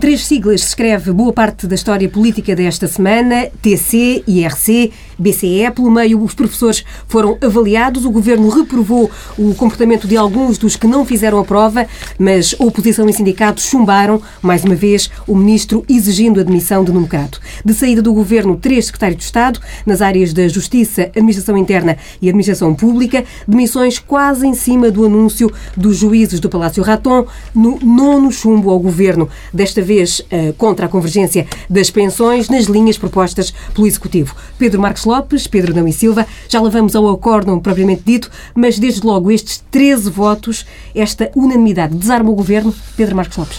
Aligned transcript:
Três 0.00 0.26
siglas 0.26 0.60
se 0.60 0.68
escreve 0.68 1.10
boa 1.10 1.32
parte 1.32 1.66
da 1.66 1.74
história 1.74 2.08
política 2.08 2.54
desta 2.54 2.86
semana, 2.86 3.48
TC, 3.62 4.22
IRC, 4.26 4.92
BCE. 5.18 5.70
Pelo 5.74 5.90
meio, 5.90 6.22
os 6.22 6.34
professores 6.34 6.84
foram 7.08 7.38
avaliados, 7.40 8.04
o 8.04 8.10
governo 8.10 8.48
reprovou 8.50 9.10
o 9.38 9.54
comportamento 9.54 10.06
de 10.06 10.16
alguns 10.16 10.58
dos 10.58 10.76
que 10.76 10.86
não 10.86 11.04
fizeram 11.04 11.38
a 11.38 11.44
prova, 11.44 11.86
mas 12.18 12.54
oposição 12.58 13.08
e 13.08 13.12
sindicatos 13.12 13.64
chumbaram, 13.64 14.20
mais 14.42 14.64
uma 14.64 14.74
vez, 14.74 15.10
o 15.26 15.34
ministro 15.34 15.82
exigindo 15.88 16.40
a 16.40 16.42
demissão 16.42 16.84
de 16.84 16.92
Nuno 16.92 17.08
Crato. 17.08 17.40
De 17.64 17.72
saída 17.72 18.02
do 18.02 18.12
governo, 18.12 18.56
três 18.56 18.86
secretários 18.86 19.18
de 19.18 19.24
Estado, 19.24 19.60
nas 19.86 20.02
áreas 20.02 20.32
da 20.32 20.46
Justiça, 20.46 21.04
Administração 21.04 21.56
Interna 21.56 21.96
e 22.20 22.28
Administração 22.28 22.74
Pública, 22.74 23.24
demissões 23.48 23.98
quase 23.98 24.46
em 24.46 24.54
cima 24.54 24.90
do 24.90 25.06
anúncio 25.06 25.50
dos 25.74 25.96
juízes 25.96 26.38
do 26.38 26.50
Palácio 26.50 26.82
Raton 26.82 27.26
no 27.54 27.78
nono 27.80 28.30
chumbo 28.30 28.70
ao 28.70 28.78
governo 28.78 29.28
desta 29.52 29.85
vez 29.86 30.20
eh, 30.30 30.52
contra 30.58 30.86
a 30.86 30.88
convergência 30.88 31.46
das 31.70 31.90
pensões 31.90 32.50
nas 32.50 32.64
linhas 32.64 32.98
propostas 32.98 33.52
pelo 33.72 33.86
Executivo. 33.86 34.34
Pedro 34.58 34.80
Marcos 34.80 35.04
Lopes, 35.04 35.46
Pedro 35.46 35.72
Dão 35.72 35.88
e 35.88 35.92
Silva, 35.92 36.26
já 36.48 36.60
lá 36.60 36.68
vamos 36.68 36.94
ao 36.94 37.08
acórdão 37.08 37.58
propriamente 37.58 38.02
dito, 38.04 38.30
mas 38.54 38.78
desde 38.78 39.06
logo 39.06 39.30
estes 39.30 39.64
13 39.70 40.10
votos, 40.10 40.66
esta 40.94 41.30
unanimidade, 41.34 41.96
desarma 41.96 42.30
o 42.30 42.34
Governo. 42.34 42.74
Pedro 42.96 43.16
Marcos 43.16 43.36
Lopes. 43.36 43.58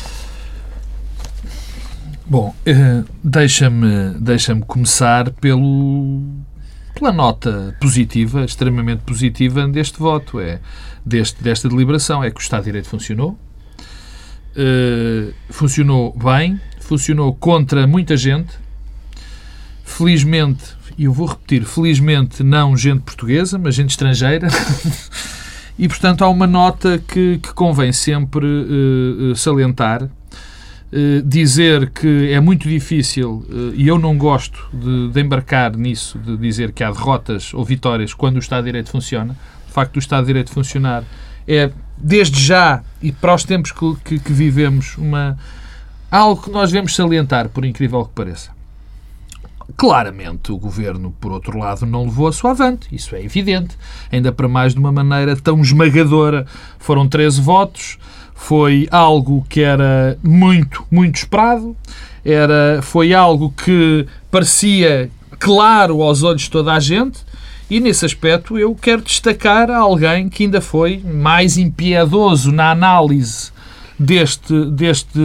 Bom, 2.29 2.53
eh, 2.65 3.03
deixa-me 3.23 4.13
deixa 4.19 4.53
começar 4.55 5.31
pelo, 5.31 6.21
pela 6.93 7.13
nota 7.13 7.73
positiva, 7.79 8.43
extremamente 8.43 8.99
positiva 9.03 9.65
deste 9.65 9.97
voto, 9.97 10.39
é 10.39 10.59
deste, 11.05 11.41
desta 11.41 11.69
deliberação, 11.69 12.21
é 12.21 12.29
que 12.29 12.39
o 12.39 12.41
Estado 12.41 12.63
de 12.63 12.65
Direito 12.65 12.89
funcionou, 12.89 13.39
uh, 14.57 15.33
funcionou 15.49 16.13
bem, 16.17 16.59
funcionou 16.79 17.33
contra 17.33 17.85
muita 17.85 18.17
gente. 18.17 18.53
Felizmente, 19.83 20.75
e 20.97 21.05
eu 21.05 21.13
vou 21.13 21.27
repetir, 21.27 21.63
felizmente 21.63 22.43
não 22.43 22.75
gente 22.75 23.01
portuguesa, 23.01 23.57
mas 23.57 23.75
gente 23.75 23.91
estrangeira. 23.91 24.47
e, 25.77 25.87
portanto, 25.87 26.23
há 26.23 26.29
uma 26.29 26.47
nota 26.47 26.97
que, 26.97 27.39
que 27.41 27.53
convém 27.53 27.91
sempre 27.91 28.45
uh, 28.45 29.35
salientar. 29.35 30.09
Dizer 31.25 31.89
que 31.89 32.31
é 32.31 32.39
muito 32.39 32.65
difícil, 32.65 33.45
e 33.75 33.85
eu 33.85 33.99
não 33.99 34.17
gosto 34.17 34.69
de, 34.71 35.09
de, 35.09 35.19
embarcar 35.19 35.75
nisso, 35.75 36.17
de 36.17 36.37
dizer 36.37 36.71
que 36.71 36.81
há 36.81 36.89
derrotas 36.89 37.53
ou 37.53 37.65
vitórias 37.65 38.13
quando 38.13 38.37
o 38.37 38.39
Estado 38.39 38.63
de 38.63 38.67
Direito 38.67 38.89
funciona. 38.89 39.35
O 39.69 39.73
facto 39.73 39.93
do 39.93 39.99
Estado 39.99 40.21
de 40.21 40.27
Direito 40.27 40.49
funcionar 40.49 41.03
é, 41.47 41.71
desde 41.97 42.41
já, 42.41 42.83
e 43.01 43.11
para 43.11 43.33
os 43.33 43.43
tempos 43.43 43.71
que, 43.71 43.95
que, 44.03 44.19
que 44.19 44.33
vivemos, 44.33 44.97
uma, 44.97 45.37
algo 46.11 46.41
que 46.41 46.49
nós 46.49 46.71
devemos 46.71 46.95
salientar, 46.95 47.49
por 47.49 47.65
incrível 47.65 48.05
que 48.05 48.11
pareça. 48.11 48.55
Claramente, 49.75 50.51
o 50.51 50.57
governo, 50.57 51.13
por 51.19 51.31
outro 51.31 51.57
lado, 51.57 51.85
não 51.85 52.05
levou 52.05 52.27
a 52.27 52.33
sua 52.33 52.51
avante, 52.51 52.87
isso 52.91 53.15
é 53.15 53.21
evidente. 53.21 53.77
Ainda 54.09 54.31
para 54.31 54.47
mais 54.47 54.73
de 54.73 54.79
uma 54.79 54.93
maneira 54.93 55.35
tão 55.35 55.59
esmagadora. 55.61 56.47
Foram 56.79 57.07
13 57.07 57.41
votos, 57.41 57.97
foi 58.33 58.87
algo 58.89 59.45
que 59.49 59.61
era 59.61 60.17
muito, 60.23 60.85
muito 60.89 61.15
esperado, 61.15 61.75
era, 62.23 62.81
foi 62.81 63.13
algo 63.13 63.51
que 63.51 64.07
parecia 64.31 65.09
claro 65.37 66.01
aos 66.01 66.23
olhos 66.23 66.43
de 66.43 66.51
toda 66.51 66.73
a 66.73 66.79
gente, 66.79 67.19
e 67.69 67.79
nesse 67.79 68.05
aspecto 68.05 68.57
eu 68.57 68.73
quero 68.75 69.01
destacar 69.01 69.69
alguém 69.69 70.29
que 70.29 70.43
ainda 70.43 70.61
foi 70.61 70.99
mais 70.99 71.57
impiedoso 71.57 72.51
na 72.51 72.71
análise 72.71 73.51
deste, 73.99 74.65
deste, 74.71 75.19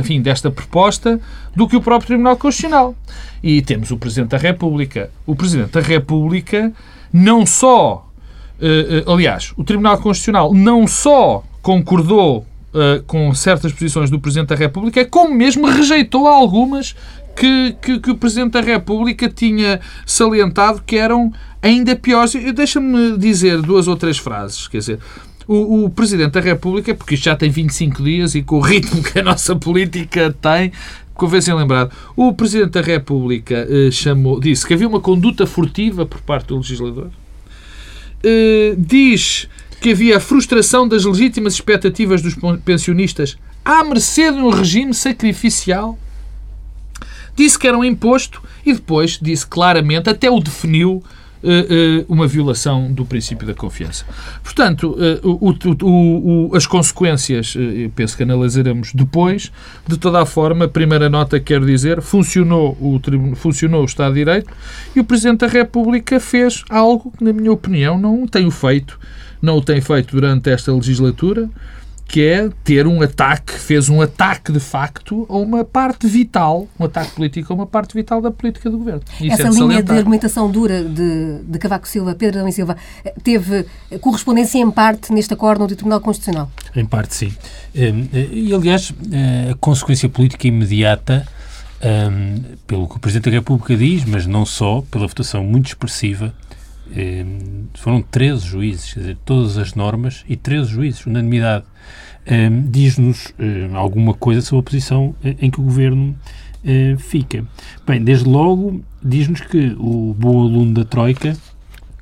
enfim, 0.00 0.20
desta 0.20 0.50
proposta 0.50 1.20
do 1.54 1.66
que 1.66 1.76
o 1.76 1.80
próprio 1.80 2.08
Tribunal 2.08 2.36
Constitucional. 2.36 2.94
E 3.42 3.62
temos 3.62 3.90
o 3.90 3.96
Presidente 3.96 4.30
da 4.30 4.38
República. 4.38 5.10
O 5.24 5.34
Presidente 5.34 5.70
da 5.70 5.80
República 5.80 6.72
não 7.12 7.46
só. 7.46 8.06
Uh, 8.60 9.08
uh, 9.08 9.12
aliás, 9.12 9.52
o 9.56 9.64
Tribunal 9.64 9.98
Constitucional 9.98 10.52
não 10.52 10.86
só 10.86 11.44
concordou 11.62 12.38
uh, 12.74 13.02
com 13.06 13.32
certas 13.34 13.72
posições 13.72 14.10
do 14.10 14.18
Presidente 14.18 14.48
da 14.48 14.56
República, 14.56 15.04
como 15.04 15.34
mesmo 15.34 15.66
rejeitou 15.66 16.26
algumas 16.26 16.94
que, 17.36 17.76
que, 17.80 18.00
que, 18.00 18.10
o 18.10 18.16
Presidente 18.16 18.52
da 18.52 18.60
República 18.60 19.28
tinha 19.28 19.80
salientado 20.06 20.82
que 20.84 20.96
eram 20.96 21.32
ainda 21.62 21.94
piores. 21.94 22.32
Deixa-me 22.54 23.16
dizer 23.18 23.60
duas 23.60 23.86
ou 23.86 23.96
três 23.96 24.18
frases. 24.18 24.66
Quer 24.66 24.78
dizer, 24.78 24.98
o, 25.46 25.84
o, 25.84 25.90
Presidente 25.90 26.32
da 26.32 26.40
República, 26.40 26.94
porque 26.94 27.14
isto 27.14 27.24
já 27.24 27.36
tem 27.36 27.50
25 27.50 28.02
dias 28.02 28.34
e 28.34 28.42
com 28.42 28.56
o 28.56 28.60
ritmo 28.60 29.02
que 29.02 29.18
a 29.18 29.22
nossa 29.22 29.54
política 29.54 30.34
tem, 30.40 30.72
convém-se 31.14 31.52
lembrar, 31.52 31.90
o 32.16 32.32
Presidente 32.32 32.70
da 32.70 32.80
República 32.80 33.66
eh, 33.68 33.90
chamou, 33.90 34.40
disse 34.40 34.66
que 34.66 34.74
havia 34.74 34.88
uma 34.88 35.00
conduta 35.00 35.46
furtiva 35.46 36.04
por 36.06 36.20
parte 36.20 36.48
do 36.48 36.56
legislador. 36.56 37.10
Eh, 38.24 38.74
diz 38.78 39.48
que 39.80 39.90
havia 39.90 40.16
a 40.16 40.20
frustração 40.20 40.88
das 40.88 41.04
legítimas 41.04 41.54
expectativas 41.54 42.22
dos 42.22 42.34
pensionistas 42.64 43.36
à 43.64 43.84
mercê 43.84 44.32
de 44.32 44.38
um 44.38 44.48
regime 44.48 44.94
sacrificial 44.94 45.98
disse 47.36 47.58
que 47.58 47.68
era 47.68 47.76
um 47.76 47.84
imposto 47.84 48.42
e 48.64 48.72
depois 48.72 49.18
disse 49.20 49.46
claramente, 49.46 50.08
até 50.10 50.30
o 50.30 50.40
definiu, 50.40 51.02
uh, 51.42 51.48
uh, 51.48 52.04
uma 52.08 52.26
violação 52.26 52.92
do 52.92 53.04
princípio 53.04 53.46
da 53.46 53.54
confiança. 53.54 54.04
Portanto, 54.42 54.96
uh, 55.22 55.28
o, 55.28 55.50
o, 55.84 56.50
o, 56.50 56.56
as 56.56 56.66
consequências, 56.66 57.54
eu 57.56 57.90
penso 57.94 58.16
que 58.16 58.22
analisaremos 58.22 58.92
depois. 58.92 59.52
De 59.86 59.96
toda 59.96 60.20
a 60.20 60.26
forma, 60.26 60.64
a 60.64 60.68
primeira 60.68 61.08
nota 61.08 61.38
que 61.38 61.46
quero 61.46 61.66
dizer, 61.66 62.00
funcionou 62.02 62.76
o, 62.80 63.00
funcionou 63.36 63.82
o 63.82 63.84
Estado 63.84 64.14
de 64.14 64.20
Direito 64.20 64.50
e 64.94 65.00
o 65.00 65.04
Presidente 65.04 65.40
da 65.40 65.46
República 65.46 66.18
fez 66.18 66.64
algo 66.68 67.12
que, 67.16 67.22
na 67.22 67.32
minha 67.32 67.52
opinião, 67.52 67.98
não 67.98 68.26
tem 68.26 68.50
feito, 68.50 68.98
não 69.40 69.58
o 69.58 69.62
tem 69.62 69.80
feito 69.80 70.14
durante 70.14 70.50
esta 70.50 70.72
legislatura, 70.72 71.48
que 72.08 72.24
é 72.24 72.48
ter 72.62 72.86
um 72.86 73.02
ataque, 73.02 73.52
fez 73.52 73.88
um 73.88 74.00
ataque 74.00 74.52
de 74.52 74.60
facto 74.60 75.26
a 75.28 75.36
uma 75.36 75.64
parte 75.64 76.06
vital, 76.06 76.68
um 76.78 76.84
ataque 76.84 77.12
político 77.12 77.52
a 77.52 77.56
uma 77.56 77.66
parte 77.66 77.94
vital 77.94 78.20
da 78.20 78.30
política 78.30 78.70
do 78.70 78.78
governo. 78.78 79.02
Isso 79.20 79.32
Essa 79.32 79.48
é 79.48 79.50
linha 79.50 79.82
de 79.82 79.92
argumentação 79.92 80.50
dura 80.50 80.84
de, 80.84 81.40
de 81.42 81.58
Cavaco 81.58 81.88
Silva, 81.88 82.14
Pedro 82.14 82.38
Adão 82.38 82.48
e 82.48 82.52
Silva, 82.52 82.76
teve 83.22 83.66
correspondência 84.00 84.58
em 84.58 84.70
parte 84.70 85.12
neste 85.12 85.34
acordo 85.34 85.66
do 85.66 85.74
Tribunal 85.74 86.00
Constitucional? 86.00 86.50
Em 86.74 86.86
parte, 86.86 87.14
sim. 87.14 87.34
Hum, 87.74 88.08
e, 88.12 88.54
aliás, 88.54 88.92
eh, 89.10 89.50
a 89.50 89.54
consequência 89.56 90.08
política 90.08 90.46
imediata, 90.46 91.26
hum, 91.82 92.42
pelo 92.66 92.88
que 92.88 92.96
o 92.96 93.00
Presidente 93.00 93.30
da 93.30 93.36
República 93.36 93.76
diz, 93.76 94.04
mas 94.04 94.26
não 94.26 94.46
só, 94.46 94.82
pela 94.90 95.06
votação 95.06 95.42
muito 95.42 95.66
expressiva, 95.66 96.32
hum, 96.90 97.66
foram 97.74 98.02
13 98.02 98.46
juízes, 98.46 98.94
quer 98.94 99.00
dizer, 99.00 99.18
todas 99.24 99.58
as 99.58 99.74
normas 99.74 100.24
e 100.28 100.36
13 100.36 100.70
juízes, 100.70 101.06
unanimidade 101.06 101.64
um, 102.28 102.62
diz-nos 102.70 103.32
um, 103.38 103.76
alguma 103.76 104.12
coisa 104.12 104.40
sobre 104.42 104.60
a 104.60 104.64
posição 104.64 105.14
eh, 105.24 105.36
em 105.40 105.50
que 105.50 105.60
o 105.60 105.62
governo 105.62 106.16
uh, 106.64 106.98
fica. 106.98 107.44
Bem, 107.86 108.02
desde 108.02 108.28
logo, 108.28 108.82
diz-nos 109.02 109.40
que 109.40 109.76
o 109.78 110.14
bom 110.18 110.42
aluno 110.42 110.74
da 110.74 110.84
Troika 110.84 111.36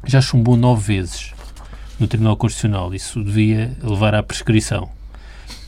já 0.06 0.20
chumbou 0.20 0.56
nove 0.56 0.96
vezes 0.96 1.34
no 2.00 2.06
Tribunal 2.06 2.36
Constitucional. 2.36 2.94
Isso 2.94 3.22
devia 3.22 3.76
levar 3.82 4.14
à 4.14 4.22
prescrição. 4.22 4.88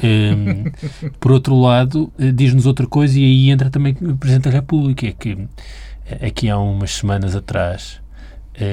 Um, 0.03 0.65
por 1.21 1.33
outro 1.33 1.55
lado, 1.59 2.11
eh, 2.19 2.33
diz-nos 2.33 2.65
outra 2.65 2.87
coisa, 2.87 3.19
e 3.19 3.25
aí 3.25 3.51
entra 3.51 3.69
também 3.69 3.95
o 4.01 4.17
Presidente 4.17 4.45
da 4.45 4.51
República, 4.51 5.07
é 5.07 5.13
que 5.13 5.37
aqui 6.23 6.49
há 6.49 6.59
umas 6.59 6.93
semanas 6.93 7.37
atrás 7.37 8.01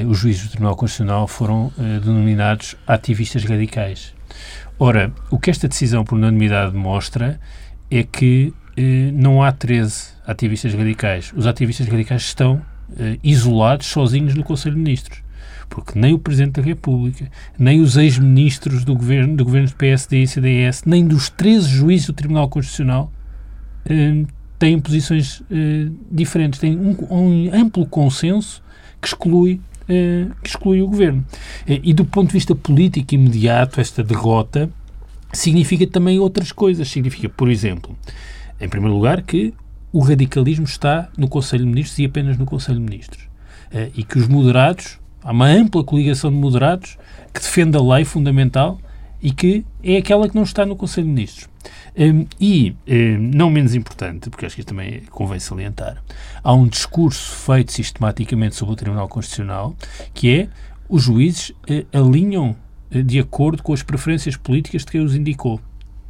os 0.09 0.17
juízes 0.19 0.43
do 0.43 0.49
Tribunal 0.49 0.75
Constitucional 0.75 1.27
foram 1.27 1.71
denominados 1.77 2.75
ativistas 2.87 3.43
radicais. 3.43 4.13
Ora, 4.79 5.13
o 5.29 5.37
que 5.37 5.49
esta 5.49 5.67
decisão 5.67 6.03
por 6.03 6.17
unanimidade 6.17 6.75
mostra 6.75 7.39
é 7.89 8.03
que 8.03 8.53
eh, 8.75 9.11
não 9.13 9.43
há 9.43 9.51
13 9.51 10.13
ativistas 10.25 10.73
radicais. 10.73 11.31
Os 11.35 11.45
ativistas 11.45 11.87
radicais 11.87 12.23
estão 12.23 12.61
eh, 12.97 13.17
isolados, 13.23 13.87
sozinhos 13.87 14.33
no 14.33 14.43
Conselho 14.43 14.75
de 14.75 14.81
Ministros. 14.81 15.23
Porque 15.69 15.97
nem 15.97 16.13
o 16.13 16.19
Presidente 16.19 16.59
da 16.59 16.61
República, 16.61 17.29
nem 17.57 17.81
os 17.81 17.97
ex-ministros 17.97 18.83
do 18.83 18.95
governo, 18.95 19.35
do 19.35 19.45
governo 19.45 19.67
do 19.69 19.75
PSD 19.75 20.23
e 20.23 20.27
CDS, 20.27 20.83
nem 20.85 21.05
dos 21.05 21.29
13 21.29 21.67
juízes 21.67 22.07
do 22.07 22.13
Tribunal 22.13 22.49
Constitucional 22.49 23.11
eh, 23.85 24.25
têm 24.57 24.79
posições 24.79 25.43
eh, 25.51 25.89
diferentes. 26.11 26.59
Têm 26.59 26.77
um, 26.77 26.95
um 27.09 27.49
amplo 27.53 27.85
consenso 27.85 28.63
que 28.99 29.07
exclui 29.07 29.61
eh, 29.72 29.72
que 29.87 30.49
exclui 30.49 30.81
o 30.81 30.87
governo. 30.87 31.25
Eh, 31.67 31.81
e 31.83 31.93
do 31.93 32.05
ponto 32.05 32.27
de 32.27 32.33
vista 32.33 32.55
político 32.55 33.15
imediato, 33.15 33.81
esta 33.81 34.03
derrota 34.03 34.69
significa 35.31 35.85
também 35.87 36.19
outras 36.19 36.51
coisas. 36.51 36.89
Significa, 36.89 37.29
por 37.29 37.49
exemplo, 37.49 37.95
em 38.59 38.69
primeiro 38.69 38.95
lugar, 38.95 39.21
que 39.21 39.53
o 39.91 39.99
radicalismo 39.99 40.65
está 40.65 41.09
no 41.17 41.27
Conselho 41.27 41.63
de 41.63 41.69
Ministros 41.69 41.99
e 41.99 42.05
apenas 42.05 42.37
no 42.37 42.45
Conselho 42.45 42.79
de 42.79 42.85
Ministros. 42.85 43.23
Eh, 43.71 43.91
e 43.95 44.03
que 44.03 44.17
os 44.17 44.27
moderados, 44.27 44.99
há 45.23 45.31
uma 45.31 45.47
ampla 45.47 45.83
coligação 45.83 46.31
de 46.31 46.37
moderados 46.37 46.97
que 47.33 47.41
defende 47.41 47.77
a 47.77 47.81
lei 47.81 48.05
fundamental 48.05 48.79
e 49.21 49.31
que 49.31 49.65
é 49.83 49.97
aquela 49.97 50.27
que 50.27 50.35
não 50.35 50.43
está 50.43 50.65
no 50.65 50.75
Conselho 50.75 51.07
de 51.07 51.13
Ministros. 51.13 51.49
Um, 51.95 52.25
e, 52.39 52.75
um, 52.87 53.17
não 53.19 53.49
menos 53.51 53.75
importante, 53.75 54.29
porque 54.29 54.45
acho 54.45 54.55
que 54.55 54.61
isto 54.61 54.69
também 54.69 55.01
convém 55.11 55.39
salientar, 55.39 56.03
há 56.43 56.53
um 56.53 56.67
discurso 56.67 57.31
feito 57.45 57.71
sistematicamente 57.71 58.55
sobre 58.55 58.73
o 58.73 58.75
Tribunal 58.75 59.07
Constitucional 59.07 59.75
que 60.13 60.39
é 60.39 60.49
os 60.89 61.03
juízes 61.03 61.49
uh, 61.49 61.85
alinham 61.93 62.55
uh, 62.93 63.03
de 63.03 63.19
acordo 63.19 63.61
com 63.61 63.73
as 63.73 63.83
preferências 63.83 64.35
políticas 64.35 64.83
de 64.83 64.91
quem 64.91 65.01
os 65.01 65.15
indicou 65.15 65.61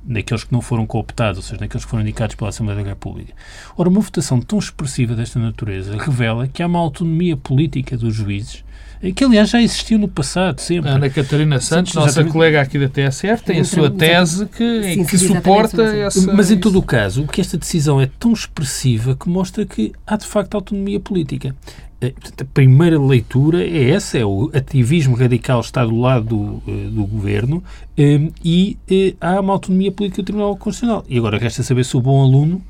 naqueles 0.06 0.44
que 0.44 0.52
não 0.52 0.62
foram 0.62 0.86
cooptados, 0.86 1.38
ou 1.38 1.44
seja, 1.44 1.62
naqueles 1.62 1.86
que 1.86 1.92
foram 1.92 2.04
indicados 2.04 2.36
pela 2.36 2.50
Assembleia 2.50 2.84
da 2.84 2.90
República. 2.90 3.34
Ora, 3.78 3.90
uma 3.90 4.02
votação 4.02 4.42
tão 4.42 4.60
expressiva 4.60 5.16
desta 5.16 5.40
natureza 5.40 5.98
revela 5.98 6.48
que 6.48 6.62
há 6.62 6.68
uma 6.68 6.80
autonomia 6.80 7.38
política 7.38 7.98
dos 7.98 8.14
juízes 8.14 8.64
que 9.12 9.24
aliás 9.26 9.50
já 9.50 9.62
existiu 9.62 10.00
no 10.00 10.08
passado, 10.08 10.62
sempre. 10.62 10.90
Ana 10.90 11.10
Catarina 11.10 11.60
Santos, 11.60 11.94
nossa 11.94 12.08
exatamente. 12.08 12.32
colega 12.32 12.62
aqui 12.62 12.80
da 12.80 12.88
TSF, 12.88 13.44
tem 13.44 13.60
a 13.60 13.66
sua 13.66 13.92
tese 13.92 14.46
que, 14.46 14.84
sim, 14.84 15.04
que 15.04 15.18
suporta 15.18 15.84
essa. 15.84 16.32
Mas 16.32 16.50
em 16.50 16.58
todo 16.58 16.80
o 16.80 16.84
caso, 16.84 17.24
o 17.24 17.28
que 17.28 17.42
esta 17.42 17.58
decisão 17.58 18.00
é 18.00 18.10
tão 18.18 18.32
expressiva 18.32 19.16
que 19.16 19.28
mostra 19.28 19.66
que 19.66 19.92
há 20.08 20.16
de 20.16 20.26
facto 20.26 20.56
autonomia 20.56 21.02
política. 21.02 21.54
Eh, 22.00 22.14
a 22.40 22.46
primeira 22.46 22.98
leitura 22.98 23.62
é 23.62 23.90
essa, 23.90 24.18
é 24.18 24.26
o 24.26 24.50
ativismo 24.54 25.16
radical 25.16 25.60
está 25.60 25.86
do 25.86 26.00
lado 26.00 26.26
do, 26.26 26.64
eh, 26.66 26.90
do 26.90 27.06
governo 27.06 27.62
eh, 27.98 28.30
e 28.44 28.78
há 29.20 29.40
uma 29.40 29.52
autonomia 29.52 29.92
política 29.92 30.22
do 30.22 30.26
Tribunal 30.26 30.56
Constitucional. 30.56 31.04
E 31.10 31.18
agora 31.18 31.38
resta 31.38 31.62
saber 31.62 31.84
se 31.84 31.98
o 31.98 32.02
bom 32.02 32.24
aluno 32.24 32.62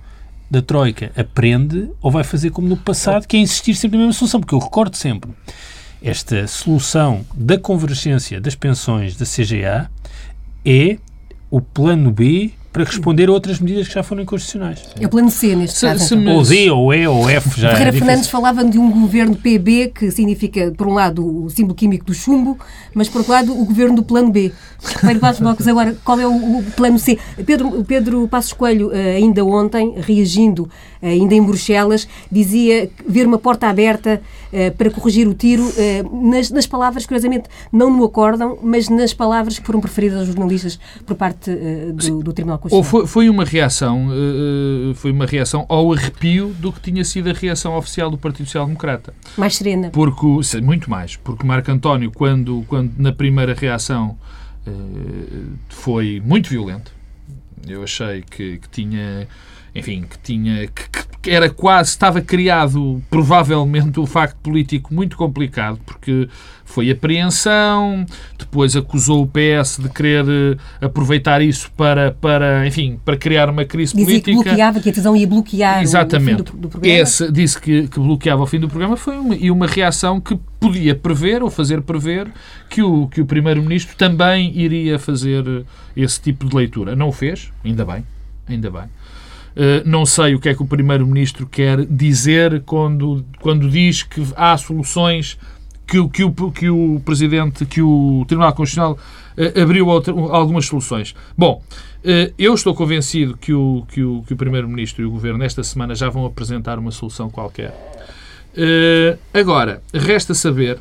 da 0.50 0.62
Troika 0.64 1.12
aprende 1.16 1.90
ou 2.02 2.10
vai 2.10 2.24
fazer 2.24 2.50
como 2.50 2.68
no 2.68 2.78
passado, 2.78 3.28
que 3.28 3.38
é 3.38 3.40
insistir 3.40 3.76
sempre 3.76 3.98
na 3.98 4.06
mesma 4.06 4.18
solução, 4.18 4.40
porque 4.40 4.56
eu 4.56 4.60
recordo 4.60 4.96
sempre 4.96 5.32
esta 6.04 6.46
solução 6.48 7.26
da 7.34 7.58
convergência 7.58 8.42
das 8.42 8.56
pensões 8.56 9.16
da 9.16 9.26
CGA 9.26 9.90
é 10.66 10.98
o 11.50 11.62
plano 11.62 12.12
B 12.12 12.52
para 12.74 12.84
responder 12.84 13.30
a 13.30 13.31
outras 13.31 13.60
medidas 13.60 13.88
que 13.88 13.94
já 13.94 14.02
foram 14.02 14.24
inconstitucionais. 14.24 14.80
É 15.00 15.06
o 15.06 15.10
plano 15.10 15.30
C, 15.30 15.56
neste 15.56 15.78
se, 15.78 15.86
caso. 15.86 16.04
Se 16.06 16.16
então. 16.16 16.36
Ou 16.36 16.44
D, 16.44 16.72
ou 16.72 16.92
E, 16.92 17.08
ou 17.08 17.30
F, 17.30 17.62
já 17.62 17.70
Ferreira 17.70 17.96
é 17.96 18.00
Fernandes 18.00 18.28
falava 18.28 18.66
de 18.66 18.80
um 18.80 18.90
governo 18.90 19.36
PB, 19.36 19.92
que 19.94 20.10
significa, 20.10 20.74
por 20.75 20.88
um 20.88 20.94
lado, 20.94 21.46
o 21.46 21.50
símbolo 21.52 21.75
químico 21.75 22.04
do 22.04 22.16
chumbo, 22.16 22.58
mas, 22.92 23.08
por 23.08 23.20
outro 23.20 23.31
lado, 23.31 23.54
o 23.54 23.64
governo 23.64 23.96
do 23.96 24.04
plano 24.04 24.31
B. 24.31 24.52
Pedro 25.02 25.20
Passos 25.20 25.40
Blocos, 25.40 25.68
agora, 25.68 25.96
qual 26.04 26.20
é 26.20 26.28
o, 26.28 26.60
o, 26.60 26.64
plano 26.75 27.00
C? 27.00 27.18
Pedro, 27.46 27.84
Pedro 27.84 28.28
Passos 28.28 28.54
Coelho, 28.54 28.92
eh, 28.92 29.16
ainda 29.16 29.46
ontem, 29.46 29.94
reagindo, 29.98 30.70
eh, 31.02 31.12
ainda 31.12 31.34
em 31.36 31.42
Bruxelas, 31.42 32.08
dizia 32.31 32.90
ver 33.08 33.25
uma 33.25 33.38
porta 33.38 33.68
aberta 33.68 34.22
eh, 34.52 34.72
para 34.72 34.90
corrigir 34.90 35.28
o 35.28 35.34
tiro, 35.34 35.64
nas, 36.12 36.50
nas 36.50 36.68
palavras, 36.68 37.06
curiosamente, 37.06 37.50
não 37.72 37.90
no 37.96 38.04
acórdão, 38.04 38.58
mas 38.62 38.90
nas 38.90 39.14
palavras 39.14 39.58
que 39.58 39.66
foram 39.66 39.80
preferidas 39.80 40.20
aos 40.20 40.28
jornalistas 40.28 40.80
por 41.06 41.16
parte 41.16 41.52
do, 41.94 42.22
do 42.22 42.34
Tribunal 42.34 42.60
ou 42.69 42.83
foi, 42.83 43.07
foi 43.07 43.30
uma 43.30 43.44
reação, 43.44 44.07
uh, 44.07 44.94
foi 44.95 45.12
uma 45.12 45.25
reação 45.25 45.65
ao 45.69 45.94
arrepio 45.94 46.54
do 46.60 46.71
que 46.71 46.80
tinha 46.80 47.04
sido 47.04 47.30
a 47.30 47.33
reação 47.33 47.75
oficial 47.75 48.10
do 48.10 48.18
Partido 48.18 48.45
Social 48.45 48.65
Democrata. 48.65 49.13
Mais 49.38 49.56
serena. 49.56 49.89
Porque, 49.89 50.25
muito 50.62 50.89
mais. 50.89 51.15
Porque 51.15 51.45
Marco 51.45 51.71
António, 51.71 52.12
quando, 52.12 52.63
quando 52.68 52.94
na 52.98 53.12
primeira 53.12 53.54
reação 53.54 54.18
uh, 54.68 55.48
foi 55.69 56.21
muito 56.24 56.50
violento, 56.50 56.92
eu 57.68 57.83
achei 57.83 58.21
que, 58.21 58.57
que 58.57 58.69
tinha 58.69 59.27
enfim, 59.75 60.04
que 60.04 60.18
tinha 60.19 60.68
que, 60.68 60.89
que, 60.89 61.12
era 61.25 61.50
quase 61.50 61.90
estava 61.90 62.22
criado 62.22 63.02
provavelmente 63.10 64.00
o 64.00 64.06
facto 64.06 64.38
político 64.38 64.94
muito 64.94 65.16
complicado 65.16 65.80
porque 65.86 66.28
foi 66.66 66.90
apreensão, 66.90 68.06
depois 68.38 68.75
acusou 68.75 69.24
o 69.24 69.28
PS 69.28 69.78
de 69.80 69.90
querer 69.90 70.25
eh, 70.28 70.86
aproveitar 70.86 71.42
isso 71.42 71.72
para 71.78 72.12
para 72.12 72.66
enfim 72.66 73.00
para 73.04 73.16
criar 73.16 73.50
uma 73.50 73.64
crise 73.66 73.94
Dizia 73.94 74.06
política. 74.06 74.31
que 74.31 74.44
bloqueava 74.44 74.80
que 74.80 74.90
a 74.90 74.92
decisão 74.92 75.16
ia 75.16 75.28
bloquear 75.28 75.81
Exatamente. 75.81 76.42
o, 76.42 76.46
fim 76.46 76.52
do, 76.52 76.58
do 76.58 76.70
programa. 76.70 77.00
Esse 77.00 77.31
disse 77.31 77.62
que, 77.62 77.88
que 77.88 78.00
bloqueava 78.00 78.44
o 78.44 78.48
fim 78.48 78.60
do 78.60 78.68
programa 78.68 78.98
foi 78.98 79.18
uma, 79.18 79.36
e 79.36 79.52
uma 79.52 79.68
reação 79.68 80.20
que 80.20 80.38
podia 80.60 80.96
prever 80.96 81.44
ou 81.44 81.50
fazer 81.50 81.81
prever 81.81 82.28
que 82.70 82.81
o 82.81 83.08
que 83.08 83.22
o 83.22 83.25
primeiro-ministro 83.25 83.96
também 83.96 84.58
iria 84.58 84.98
fazer 84.98 85.66
esse 85.96 86.20
tipo 86.22 86.48
de 86.48 86.56
leitura. 86.56 86.96
Não 86.96 87.10
o 87.10 87.12
fez, 87.12 87.52
ainda 87.64 87.86
bem, 87.86 88.04
ainda 88.48 88.72
bem. 88.72 88.84
Eh, 89.56 89.84
não 89.86 90.06
sei 90.06 90.34
o 90.34 90.40
que 90.40 90.50
é 90.50 90.56
que 90.56 90.64
o 90.64 90.66
Primeiro-Ministro 90.66 91.46
quer 91.46 91.86
dizer 91.86 92.64
quando, 92.66 93.24
quando 93.40 93.70
diz 93.70 94.04
que 94.04 94.26
há 94.36 94.58
soluções 94.58 95.38
que, 95.86 96.08
que, 96.10 96.24
o, 96.24 96.52
que 96.52 96.70
o 96.70 97.00
Presidente, 97.06 97.66
que 97.66 97.82
o 97.82 98.26
Tribunal 98.28 98.54
Constitucional 98.54 98.98
uh, 99.38 99.62
abriu 99.62 99.92
algumas 99.92 100.66
soluções. 100.66 101.14
Bom, 101.38 101.62
uh, 101.72 102.34
eu 102.38 102.54
estou 102.54 102.74
convencido 102.74 103.38
que 103.38 103.54
o, 103.54 103.86
que 103.92 104.04
o, 104.04 104.24
que 104.26 104.34
o 104.34 104.38
Primeiro-Ministro 104.38 105.04
e 105.04 105.06
o 105.06 105.12
Governo 105.12 105.38
nesta 105.38 105.62
semana 105.62 105.94
já 105.94 106.10
vão 106.10 106.26
apresentar 106.26 106.80
uma 106.80 106.90
solução 106.90 107.30
qualquer. 107.30 107.74
agora, 109.34 109.84
resta 109.94 110.34
saber 110.34 110.80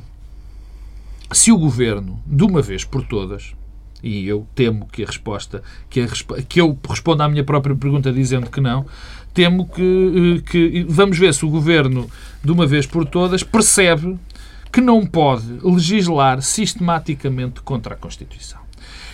se 1.30 1.50
o 1.52 1.58
Governo, 1.58 2.18
de 2.26 2.44
uma 2.44 2.62
vez 2.62 2.84
por 2.84 3.04
todas, 3.04 3.54
e 4.02 4.26
eu 4.26 4.46
temo 4.54 4.86
que 4.86 5.02
a 5.02 5.06
resposta, 5.06 5.62
que, 5.88 6.00
a, 6.00 6.08
que 6.48 6.60
eu 6.60 6.78
responda 6.88 7.24
à 7.24 7.28
minha 7.28 7.44
própria 7.44 7.74
pergunta 7.74 8.12
dizendo 8.12 8.50
que 8.50 8.60
não, 8.60 8.84
temo 9.32 9.66
que, 9.66 10.38
eh, 10.38 10.50
que 10.50 10.86
vamos 10.88 11.18
ver 11.18 11.32
se 11.34 11.44
o 11.44 11.50
governo, 11.50 12.10
de 12.42 12.50
uma 12.50 12.66
vez 12.66 12.86
por 12.86 13.04
todas, 13.04 13.42
percebe 13.42 14.18
que 14.72 14.80
não 14.80 15.06
pode 15.06 15.58
legislar 15.62 16.40
sistematicamente 16.42 17.60
contra 17.60 17.94
a 17.94 17.96
Constituição. 17.96 18.61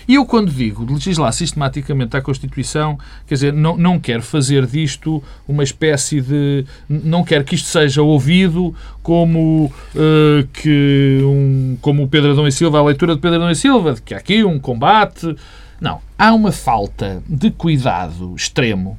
E 0.09 0.15
eu, 0.15 0.25
quando 0.25 0.51
digo 0.51 0.91
legislar 0.91 1.31
sistematicamente 1.35 2.17
a 2.17 2.23
Constituição, 2.23 2.99
quer 3.27 3.35
dizer, 3.35 3.53
não, 3.53 3.77
não 3.77 4.01
quero 4.01 4.23
fazer 4.23 4.65
disto 4.65 5.23
uma 5.47 5.63
espécie 5.63 6.23
de. 6.23 6.65
Não 6.89 7.23
quero 7.23 7.45
que 7.45 7.55
isto 7.55 7.69
seja 7.69 8.01
ouvido 8.01 8.75
como, 9.03 9.71
uh, 9.95 10.49
que 10.51 11.21
um, 11.23 11.77
como 11.83 12.05
o 12.05 12.09
Pedro 12.09 12.33
Adão 12.33 12.49
e 12.49 12.53
Silva, 12.53 12.79
a 12.79 12.85
leitura 12.85 13.15
de 13.15 13.21
Pedro 13.21 13.37
Adão 13.37 13.51
e 13.51 13.55
Silva, 13.55 13.93
de 13.93 14.01
que 14.01 14.15
há 14.15 14.17
aqui 14.17 14.43
um 14.43 14.59
combate. 14.59 15.37
Não. 15.79 16.01
Há 16.19 16.33
uma 16.33 16.53
falta 16.53 17.23
de 17.29 17.51
cuidado 17.51 18.35
extremo, 18.35 18.99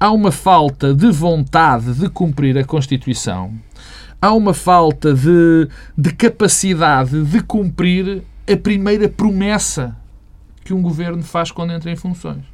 há 0.00 0.10
uma 0.10 0.32
falta 0.32 0.94
de 0.94 1.10
vontade 1.10 1.92
de 1.92 2.08
cumprir 2.08 2.56
a 2.56 2.64
Constituição, 2.64 3.52
há 4.20 4.32
uma 4.32 4.54
falta 4.54 5.12
de, 5.12 5.68
de 5.96 6.10
capacidade 6.14 7.22
de 7.22 7.42
cumprir 7.42 8.22
a 8.50 8.56
primeira 8.56 9.10
promessa 9.10 9.94
que 10.64 10.72
um 10.72 10.82
governo 10.82 11.22
faz 11.22 11.50
quando 11.50 11.72
entra 11.72 11.90
em 11.90 11.96
funções, 11.96 12.44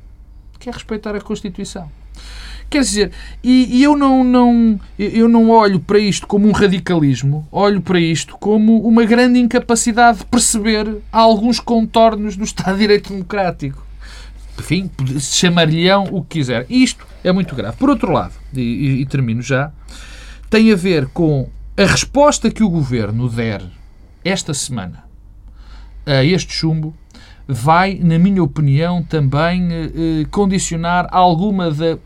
que 0.59 0.69
é 0.69 0.73
respeitar 0.73 1.15
a 1.15 1.21
Constituição. 1.21 1.91
Quer 2.71 2.81
dizer, 2.81 3.13
e, 3.43 3.79
e, 3.79 3.83
eu, 3.83 3.97
não, 3.97 4.23
não, 4.23 4.79
eu 4.99 5.27
não 5.27 5.49
olho 5.49 5.81
para 5.81 5.99
isto 5.99 6.27
como 6.27 6.47
um 6.47 6.53
radicalismo, 6.53 7.49
olho 7.51 7.81
para 7.81 7.99
isto 7.99 8.37
como 8.37 8.87
uma 8.87 9.05
grande 9.05 9.39
incapacidade 9.39 10.19
de 10.19 10.27
perceber 10.27 10.99
alguns 11.11 11.61
contornos 11.61 12.37
do 12.37 12.45
Estado 12.45 12.75
de 12.75 12.81
Direito 12.81 13.11
Democrático. 13.11 13.87
Enfim, 14.59 14.91
chamar-lhe-ão 15.19 16.05
o 16.11 16.23
que 16.23 16.41
quiser. 16.41 16.67
Isto 16.69 17.07
é 17.25 17.33
muito 17.33 17.55
grave. 17.55 17.77
Por 17.79 17.89
outro 17.89 18.13
lado, 18.13 18.35
e, 18.53 19.01
e 19.01 19.07
termino 19.07 19.41
já, 19.41 19.73
tem 20.51 20.71
a 20.71 20.77
ver 20.77 21.07
com 21.07 21.49
a 21.75 21.85
resposta 21.85 22.51
que 22.51 22.63
o 22.63 22.69
Governo 22.69 23.31
der 23.31 23.63
esta 24.25 24.53
semana 24.53 25.05
a 26.05 26.25
este 26.25 26.53
chumbo 26.53 26.95
vai, 27.49 27.99
na 28.03 28.19
minha 28.19 28.43
opinião, 28.43 29.03
também 29.03 29.73
eh, 29.73 29.85
eh, 29.87 30.27
condicionar 30.31 31.09
alguma 31.11 31.71
da 31.71 31.99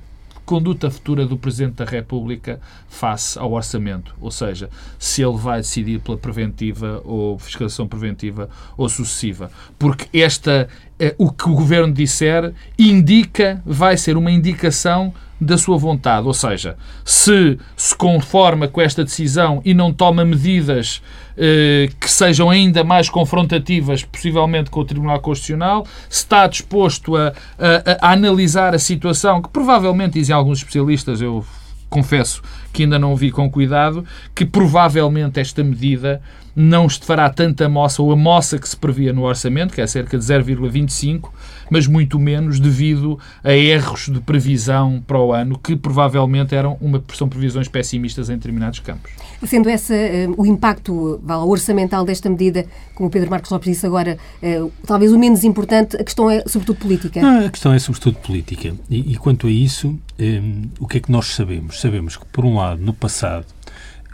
conduta 0.46 0.90
futura 0.90 1.26
do 1.26 1.36
Presidente 1.36 1.76
da 1.76 1.84
República 1.84 2.60
face 2.88 3.38
ao 3.38 3.52
orçamento. 3.52 4.14
Ou 4.20 4.30
seja, 4.30 4.70
se 4.98 5.22
ele 5.22 5.36
vai 5.36 5.60
decidir 5.60 6.00
pela 6.00 6.16
preventiva 6.16 7.00
ou 7.04 7.38
fiscalização 7.38 7.88
preventiva 7.88 8.48
ou 8.76 8.88
sucessiva. 8.88 9.50
Porque 9.78 10.06
esta, 10.16 10.68
eh, 10.98 11.14
o 11.18 11.30
que 11.32 11.48
o 11.48 11.54
Governo 11.54 11.92
disser 11.92 12.52
indica, 12.78 13.60
vai 13.66 13.96
ser 13.96 14.16
uma 14.16 14.30
indicação 14.30 15.12
da 15.40 15.58
sua 15.58 15.76
vontade. 15.76 16.26
Ou 16.26 16.34
seja, 16.34 16.76
se 17.04 17.58
se 17.76 17.96
conforma 17.96 18.68
com 18.68 18.80
esta 18.80 19.02
decisão 19.02 19.60
e 19.64 19.74
não 19.74 19.92
toma 19.92 20.24
medidas 20.24 21.02
que 21.98 22.10
sejam 22.10 22.50
ainda 22.50 22.84
mais 22.84 23.08
confrontativas, 23.08 24.04
possivelmente 24.04 24.70
com 24.70 24.80
o 24.80 24.84
Tribunal 24.84 25.20
Constitucional, 25.20 25.86
se 26.08 26.20
está 26.20 26.46
disposto 26.46 27.16
a, 27.16 27.32
a, 27.58 28.08
a 28.08 28.12
analisar 28.12 28.74
a 28.74 28.78
situação, 28.78 29.40
que 29.40 29.48
provavelmente 29.48 30.14
dizem 30.14 30.34
alguns 30.34 30.58
especialistas, 30.58 31.20
eu 31.20 31.44
confesso 31.88 32.42
que 32.72 32.84
ainda 32.84 32.98
não 32.98 33.14
vi 33.14 33.30
com 33.30 33.50
cuidado, 33.50 34.04
que 34.34 34.46
provavelmente 34.46 35.38
esta 35.38 35.62
medida 35.62 36.22
não 36.54 36.88
se 36.88 37.00
fará 37.00 37.28
tanta 37.30 37.68
moça, 37.68 38.02
ou 38.02 38.12
a 38.12 38.16
moça 38.16 38.58
que 38.58 38.68
se 38.68 38.76
previa 38.76 39.12
no 39.12 39.22
orçamento, 39.22 39.74
que 39.74 39.80
é 39.80 39.86
cerca 39.86 40.18
de 40.18 40.24
0,25, 40.24 41.30
mas 41.70 41.86
muito 41.86 42.18
menos 42.18 42.60
devido 42.60 43.18
a 43.42 43.52
erros 43.52 44.08
de 44.12 44.20
previsão 44.20 45.02
para 45.06 45.18
o 45.18 45.32
ano, 45.32 45.58
que 45.58 45.74
provavelmente 45.74 46.54
eram 46.54 46.76
uma, 46.80 47.02
são 47.14 47.28
previsões 47.28 47.68
pessimistas 47.68 48.28
em 48.28 48.34
determinados 48.34 48.78
campos. 48.80 49.10
Sendo 49.46 49.68
esse 49.70 49.94
uh, 49.94 50.34
o 50.36 50.46
impacto 50.46 51.20
orçamental 51.46 52.04
desta 52.04 52.28
medida, 52.28 52.66
como 52.94 53.08
o 53.08 53.10
Pedro 53.10 53.30
Marcos 53.30 53.50
Lopes 53.50 53.72
disse 53.72 53.86
agora, 53.86 54.18
uh, 54.42 54.70
talvez 54.86 55.12
o 55.12 55.18
menos 55.18 55.44
importante, 55.44 55.96
a 55.96 56.04
questão 56.04 56.30
é 56.30 56.42
sobretudo 56.46 56.78
política? 56.78 57.20
Não, 57.20 57.46
a 57.46 57.50
questão 57.50 57.72
é 57.72 57.78
sobretudo 57.78 58.18
política. 58.18 58.74
E, 58.90 59.12
e 59.12 59.16
quanto 59.16 59.46
a 59.46 59.50
isso, 59.50 59.98
um, 60.20 60.68
o 60.78 60.86
que 60.86 60.98
é 60.98 61.00
que 61.00 61.10
nós 61.10 61.26
sabemos? 61.26 61.80
Sabemos 61.80 62.16
que, 62.16 62.26
por 62.26 62.44
um 62.44 62.56
lado, 62.56 62.82
no 62.82 62.92
passado, 62.92 63.46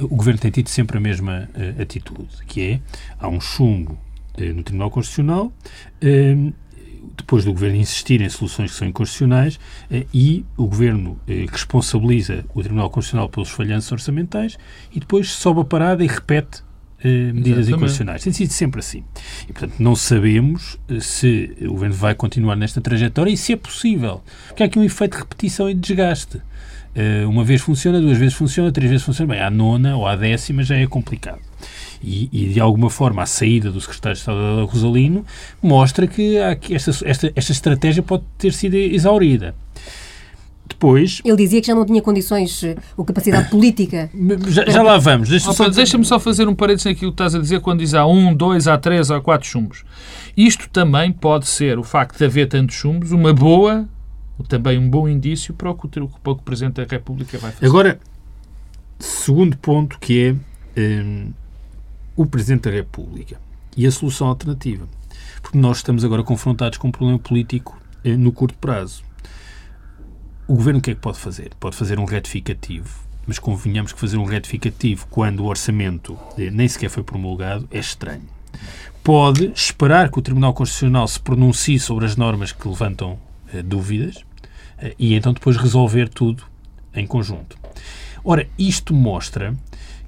o 0.01 0.09
Governo 0.09 0.41
tem 0.41 0.51
tido 0.51 0.69
sempre 0.69 0.99
a 0.99 1.01
mesma 1.01 1.49
uh, 1.55 1.83
atitude, 1.83 2.29
que 2.47 2.63
é, 2.63 2.81
há 3.19 3.29
um 3.29 3.41
chumbo 3.41 3.93
uh, 4.39 4.55
no 4.55 4.63
Tribunal 4.63 4.91
Constitucional, 4.91 5.47
uh, 5.47 6.53
depois 7.17 7.45
do 7.45 7.53
Governo 7.53 7.77
insistir 7.77 8.21
em 8.21 8.29
soluções 8.29 8.71
que 8.71 8.77
são 8.77 8.87
inconstitucionais, 8.87 9.59
e 10.15 10.45
o 10.57 10.67
Governo 10.67 11.19
responsabiliza 11.51 12.45
o 12.55 12.61
Tribunal 12.63 12.91
Constitucional 12.91 13.29
pelos 13.29 13.51
falhanços 13.51 13.91
orçamentais, 13.91 14.57
e 14.95 15.01
depois 15.01 15.29
sobe 15.29 15.61
a 15.61 15.65
parada 15.65 16.05
e 16.05 16.07
repete 16.07 16.63
medidas 17.03 17.67
Exatamente. 17.67 17.69
inconstitucionais. 17.71 18.23
Tem 18.23 18.33
sido 18.33 18.53
sempre 18.53 18.79
assim. 18.79 19.03
E, 19.49 19.53
portanto, 19.53 19.75
não 19.81 19.97
sabemos 19.97 20.79
se 21.01 21.57
o 21.63 21.73
Governo 21.73 21.95
vai 21.97 22.15
continuar 22.15 22.55
nesta 22.55 22.81
trajetória 22.81 23.33
e 23.33 23.37
se 23.37 23.53
é 23.53 23.57
possível. 23.57 24.23
Porque 24.47 24.63
há 24.63 24.67
aqui 24.67 24.79
um 24.79 24.85
efeito 24.85 25.13
de 25.13 25.19
repetição 25.19 25.69
e 25.69 25.75
de 25.75 25.81
desgaste. 25.81 26.41
Eh, 26.95 27.25
uma 27.27 27.45
vez 27.45 27.61
funciona, 27.61 28.01
duas 28.01 28.19
vezes 28.19 28.35
funciona, 28.35 28.73
três 28.73 28.91
vezes 28.91 29.05
funciona. 29.05 29.35
Bem, 29.35 29.43
à 29.43 29.51
nona 29.51 29.97
ou 29.97 30.07
à 30.07 30.17
décima 30.17 30.63
já 30.63 30.77
é 30.77 30.87
complicado. 30.87 31.41
E, 32.03 32.29
e, 32.33 32.49
de 32.53 32.61
alguma 32.61 32.91
forma 32.91 33.23
a 33.23 33.27
saída 33.27 33.73
do 33.73 33.81
secretário 33.81 34.15
de 34.15 34.21
Estado 34.21 34.39
da 34.39 34.63
Rosalino 34.63 35.27
mostra 35.61 36.07
que, 36.07 36.37
que 36.61 36.75
esta, 36.75 36.91
esta, 37.05 37.33
esta 37.35 37.53
estratégia 37.53 38.03
pode 38.03 38.23
ter 38.37 38.53
sido 38.53 38.75
exaurida. 38.75 39.55
Depois. 40.69 41.21
Ele 41.25 41.37
dizia 41.37 41.61
que 41.61 41.67
já 41.67 41.75
não 41.75 41.85
tinha 41.85 42.01
condições 42.01 42.63
eh, 42.63 42.77
ou 42.97 43.05
capacidade 43.05 43.49
política. 43.49 44.11
Já, 44.49 44.65
já 44.67 44.83
lá 44.83 44.99
vamos. 44.99 45.29
Deixa-me 45.29 45.55
só, 45.55 45.69
deixa 45.69 46.05
só 46.05 46.21
fazer 46.21 46.47
um 46.47 46.55
parênteses 46.55 46.85
naquilo 46.85 47.11
que 47.11 47.15
estás 47.15 47.35
a 47.35 47.39
dizer 47.39 47.61
quando 47.61 47.81
diz 47.81 47.95
há 47.95 48.07
um, 48.07 48.35
dois, 48.35 48.69
há 48.69 48.77
três, 48.77 49.11
há 49.11 49.21
quatro 49.21 49.49
chumbos. 49.49 49.83
Isto 50.37 50.69
também 50.69 51.11
pode 51.11 51.47
ser 51.47 51.79
o 51.79 51.83
facto 51.83 52.19
de 52.19 52.25
haver 52.25 52.49
tantos 52.49 52.77
chumbos, 52.77 53.13
uma 53.13 53.33
boa 53.33 53.89
também 54.45 54.79
um 54.79 54.89
bom 54.89 55.09
indício 55.09 55.53
para 55.53 55.71
o 55.71 55.75
que 55.75 55.87
o, 55.99 56.09
para 56.09 56.33
o, 56.33 56.37
Presidente 56.37 56.75
da 56.75 56.85
República 56.85 57.39
vai 57.39 57.51
fazer. 57.51 57.67
Agora, 57.67 57.99
segundo 58.99 59.57
ponto, 59.57 59.99
que 59.99 60.37
é 60.77 60.81
um, 60.81 61.33
o 62.17 62.27
Presidente 62.27 62.63
da 62.63 62.71
República 62.71 63.41
e 63.77 63.87
a 63.87 63.91
solução 63.91 64.29
alternativa. 64.29 64.89
Porque 65.41 65.59
nós 65.59 65.79
estamos 65.79 66.05
agora 66.05 66.23
confrontados 66.23 66.79
com 66.79 66.89
um 66.89 66.93
problema 66.93 67.19
político 67.19 67.81
eh, 68.05 68.17
no 68.17 68.33
curto 68.33 68.59
prazo. 68.59 69.03
O 70.47 70.55
Governo 70.55 70.81
o 70.81 70.83
que 70.83 70.91
é 70.91 70.95
que 70.95 71.01
pode 71.01 71.19
fazer? 71.19 71.51
Pode 71.61 71.77
fazer 71.77 71.99
um 71.99 72.05
retificativo, 72.05 72.89
mas 73.27 73.39
convenhamos 73.39 73.93
que 73.93 74.01
fazer 74.01 74.17
um 74.17 74.25
retificativo 74.25 75.07
quando 75.11 75.41
o 75.41 75.47
orçamento 75.47 76.19
eh, 76.37 76.51
nem 76.51 76.67
sequer 76.67 76.91
foi 76.91 77.03
promulgado 77.03 77.69
é 77.71 77.79
estranho. 77.79 78.23
Pode 79.03 79.53
esperar 79.55 80.11
que 80.11 80.19
o 80.19 80.23
Tribunal 80.23 80.53
Constitucional 80.53 81.07
se 81.07 81.21
pronuncie 81.21 81.79
sobre 81.79 82.05
as 82.05 82.17
normas 82.17 82.53
que 82.53 82.67
levantam 82.69 83.19
eh, 83.53 83.63
dúvidas 83.63 84.25
e 84.99 85.15
então 85.15 85.33
depois 85.33 85.57
resolver 85.57 86.09
tudo 86.09 86.45
em 86.95 87.07
conjunto. 87.07 87.57
Ora, 88.25 88.49
isto 88.59 88.93
mostra 88.93 89.55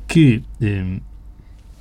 que 0.06 0.42
eh, 0.60 1.00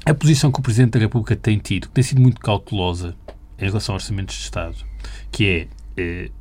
a 0.05 0.13
posição 0.13 0.51
que 0.51 0.60
o 0.60 0.63
Presidente 0.63 0.91
da 0.91 1.00
República 1.00 1.36
tem 1.36 1.58
tido, 1.58 1.88
que 1.88 1.93
tem 1.93 2.03
sido 2.03 2.22
muito 2.22 2.39
cautelosa 2.39 3.15
em 3.58 3.65
relação 3.65 3.96
aos 3.96 4.03
orçamentos 4.03 4.36
de 4.36 4.43
Estado, 4.43 4.75
que 5.31 5.46
é 5.46 5.67
eh, 5.98 6.31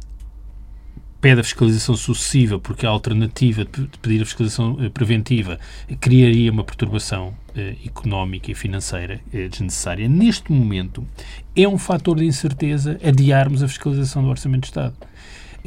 pede 1.21 1.41
a 1.41 1.45
fiscalização 1.45 1.97
sucessiva 1.97 2.59
porque 2.59 2.87
a 2.87 2.91
alternativa 2.91 3.65
de 3.65 3.89
pedir 4.01 4.23
a 4.23 4.25
fiscalização 4.25 4.77
eh, 4.81 4.89
preventiva 4.89 5.59
criaria 6.01 6.53
uma 6.53 6.63
perturbação 6.63 7.35
eh, 7.57 7.75
económica 7.85 8.53
e 8.53 8.55
financeira 8.55 9.21
eh, 9.33 9.49
desnecessária. 9.49 10.09
Neste 10.09 10.53
momento, 10.53 11.05
é 11.57 11.67
um 11.67 11.79
fator 11.79 12.19
de 12.19 12.25
incerteza 12.25 13.01
adiarmos 13.03 13.63
a 13.63 13.69
fiscalização 13.69 14.23
do 14.23 14.29
Orçamento 14.29 14.63
de 14.63 14.69
Estado 14.69 14.95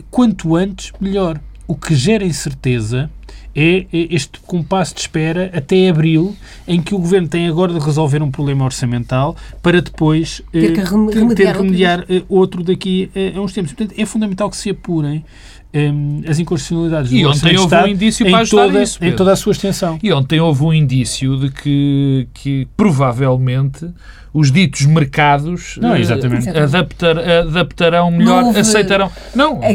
quanto 0.10 0.56
antes, 0.56 0.92
melhor. 1.00 1.40
O 1.68 1.76
que 1.76 1.96
gera 1.96 2.26
incerteza 2.26 3.10
é 3.56 3.86
este 3.92 4.40
compasso 4.42 4.96
de 4.96 5.02
espera 5.02 5.52
até 5.54 5.90
abril, 5.90 6.36
em 6.68 6.82
que 6.82 6.96
o 6.96 7.00
Governo 7.00 7.28
tem 7.28 7.48
agora 7.48 7.74
de 7.74 7.80
resolver 7.80 8.22
um 8.22 8.32
problema 8.32 8.64
orçamental 8.66 9.36
para 9.62 9.82
depois 9.82 10.42
ter 10.52 10.74
que 10.74 10.80
eh, 10.80 10.84
remediar, 10.84 11.36
ter, 11.36 11.56
remediar 11.56 12.00
outro, 12.00 12.16
eh, 12.16 12.24
outro 12.30 12.64
daqui 12.64 13.12
a 13.36 13.40
uns 13.40 13.54
tempos. 13.54 13.74
Portanto, 13.74 13.98
é 14.00 14.06
fundamental 14.06 14.50
que 14.50 14.58
se 14.58 14.70
apurem 14.70 15.24
um, 15.74 16.22
as 16.28 16.40
inconstitucionalidades 16.40 17.12
e 17.12 17.26
ontem 17.26 17.58
houve 17.58 17.76
um 17.76 17.88
indício 17.88 18.26
para 18.30 18.40
ajudar 18.40 18.66
toda, 18.68 18.84
isso, 18.84 19.04
em 19.04 19.16
toda 19.16 19.32
a 19.32 19.36
sua 19.36 19.52
extensão. 19.52 20.00
E 20.04 20.12
ontem 20.12 20.40
houve 20.40 20.64
um 20.64 20.74
indício 20.74 21.38
de 21.38 21.50
que, 21.50 22.28
que 22.34 22.68
provavelmente 22.76 23.90
os 24.34 24.52
ditos 24.52 24.86
mercados 24.86 25.78
não, 25.82 25.96
exatamente. 25.96 26.50
Uh, 26.50 26.64
adaptar, 26.64 27.18
adaptarão 27.18 28.12
melhor, 28.12 28.44
houve... 28.44 28.60
aceitarão. 28.60 29.12
Não, 29.36 29.60
é, 29.62 29.74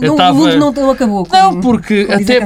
não, 0.00 0.16
tava... 0.16 0.38
o 0.38 0.46
mundo 0.46 0.80
não 0.80 0.90
acabou. 0.90 1.24
Com, 1.24 1.36
não, 1.36 1.60
porque 1.60 2.06
até 2.10 2.40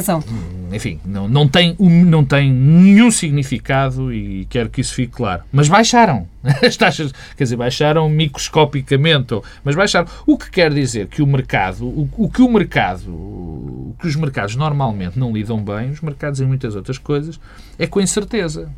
enfim, 0.72 1.00
não, 1.04 1.28
não, 1.28 1.48
tem, 1.48 1.76
não 1.78 2.24
tem 2.24 2.52
nenhum 2.52 3.10
significado 3.10 4.12
e 4.12 4.44
quero 4.46 4.68
que 4.68 4.80
isso 4.80 4.94
fique 4.94 5.12
claro. 5.12 5.42
Mas 5.52 5.68
baixaram 5.68 6.26
as 6.64 6.76
taxas, 6.76 7.12
quer 7.36 7.44
dizer, 7.44 7.56
baixaram 7.56 8.08
microscopicamente, 8.08 9.40
mas 9.64 9.74
baixaram. 9.74 10.08
O 10.26 10.36
que 10.36 10.50
quer 10.50 10.72
dizer 10.72 11.06
que 11.06 11.22
o 11.22 11.26
mercado, 11.26 11.86
o, 11.86 12.08
o 12.16 12.30
que 12.30 12.42
o 12.42 12.48
mercado, 12.50 13.10
o 13.10 13.94
que 14.00 14.06
os 14.06 14.16
mercados 14.16 14.56
normalmente 14.56 15.18
não 15.18 15.32
lidam 15.32 15.62
bem, 15.62 15.90
os 15.90 16.00
mercados 16.00 16.40
em 16.40 16.46
muitas 16.46 16.74
outras 16.74 16.98
coisas, 16.98 17.40
é 17.78 17.86
com 17.86 18.00
incerteza. 18.00 18.70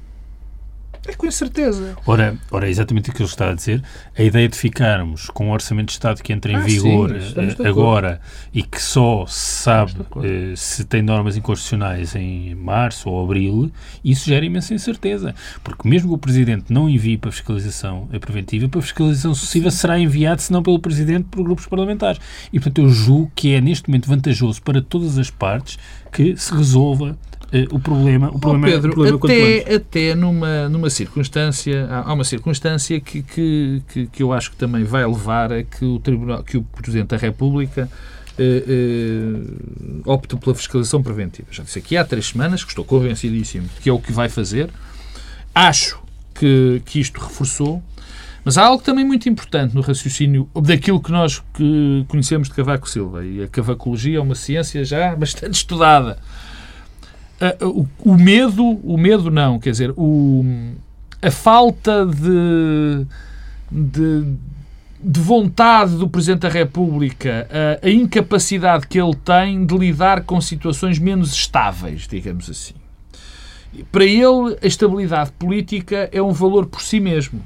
É 1.07 1.15
com 1.15 1.31
certeza. 1.31 1.97
Ora, 2.07 2.37
ora, 2.51 2.67
é 2.67 2.71
exatamente 2.71 3.11
o 3.11 3.13
que 3.13 3.23
ele 3.23 3.29
está 3.29 3.51
a 3.51 3.55
dizer. 3.55 3.83
A 4.17 4.23
ideia 4.23 4.49
de 4.49 4.57
ficarmos 4.57 5.29
com 5.29 5.49
um 5.49 5.53
orçamento 5.53 5.87
de 5.87 5.93
Estado 5.93 6.23
que 6.23 6.33
entra 6.33 6.53
em 6.53 6.57
ah, 6.57 6.61
vigor 6.61 7.11
sim, 7.21 7.67
agora 7.67 8.21
e 8.53 8.63
que 8.63 8.81
só 8.81 9.25
se 9.27 9.63
sabe 9.63 9.95
eh, 10.23 10.53
se 10.57 10.85
tem 10.85 11.01
normas 11.01 11.37
inconstitucionais 11.37 12.15
em 12.15 12.55
março 12.55 13.09
ou 13.09 13.25
abril, 13.25 13.71
isso 14.05 14.29
gera 14.29 14.45
imensa 14.45 14.75
incerteza. 14.75 15.35
Porque 15.65 15.89
mesmo 15.89 16.11
que 16.11 16.15
o 16.15 16.19
Presidente 16.19 16.73
não 16.73 16.89
envie 16.89 17.17
para 17.17 17.33
fiscalização 17.33 18.09
preventiva, 18.21 18.69
para 18.69 18.83
fiscalização 18.83 19.35
sucessiva 19.35 19.71
será 19.71 19.99
enviado, 19.99 20.43
se 20.43 20.53
não 20.53 20.63
pelo 20.63 20.79
Presidente, 20.79 21.29
por 21.31 21.43
grupos 21.43 21.67
parlamentares. 21.67 22.21
E, 22.53 22.61
portanto, 22.61 22.83
eu 22.83 22.91
julgo 22.91 23.33
que 23.35 23.55
é 23.55 23.61
neste 23.61 23.89
momento 23.89 24.07
vantajoso 24.07 24.61
para 24.63 24.83
todas 24.83 25.17
as 25.19 25.31
partes 25.31 25.79
que 26.13 26.37
se 26.37 26.55
resolva 26.55 27.17
o 27.73 27.81
problema, 27.81 28.29
o 28.29 28.39
problema, 28.39 28.69
oh, 28.69 28.71
Pedro, 28.71 28.91
o 28.93 28.95
problema 28.95 29.19
até, 29.25 29.75
até 29.75 30.15
numa, 30.15 30.69
numa 30.69 30.89
circunstância, 30.89 31.89
há 31.91 32.13
uma 32.13 32.23
circunstância 32.23 33.01
que, 33.01 33.23
que, 33.23 33.83
que, 33.93 34.07
que, 34.07 34.23
eu 34.23 34.33
acho 34.33 34.53
que 34.53 34.57
também 34.57 34.85
vai 34.85 35.05
levar 35.05 35.53
a 35.53 35.65
que 35.65 35.85
o, 35.85 35.99
Tribunal, 35.99 36.45
que 36.45 36.57
o 36.57 36.63
Presidente 36.63 37.09
da 37.09 37.17
República 37.17 37.91
uh, 38.39 40.03
uh, 40.07 40.13
opte 40.13 40.37
pela 40.37 40.55
fiscalização 40.55 41.03
preventiva. 41.03 41.49
Já 41.51 41.65
disse 41.65 41.81
aqui 41.81 41.97
há 41.97 42.05
três 42.05 42.29
semanas 42.29 42.63
que 42.63 42.71
estou 42.71 42.85
convencidíssimo 42.85 43.69
que 43.81 43.89
é 43.89 43.93
o 43.93 43.99
que 43.99 44.13
vai 44.13 44.29
fazer. 44.29 44.71
Acho 45.53 46.01
que, 46.35 46.81
que 46.85 47.01
isto 47.01 47.21
reforçou. 47.21 47.83
Mas 48.45 48.57
há 48.57 48.65
algo 48.65 48.83
também 48.83 49.05
muito 49.05 49.29
importante 49.29 49.75
no 49.75 49.83
raciocínio 49.83 50.49
daquilo 50.63 50.99
que 50.99 51.13
nós 51.13 51.43
que 51.53 52.07
conhecemos 52.09 52.49
de 52.49 52.55
Cavaco 52.55 52.89
Silva. 52.89 53.25
E 53.25 53.43
a 53.43 53.49
cavacologia 53.49 54.19
é 54.19 54.21
uma 54.21 54.37
ciência 54.37 54.85
já 54.85 55.15
bastante 55.17 55.55
estudada 55.55 56.17
o, 57.63 57.87
o, 57.99 58.15
medo, 58.17 58.65
o 58.65 58.99
medo 58.99 59.31
não, 59.31 59.59
quer 59.59 59.71
dizer, 59.71 59.93
o, 59.97 60.45
a 61.23 61.31
falta 61.31 62.05
de, 62.05 63.07
de, 63.71 64.35
de 65.03 65.21
vontade 65.21 65.97
do 65.97 66.09
Presidente 66.09 66.41
da 66.41 66.49
República, 66.49 67.49
a, 67.83 67.87
a, 67.87 67.91
incapacidade 67.91 68.87
que 68.87 69.01
ele 69.01 69.15
tem 69.17 69.65
de 69.65 69.77
lidar 69.77 70.25
com 70.25 70.41
situações 70.41 70.99
menos 70.99 71.33
estáveis, 71.33 72.07
digamos 72.07 72.51
assim. 72.51 72.75
Para 73.91 74.05
ele, 74.05 74.59
a 74.63 74.67
estabilidade 74.67 75.33
política 75.33 76.09
é 76.13 76.21
um 76.21 76.33
valor 76.33 76.67
por 76.67 76.83
si 76.83 77.01
mesmo. 77.01 77.41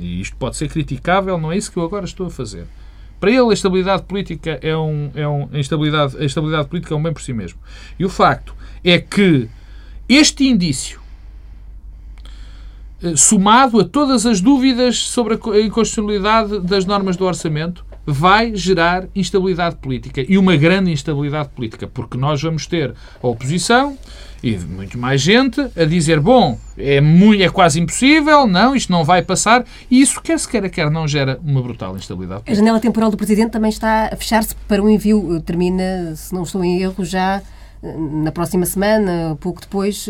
E 0.00 0.20
isto 0.20 0.36
pode 0.36 0.56
ser 0.56 0.68
criticável, 0.68 1.36
não 1.38 1.52
é 1.52 1.56
isso 1.56 1.70
que 1.70 1.76
eu 1.76 1.84
agora 1.84 2.04
estou 2.04 2.28
a 2.28 2.30
fazer. 2.30 2.66
Para 3.20 3.30
ele, 3.30 3.50
a 3.50 3.52
estabilidade 3.52 4.02
política 4.04 4.58
é 4.62 4.76
um, 4.76 5.10
é 5.14 5.26
um 5.26 5.48
a 5.52 5.58
estabilidade, 5.58 6.16
a 6.16 6.64
política 6.64 6.94
é 6.94 6.96
um 6.96 7.02
bem 7.02 7.12
por 7.12 7.22
si 7.22 7.32
mesmo. 7.32 7.58
E 7.98 8.04
o 8.04 8.08
facto 8.08 8.54
é 8.84 8.98
que 8.98 9.48
este 10.08 10.46
indício, 10.46 11.00
eh, 13.02 13.16
somado 13.16 13.80
a 13.80 13.84
todas 13.84 14.24
as 14.24 14.40
dúvidas 14.40 14.98
sobre 14.98 15.34
a 15.34 15.60
inconstitucionalidade 15.60 16.60
das 16.60 16.84
normas 16.84 17.16
do 17.16 17.24
orçamento, 17.24 17.84
vai 18.10 18.56
gerar 18.56 19.06
instabilidade 19.14 19.76
política 19.76 20.24
e 20.26 20.38
uma 20.38 20.56
grande 20.56 20.90
instabilidade 20.90 21.50
política, 21.50 21.86
porque 21.86 22.16
nós 22.16 22.40
vamos 22.40 22.66
ter 22.66 22.94
a 23.22 23.26
oposição 23.26 23.98
e 24.42 24.56
muito 24.56 24.96
mais 24.96 25.20
gente 25.20 25.60
a 25.76 25.84
dizer: 25.84 26.18
bom, 26.18 26.58
é, 26.78 27.02
muito, 27.02 27.42
é 27.42 27.50
quase 27.50 27.78
impossível, 27.78 28.46
não, 28.46 28.74
isto 28.74 28.90
não 28.90 29.04
vai 29.04 29.20
passar, 29.20 29.62
e 29.90 30.00
isso, 30.00 30.22
quer 30.22 30.38
se 30.38 30.48
queira, 30.48 30.70
quer 30.70 30.90
não, 30.90 31.06
gera 31.06 31.38
uma 31.44 31.60
brutal 31.60 31.96
instabilidade. 31.96 32.44
A 32.46 32.54
janela 32.54 32.80
temporal 32.80 33.10
do 33.10 33.16
Presidente 33.16 33.50
também 33.50 33.68
está 33.68 34.08
a 34.10 34.16
fechar-se 34.16 34.54
para 34.66 34.82
o 34.82 34.88
envio, 34.88 35.40
termina, 35.42 36.14
se 36.16 36.32
não 36.32 36.44
estou 36.44 36.64
em 36.64 36.80
erro, 36.80 37.04
já 37.04 37.42
na 37.82 38.32
próxima 38.32 38.66
semana, 38.66 39.36
pouco 39.40 39.60
depois, 39.60 40.08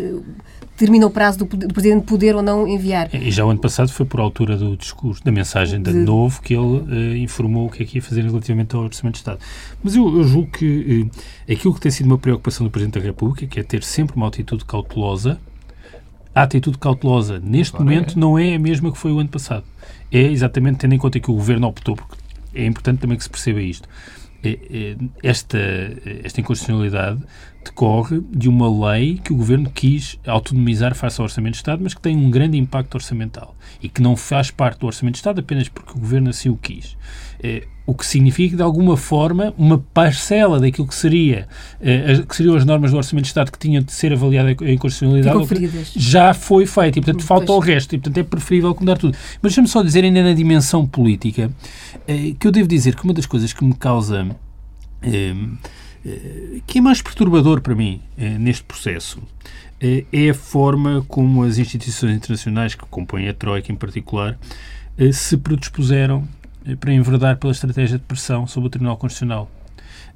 termina 0.78 1.06
o 1.06 1.10
prazo 1.10 1.38
do, 1.38 1.44
do, 1.44 1.74
Presidente 1.74 2.04
poder 2.04 2.36
ou 2.36 2.42
não 2.42 2.66
enviar. 2.66 3.12
E 3.12 3.30
já 3.30 3.44
o 3.44 3.50
ano 3.50 3.60
passado 3.60 3.90
foi 3.90 4.06
por 4.06 4.20
altura 4.20 4.56
do 4.56 4.76
discurso, 4.76 5.22
da 5.24 5.32
mensagem 5.32 5.82
de, 5.82 5.92
de 5.92 5.98
novo, 5.98 6.40
que 6.40 6.54
ele 6.54 6.62
uh, 6.62 7.16
informou 7.16 7.66
o 7.66 7.70
que 7.70 7.82
é 7.82 7.86
que 7.86 7.98
ia 7.98 8.02
fazer 8.02 8.22
relativamente 8.22 8.74
ao 8.76 8.82
Orçamento 8.84 9.14
de 9.14 9.18
Estado. 9.18 9.40
Mas 9.82 9.96
eu, 9.96 10.16
eu 10.16 10.24
julgo 10.24 10.50
que 10.52 11.10
uh, 11.12 11.52
aquilo 11.52 11.74
que 11.74 11.80
tem 11.80 11.90
sido 11.90 12.06
uma 12.06 12.16
preocupação 12.16 12.64
do 12.64 12.70
Presidente 12.70 12.98
da 12.98 13.04
República, 13.04 13.46
que 13.46 13.58
é 13.58 13.62
ter 13.62 13.82
sempre 13.82 14.16
uma 14.16 14.28
atitude 14.28 14.64
cautelosa, 14.64 15.38
a 16.32 16.42
atitude 16.42 16.78
cautelosa 16.78 17.40
neste 17.40 17.72
claro, 17.72 17.84
momento 17.84 18.16
é. 18.16 18.20
não 18.20 18.38
é 18.38 18.54
a 18.54 18.58
mesma 18.58 18.92
que 18.92 18.98
foi 18.98 19.10
o 19.10 19.18
ano 19.18 19.28
passado. 19.28 19.64
É 20.12 20.22
exatamente 20.22 20.78
tendo 20.78 20.94
em 20.94 20.98
conta 20.98 21.18
que 21.18 21.30
o 21.30 21.34
Governo 21.34 21.66
optou, 21.66 21.96
porque 21.96 22.14
é 22.54 22.64
importante 22.64 23.00
também 23.00 23.18
que 23.18 23.24
se 23.24 23.30
perceba 23.30 23.60
isto, 23.60 23.88
esta, 25.22 25.58
esta 26.22 26.40
inconstitucionalidade 26.40 27.20
decorre 27.64 28.20
de 28.30 28.48
uma 28.48 28.88
lei 28.88 29.18
que 29.18 29.32
o 29.32 29.36
Governo 29.36 29.70
quis 29.70 30.18
autonomizar 30.26 30.94
face 30.94 31.20
ao 31.20 31.24
Orçamento 31.24 31.52
de 31.52 31.58
Estado, 31.58 31.82
mas 31.82 31.92
que 31.92 32.00
tem 32.00 32.16
um 32.16 32.30
grande 32.30 32.56
impacto 32.56 32.94
orçamental 32.94 33.56
e 33.82 33.88
que 33.88 34.00
não 34.00 34.16
faz 34.16 34.50
parte 34.50 34.78
do 34.78 34.86
Orçamento 34.86 35.14
de 35.14 35.18
Estado 35.18 35.40
apenas 35.40 35.68
porque 35.68 35.92
o 35.92 36.00
Governo 36.00 36.30
assim 36.30 36.48
o 36.48 36.56
quis. 36.56 36.96
É, 37.42 37.66
o 37.88 37.94
que 37.94 38.04
significa 38.04 38.50
que, 38.50 38.56
de 38.56 38.62
alguma 38.62 38.98
forma, 38.98 39.54
uma 39.56 39.78
parcela 39.78 40.60
daquilo 40.60 40.86
que 40.86 40.94
seria 40.94 41.48
eh, 41.80 42.22
que 42.28 42.36
seriam 42.36 42.54
as 42.54 42.62
normas 42.62 42.90
do 42.90 42.98
Orçamento 42.98 43.24
de 43.24 43.28
Estado 43.28 43.50
que 43.50 43.58
tinham 43.58 43.82
de 43.82 43.90
ser 43.92 44.12
avaliada 44.12 44.50
em 44.50 44.76
constitucionalidade 44.76 45.38
já 45.96 46.34
foi 46.34 46.66
feita 46.66 46.98
e, 46.98 47.02
portanto, 47.02 47.24
falta 47.24 47.50
o 47.50 47.58
resto 47.58 47.94
e, 47.94 47.98
portanto, 47.98 48.18
é 48.18 48.22
preferível 48.22 48.76
mudar 48.78 48.98
tudo. 48.98 49.16
Mas 49.40 49.52
deixa-me 49.52 49.66
só 49.68 49.82
dizer, 49.82 50.04
ainda 50.04 50.22
na 50.22 50.34
dimensão 50.34 50.86
política, 50.86 51.50
eh, 52.06 52.34
que 52.38 52.46
eu 52.46 52.52
devo 52.52 52.68
dizer 52.68 52.94
que 52.94 53.04
uma 53.04 53.14
das 53.14 53.24
coisas 53.24 53.54
que 53.54 53.64
me 53.64 53.74
causa 53.74 54.36
eh, 55.00 55.34
que 56.66 56.80
é 56.80 56.82
mais 56.82 57.00
perturbador 57.00 57.62
para 57.62 57.74
mim 57.74 58.02
neste 58.38 58.64
processo 58.64 59.18
é 59.80 60.28
a 60.28 60.34
forma 60.34 61.04
como 61.08 61.42
as 61.42 61.56
instituições 61.56 62.16
internacionais, 62.16 62.74
que 62.74 62.84
compõem 62.90 63.28
a 63.28 63.34
Troika 63.34 63.72
em 63.72 63.74
particular, 63.74 64.38
se 65.12 65.36
predispuseram 65.36 66.26
para 66.76 66.92
enverdar 66.92 67.36
pela 67.36 67.52
estratégia 67.52 67.98
de 67.98 68.04
pressão 68.04 68.46
sobre 68.46 68.66
o 68.66 68.70
Tribunal 68.70 68.96
Constitucional. 68.96 69.50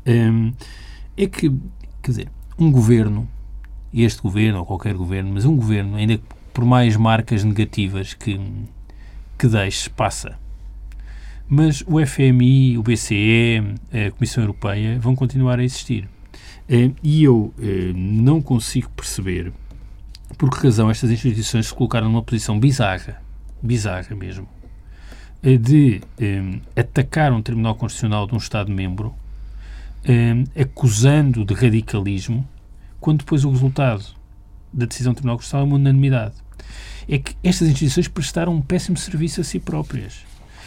Um, 0.07 0.53
é 1.17 1.27
que, 1.27 1.51
quer 2.03 2.11
dizer, 2.11 2.29
um 2.59 2.71
governo, 2.71 3.29
este 3.93 4.21
governo 4.23 4.61
ou 4.61 4.67
qualquer 4.67 4.95
governo, 4.95 5.33
mas 5.33 5.45
um 5.45 5.57
governo, 5.57 5.97
ainda 5.97 6.21
por 6.53 6.65
mais 6.65 6.97
marcas 6.97 7.45
negativas 7.45 8.15
que, 8.15 8.41
que 9.39 9.49
deixe, 9.49 9.89
passa. 9.91 10.39
Mas 11.49 11.83
o 11.87 12.05
FMI, 12.05 12.79
o 12.79 12.83
BCE, 12.83 13.63
a 13.93 14.11
Comissão 14.13 14.43
Europeia 14.43 14.99
vão 14.99 15.15
continuar 15.15 15.59
a 15.59 15.65
existir. 15.65 16.09
E 17.03 17.23
eu 17.23 17.53
não 17.95 18.41
consigo 18.41 18.89
perceber 18.91 19.53
por 20.39 20.51
que 20.51 20.65
razão 20.65 20.91
estas 20.91 21.11
instituições 21.11 21.67
se 21.67 21.75
colocaram 21.75 22.09
numa 22.09 22.23
posição 22.23 22.59
bizarra, 22.59 23.21
bizarra 23.63 24.15
mesmo, 24.17 24.49
de 25.43 26.01
um, 26.21 26.61
atacar 26.77 27.33
um 27.33 27.43
Tribunal 27.43 27.75
Constitucional 27.75 28.27
de 28.27 28.35
um 28.35 28.39
Estado-membro, 28.39 29.13
um, 30.09 30.45
acusando 30.61 31.45
de 31.45 31.53
radicalismo, 31.55 32.47
quando 33.01 33.19
depois 33.19 33.45
o 33.45 33.51
resultado 33.51 34.05
da 34.73 34.87
decisão 34.87 35.13
do 35.13 35.17
Tribunal 35.17 35.37
Constitucional 35.37 35.67
é 35.67 35.69
uma 35.69 35.77
unanimidade. 35.77 36.35
É 37.09 37.19
que 37.19 37.35
estas 37.43 37.69
instituições 37.69 38.07
prestaram 38.07 38.55
um 38.55 38.61
péssimo 38.61 38.97
serviço 38.97 39.41
a 39.41 39.45
si 39.45 39.59
próprias. 39.59 40.25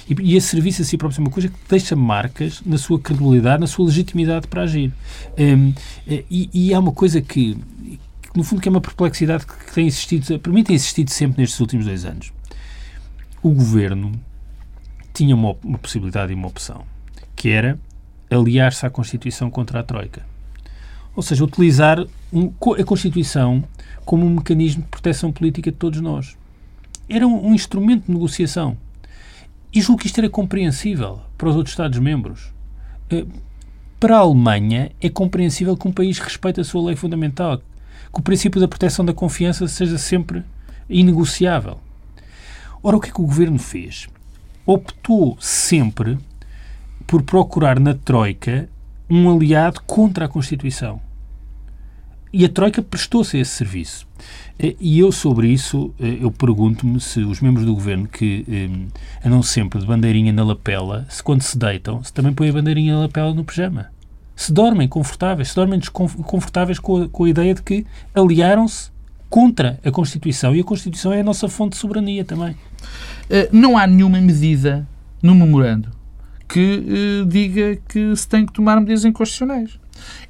E, 0.08 0.36
esse 0.36 0.48
serviço 0.48 0.82
a 0.82 0.86
si 0.86 0.98
próprio 0.98 1.20
é 1.20 1.22
uma 1.22 1.32
coisa 1.32 1.48
que 1.48 1.56
deixa 1.70 1.96
marcas 1.96 2.62
na 2.66 2.78
sua 2.78 3.00
credibilidade, 3.00 3.62
na 3.62 3.68
sua 3.68 3.86
legitimidade 3.86 4.48
para 4.48 4.64
agir. 4.64 4.92
Um, 5.38 5.74
e, 6.08 6.50
e 6.54 6.74
há 6.74 6.80
uma 6.80 6.92
coisa 6.92 7.22
que, 7.22 7.56
que, 7.56 8.38
no 8.38 8.44
fundo, 8.44 8.62
que 8.62 8.68
é 8.68 8.72
uma 8.72 8.82
perplexidade 8.82 9.46
que 9.48 9.74
tem 9.74 9.88
existido, 9.88 10.38
para 10.40 10.52
mim 10.52 10.64
tem 10.64 10.76
existido 10.76 11.10
sempre 11.10 11.42
nestes 11.42 11.60
últimos 11.60 11.86
dois 11.86 12.04
anos. 12.04 12.32
O 13.42 13.52
governo 13.52 14.12
tinha 15.16 15.34
uma, 15.34 15.56
uma 15.64 15.78
possibilidade 15.78 16.34
e 16.34 16.36
uma 16.36 16.48
opção, 16.48 16.84
que 17.36 17.50
era 17.50 17.80
aliar-se 18.30 18.86
à 18.86 18.90
Constituição 18.90 19.50
contra 19.50 19.80
a 19.80 19.84
Troika. 19.84 20.26
Ou 21.16 21.24
seja, 21.24 21.44
utilizar 21.44 22.06
um, 22.32 22.52
a 22.78 22.84
Constituição 22.84 23.64
como 24.04 24.26
um 24.26 24.36
mecanismo 24.36 24.84
de 24.84 24.90
proteção 24.90 25.32
política 25.32 25.72
de 25.72 25.78
todos 25.78 26.02
nós. 26.02 26.38
Era 27.08 27.26
um, 27.26 27.48
um 27.48 27.56
instrumento 27.56 28.06
de 28.06 28.12
negociação. 28.12 28.78
E 29.74 29.82
julgo 29.82 30.02
que 30.02 30.08
isto 30.08 30.18
era 30.20 30.30
compreensível 30.30 31.22
para 31.38 31.50
os 31.50 31.56
outros 31.56 31.74
Estados-membros. 31.74 32.52
Eh, 33.10 33.26
para 34.00 34.18
a 34.18 34.20
Alemanha, 34.20 34.92
é 35.00 35.10
compreensível 35.10 35.78
que 35.78 35.88
um 35.88 35.92
país 35.92 36.20
respeite 36.20 36.60
a 36.60 36.64
sua 36.64 36.86
lei 36.88 36.96
fundamental, 36.96 37.58
que 37.58 38.20
o 38.20 38.22
princípio 38.22 38.60
da 38.60 38.68
proteção 38.68 39.06
da 39.06 39.14
confiança 39.14 39.68
seja 39.68 39.98
sempre 39.98 40.44
inegociável. 40.90 41.80
Ora, 42.84 42.98
o 42.98 43.00
que 43.00 43.10
é 43.10 43.12
que 43.12 43.22
o 43.22 43.26
governo 43.26 43.58
fez? 43.58 44.08
Optou 44.66 45.38
sempre 45.40 46.18
por 47.06 47.22
procurar 47.22 47.80
na 47.80 47.94
Troika 47.94 48.68
um 49.10 49.34
aliado 49.34 49.82
contra 49.86 50.26
a 50.26 50.28
Constituição. 50.28 51.00
E 52.34 52.44
a 52.44 52.50
Troika 52.50 52.82
prestou-se 52.82 53.38
a 53.38 53.40
esse 53.40 53.52
serviço. 53.52 54.06
Eh, 54.60 54.76
e 54.80 55.00
eu, 55.00 55.12
sobre 55.12 55.48
isso, 55.48 55.94
eh, 56.00 56.18
eu 56.20 56.32
pergunto-me 56.32 57.00
se 57.00 57.22
os 57.22 57.40
membros 57.40 57.66
do 57.66 57.74
governo 57.74 58.08
que 58.08 58.46
eh, 58.50 59.26
andam 59.26 59.42
sempre 59.42 59.80
de 59.80 59.86
bandeirinha 59.86 60.34
na 60.34 60.44
lapela, 60.44 61.06
se 61.10 61.24
quando 61.24 61.44
se 61.44 61.58
deitam, 61.58 62.04
se 62.04 62.12
também 62.12 62.34
põem 62.34 62.50
a 62.50 62.54
bandeirinha 62.54 62.96
na 62.96 63.02
lapela 63.02 63.34
no 63.34 63.46
pijama. 63.46 63.88
Se 64.36 64.52
dormem 64.52 64.86
confortáveis, 64.86 65.50
se 65.50 65.56
dormem 65.56 65.80
desconfortáveis 65.80 66.78
com 66.78 67.04
a, 67.04 67.08
com 67.08 67.24
a 67.24 67.30
ideia 67.30 67.54
de 67.54 67.62
que 67.62 67.86
aliaram-se 68.14 68.92
contra 69.36 69.78
a 69.84 69.92
Constituição. 69.92 70.56
E 70.56 70.62
a 70.62 70.64
Constituição 70.64 71.12
é 71.12 71.20
a 71.20 71.24
nossa 71.24 71.50
fonte 71.50 71.72
de 71.74 71.80
soberania 71.80 72.24
também. 72.24 72.56
Eh, 73.30 73.50
não 73.52 73.78
há 73.78 73.86
nenhuma 73.86 74.22
medida 74.22 74.88
no 75.22 75.36
memorando 75.36 75.90
que 76.48 77.22
uh, 77.22 77.26
diga 77.26 77.78
que 77.86 78.16
se 78.16 78.26
tem 78.30 78.46
que 78.46 78.54
tomar 78.54 78.80
medidas 78.80 79.04
inconstitucionais. 79.04 79.78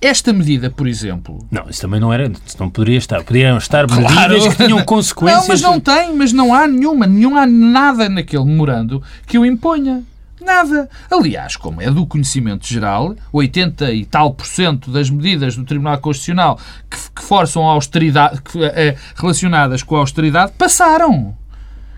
Esta 0.01 0.33
medida, 0.33 0.71
por 0.71 0.87
exemplo. 0.87 1.45
Não, 1.51 1.69
isso 1.69 1.81
também 1.81 1.99
não 1.99 2.11
era. 2.11 2.31
Não 2.59 2.67
poderia 2.67 2.97
estar. 2.97 3.23
Poderiam 3.23 3.59
estar 3.59 3.85
claro. 3.85 4.33
medidas 4.33 4.55
que 4.55 4.65
tinham 4.65 4.81
consequências. 4.85 5.41
Não, 5.41 5.47
mas 5.49 5.61
não 5.61 5.79
tem, 5.79 6.15
mas 6.15 6.33
não 6.33 6.51
há 6.51 6.67
nenhuma. 6.67 7.05
Não 7.05 7.37
há 7.37 7.45
nada 7.45 8.09
naquele 8.09 8.45
memorando 8.45 9.03
que 9.27 9.37
o 9.37 9.45
imponha. 9.45 10.03
Nada. 10.45 10.87
Aliás, 11.09 11.55
como 11.55 11.81
é 11.81 11.89
do 11.89 12.05
conhecimento 12.05 12.67
geral, 12.67 13.15
80 13.33 13.91
e 13.91 14.05
tal 14.05 14.31
por 14.31 14.45
cento 14.45 14.91
das 14.91 15.09
medidas 15.09 15.55
do 15.55 15.65
Tribunal 15.65 15.97
Constitucional 15.97 16.59
que, 16.87 16.97
que 17.15 17.23
forçam 17.23 17.67
a 17.67 17.73
austeridade, 17.73 18.41
que, 18.43 18.63
é, 18.63 18.95
relacionadas 19.15 19.81
com 19.81 19.95
a 19.95 19.99
austeridade, 19.99 20.53
passaram. 20.55 21.35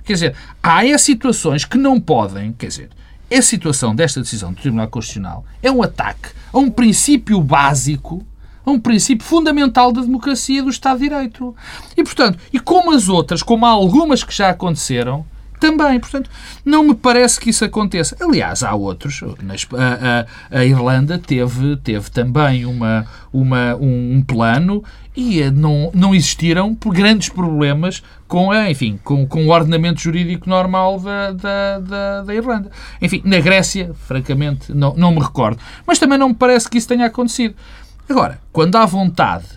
Quer 0.06 0.14
dizer, 0.14 0.36
há 0.64 0.88
é 0.88 0.98
situações 0.98 1.66
que 1.66 1.78
não 1.78 2.00
podem, 2.00 2.54
quer 2.54 2.68
dizer, 2.68 2.90
a 3.30 3.42
situação 3.42 3.94
desta 3.94 4.22
decisão 4.22 4.54
do 4.54 4.62
Tribunal 4.62 4.88
Constitucional 4.88 5.44
é 5.62 5.70
um 5.70 5.84
ataque 5.84 6.30
a 6.54 6.58
um 6.58 6.72
princípio 6.72 7.42
básico, 7.42 8.26
a 8.66 8.72
um 8.72 8.80
princípio 8.80 9.28
fundamental 9.28 9.92
da 9.92 10.00
democracia 10.00 10.64
do 10.64 10.70
Estado 10.70 11.00
de 11.00 11.10
Direito. 11.10 11.54
E, 11.98 12.04
portanto, 12.04 12.40
e 12.54 12.60
como 12.62 12.94
as 12.94 13.10
outras, 13.10 13.44
como 13.44 13.66
há 13.66 13.70
algumas 13.70 14.24
que 14.24 14.34
já 14.34 14.50
aconteceram, 14.50 15.26
também. 15.60 16.00
Portanto, 16.00 16.30
não 16.64 16.84
me 16.84 16.96
parece 16.96 17.40
que 17.40 17.50
isso 17.50 17.66
aconteça. 17.66 18.16
Aliás, 18.20 18.64
há 18.64 18.74
outros. 18.74 19.22
A, 19.74 20.56
a, 20.56 20.60
a 20.60 20.66
Irlanda 20.66 21.18
teve, 21.18 21.78
teve 21.78 22.10
também 22.10 22.66
uma, 22.66 23.06
uma, 23.32 23.76
um, 23.76 24.22
plano 24.26 24.84
e 25.16 25.42
eh, 25.42 25.52
não, 25.52 25.92
não 25.94 26.14
existiram 26.14 26.78
grandes 26.88 27.30
problemas 27.30 28.04
com, 28.28 28.54
enfim, 28.54 29.00
com, 29.04 29.26
com 29.26 29.46
o 29.46 29.50
ordenamento 29.50 30.00
jurídico 30.00 30.50
normal 30.50 31.00
da, 31.00 31.32
da, 31.32 31.80
da, 31.80 32.22
da, 32.24 32.36
Irlanda. 32.36 32.72
Enfim, 33.02 33.22
na 33.26 33.40
Grécia, 33.40 33.94
francamente, 34.06 34.74
não, 34.74 34.96
não 34.96 35.12
me 35.12 35.20
recordo. 35.20 35.60
Mas 35.86 36.00
também 36.00 36.18
não 36.18 36.30
me 36.30 36.36
parece 36.36 36.70
que 36.70 36.78
isso 36.78 36.88
tenha 36.88 37.06
acontecido. 37.06 37.56
Agora, 38.10 38.40
quando 38.52 38.76
há 38.76 38.86
vontade 38.86 39.48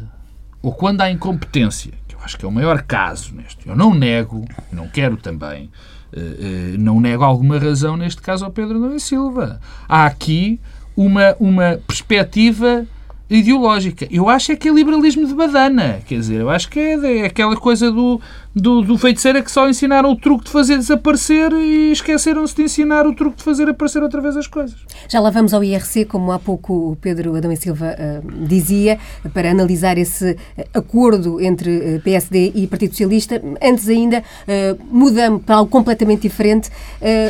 ou 0.62 0.72
quando 0.72 1.00
há 1.00 1.10
incompetência, 1.10 1.92
acho 2.22 2.38
que 2.38 2.44
é 2.44 2.48
o 2.48 2.52
maior 2.52 2.83
caso 2.83 3.35
neste, 3.35 3.68
eu 3.68 3.76
não 3.76 3.94
nego, 3.94 4.44
não 4.72 4.88
quero 4.88 5.16
também, 5.16 5.70
uh, 6.12 6.18
uh, 6.18 6.78
não 6.78 7.00
nego 7.00 7.24
alguma 7.24 7.59
razão 7.59 7.96
neste 7.96 8.20
caso 8.20 8.44
ao 8.44 8.50
Pedro 8.50 8.78
Nunes 8.78 9.02
Silva. 9.02 9.61
Há 9.88 10.06
aqui 10.06 10.61
uma, 10.96 11.35
uma 11.40 11.80
perspectiva 11.87 12.87
ideológica. 13.30 14.06
Eu 14.10 14.28
acho 14.28 14.52
é 14.52 14.56
que 14.56 14.68
é 14.68 14.72
liberalismo 14.72 15.26
de 15.26 15.32
badana. 15.34 16.00
Quer 16.06 16.16
dizer, 16.16 16.40
eu 16.40 16.50
acho 16.50 16.68
que 16.68 16.80
é, 16.80 17.18
é 17.18 17.24
aquela 17.26 17.56
coisa 17.56 17.90
do, 17.90 18.20
do, 18.54 18.82
do 18.82 18.98
feiticeiro 18.98 19.42
que 19.42 19.50
só 19.50 19.68
ensinaram 19.68 20.10
o 20.10 20.16
truque 20.16 20.46
de 20.46 20.50
fazer 20.50 20.76
desaparecer 20.76 21.52
e 21.52 21.92
esqueceram-se 21.92 22.56
de 22.56 22.62
ensinar 22.62 23.06
o 23.06 23.14
truque 23.14 23.38
de 23.38 23.44
fazer 23.44 23.68
aparecer 23.68 24.02
outra 24.02 24.20
vez 24.20 24.36
as 24.36 24.48
coisas. 24.48 24.76
Já 25.08 25.20
lá 25.20 25.30
vamos 25.30 25.54
ao 25.54 25.62
IRC, 25.62 26.06
como 26.06 26.32
há 26.32 26.38
pouco 26.38 26.92
o 26.92 26.96
Pedro 26.96 27.36
Adão 27.36 27.52
e 27.52 27.56
Silva 27.56 27.94
uh, 27.94 28.46
dizia, 28.46 28.98
para 29.32 29.50
analisar 29.50 29.96
esse 29.96 30.36
acordo 30.74 31.40
entre 31.40 31.96
uh, 31.96 32.00
PSD 32.02 32.52
e 32.54 32.66
Partido 32.66 32.90
Socialista. 32.90 33.40
Antes 33.62 33.88
ainda, 33.88 34.18
uh, 34.18 34.78
mudamos 34.90 35.42
para 35.42 35.56
algo 35.56 35.70
completamente 35.70 36.22
diferente, 36.22 36.70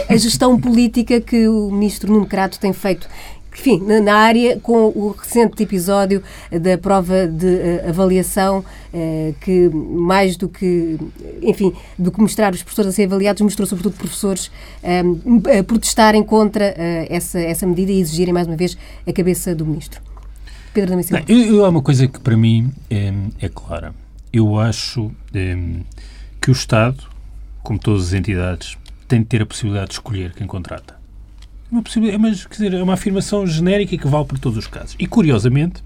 a 0.08 0.16
gestão 0.16 0.58
política 0.58 1.20
que 1.20 1.46
o 1.48 1.70
ministro 1.70 2.12
Nuno 2.12 2.26
Crato 2.26 2.58
tem 2.58 2.72
feito 2.72 3.08
enfim, 3.54 3.80
na 3.80 4.14
área, 4.14 4.58
com 4.60 4.86
o 4.86 5.14
recente 5.18 5.62
episódio 5.62 6.22
da 6.50 6.78
prova 6.78 7.26
de 7.26 7.46
uh, 7.46 7.88
avaliação, 7.88 8.64
uh, 8.92 9.34
que 9.40 9.68
mais 9.68 10.36
do 10.36 10.48
que, 10.48 10.98
enfim, 11.42 11.72
do 11.98 12.12
que 12.12 12.20
mostrar 12.20 12.52
os 12.52 12.62
professores 12.62 12.92
a 12.92 12.92
ser 12.94 13.04
avaliados, 13.04 13.42
mostrou 13.42 13.66
sobretudo 13.66 13.96
professores 13.96 14.46
uh, 14.46 15.58
a 15.58 15.64
protestarem 15.64 16.22
contra 16.22 16.74
essa, 17.08 17.38
essa 17.38 17.66
medida 17.66 17.92
e 17.92 18.00
exigirem 18.00 18.32
mais 18.32 18.46
uma 18.46 18.56
vez 18.56 18.78
a 19.06 19.12
cabeça 19.12 19.54
do 19.54 19.66
ministro. 19.66 20.00
Pedro 20.72 20.94
Não, 20.94 21.22
eu, 21.26 21.56
eu, 21.56 21.64
há 21.64 21.68
uma 21.68 21.82
coisa 21.82 22.06
que 22.06 22.20
para 22.20 22.36
mim 22.36 22.70
é, 22.88 23.12
é 23.40 23.48
clara. 23.48 23.92
Eu 24.32 24.58
acho 24.58 25.10
é, 25.34 25.58
que 26.40 26.50
o 26.50 26.52
Estado, 26.52 27.02
como 27.62 27.78
todas 27.78 28.08
as 28.08 28.12
entidades, 28.12 28.78
tem 29.08 29.20
de 29.20 29.26
ter 29.26 29.42
a 29.42 29.46
possibilidade 29.46 29.88
de 29.88 29.94
escolher 29.94 30.32
quem 30.32 30.46
contrata 30.46 30.99
uma 31.70 31.82
possibilidade, 31.82 32.22
mas 32.22 32.44
quer 32.44 32.54
dizer, 32.54 32.74
é 32.74 32.82
uma 32.82 32.94
afirmação 32.94 33.46
genérica 33.46 33.96
que 33.96 34.06
vale 34.06 34.24
para 34.24 34.38
todos 34.38 34.58
os 34.58 34.66
casos. 34.66 34.96
E 34.98 35.06
curiosamente 35.06 35.82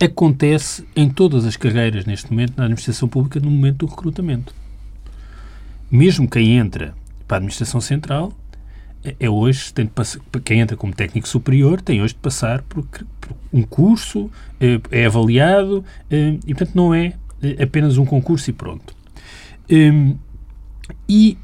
acontece 0.00 0.86
em 0.94 1.08
todas 1.08 1.44
as 1.44 1.56
carreiras 1.56 2.04
neste 2.04 2.30
momento 2.30 2.54
na 2.56 2.64
administração 2.64 3.08
pública 3.08 3.40
no 3.40 3.50
momento 3.50 3.86
do 3.86 3.86
recrutamento. 3.86 4.54
Mesmo 5.90 6.28
quem 6.28 6.56
entra 6.56 6.94
para 7.26 7.36
a 7.36 7.38
administração 7.38 7.80
central 7.80 8.32
é, 9.04 9.16
é 9.20 9.30
hoje 9.30 9.72
tem 9.72 9.86
de 9.86 9.92
passar, 9.92 10.20
quem 10.44 10.60
entra 10.60 10.76
como 10.76 10.92
técnico 10.92 11.28
superior 11.28 11.80
tem 11.80 12.02
hoje 12.02 12.14
de 12.14 12.20
passar 12.20 12.62
por, 12.62 12.84
por 12.84 13.36
um 13.52 13.62
curso, 13.62 14.30
é, 14.60 14.80
é 14.90 15.06
avaliado 15.06 15.84
é, 16.10 16.36
e 16.46 16.54
portanto 16.54 16.74
não 16.74 16.92
é, 16.92 17.14
é 17.40 17.62
apenas 17.62 17.96
um 17.98 18.04
concurso 18.04 18.50
e 18.50 18.52
pronto. 18.52 18.94
Hum, 19.70 20.16
e 21.08 21.38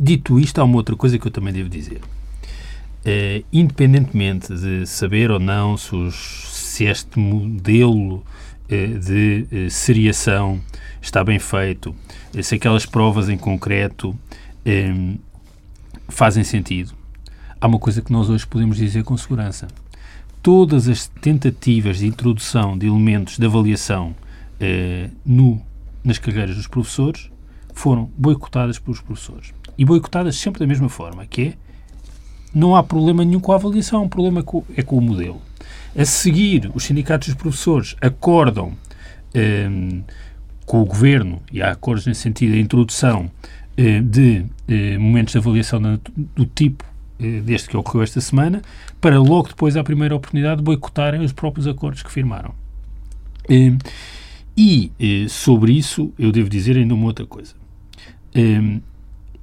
Dito 0.00 0.38
isto, 0.38 0.60
há 0.60 0.64
uma 0.64 0.76
outra 0.76 0.94
coisa 0.94 1.18
que 1.18 1.26
eu 1.26 1.30
também 1.30 1.52
devo 1.52 1.68
dizer. 1.68 2.00
Uh, 2.98 3.44
independentemente 3.52 4.54
de 4.54 4.86
saber 4.86 5.30
ou 5.30 5.40
não 5.40 5.76
se, 5.76 5.94
os, 5.94 6.14
se 6.52 6.84
este 6.84 7.18
modelo 7.18 8.16
uh, 8.16 8.98
de 8.98 9.46
uh, 9.50 9.70
seriação 9.70 10.60
está 11.02 11.24
bem 11.24 11.40
feito, 11.40 11.96
se 12.40 12.54
aquelas 12.54 12.86
provas 12.86 13.28
em 13.28 13.36
concreto 13.36 14.16
fazem 16.08 16.44
sentido, 16.44 16.92
há 17.58 17.66
uma 17.66 17.78
coisa 17.78 18.02
que 18.02 18.12
nós 18.12 18.28
hoje 18.28 18.46
podemos 18.46 18.76
dizer 18.76 19.02
com 19.02 19.16
segurança. 19.16 19.66
Todas 20.42 20.88
as 20.88 21.06
tentativas 21.06 21.98
de 21.98 22.06
introdução 22.06 22.76
de 22.76 22.86
elementos 22.86 23.38
de 23.38 23.46
avaliação 23.46 24.14
no, 25.24 25.62
nas 26.04 26.18
carreiras 26.18 26.56
dos 26.56 26.66
professores 26.66 27.30
foram 27.72 28.10
boicotadas 28.18 28.78
pelos 28.78 29.00
professores 29.00 29.54
e 29.78 29.84
boicotadas 29.84 30.36
sempre 30.36 30.58
da 30.58 30.66
mesma 30.66 30.88
forma, 30.88 31.24
que 31.24 31.42
é 31.42 31.54
não 32.52 32.74
há 32.74 32.82
problema 32.82 33.24
nenhum 33.24 33.40
com 33.40 33.52
a 33.52 33.54
avaliação, 33.54 34.04
o 34.04 34.08
problema 34.08 34.44
é 34.76 34.82
com 34.82 34.96
o 34.96 35.00
modelo. 35.00 35.40
A 35.96 36.04
seguir, 36.04 36.70
os 36.74 36.84
sindicatos 36.84 37.28
dos 37.28 37.36
professores 37.36 37.96
acordam 38.00 38.72
um, 39.34 40.02
com 40.64 40.82
o 40.82 40.84
governo, 40.84 41.40
e 41.52 41.62
há 41.62 41.72
acordos 41.72 42.06
nesse 42.06 42.20
sentido, 42.20 42.54
a 42.54 42.58
introdução 42.58 43.30
uh, 43.78 44.02
de 44.02 44.44
uh, 44.68 45.00
momentos 45.00 45.32
de 45.32 45.38
avaliação 45.38 45.80
do, 45.80 46.00
do 46.34 46.46
tipo 46.46 46.84
uh, 47.20 47.42
deste 47.42 47.68
que 47.68 47.76
ocorreu 47.76 48.02
esta 48.02 48.20
semana, 48.20 48.62
para 49.00 49.18
logo 49.20 49.48
depois, 49.48 49.76
à 49.76 49.84
primeira 49.84 50.16
oportunidade, 50.16 50.62
boicotarem 50.62 51.22
os 51.22 51.32
próprios 51.32 51.66
acordos 51.66 52.02
que 52.02 52.10
firmaram. 52.10 52.54
Hum, 53.48 53.78
e 54.56 54.90
sobre 55.28 55.72
isso, 55.72 56.12
eu 56.18 56.32
devo 56.32 56.48
dizer 56.50 56.76
ainda 56.76 56.92
uma 56.92 57.06
outra 57.06 57.24
coisa. 57.24 57.54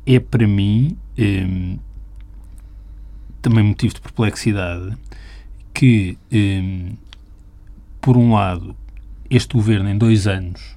Hum, 0.05 0.13
é 0.13 0.19
para 0.19 0.47
mim 0.47 0.97
um, 1.17 1.77
também 3.41 3.63
motivo 3.63 3.93
de 3.93 4.01
perplexidade 4.01 4.95
que, 5.73 6.17
um, 6.31 6.93
por 7.99 8.17
um 8.17 8.33
lado, 8.33 8.75
este 9.29 9.53
governo 9.53 9.89
em 9.89 9.97
dois 9.97 10.27
anos 10.27 10.75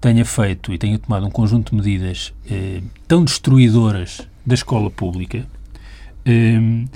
tenha 0.00 0.24
feito 0.24 0.72
e 0.72 0.78
tenha 0.78 0.98
tomado 0.98 1.26
um 1.26 1.30
conjunto 1.30 1.70
de 1.70 1.76
medidas 1.76 2.32
um, 2.50 2.86
tão 3.08 3.24
destruidoras 3.24 4.26
da 4.44 4.54
escola 4.54 4.90
pública, 4.90 5.46
hum, 6.26 6.86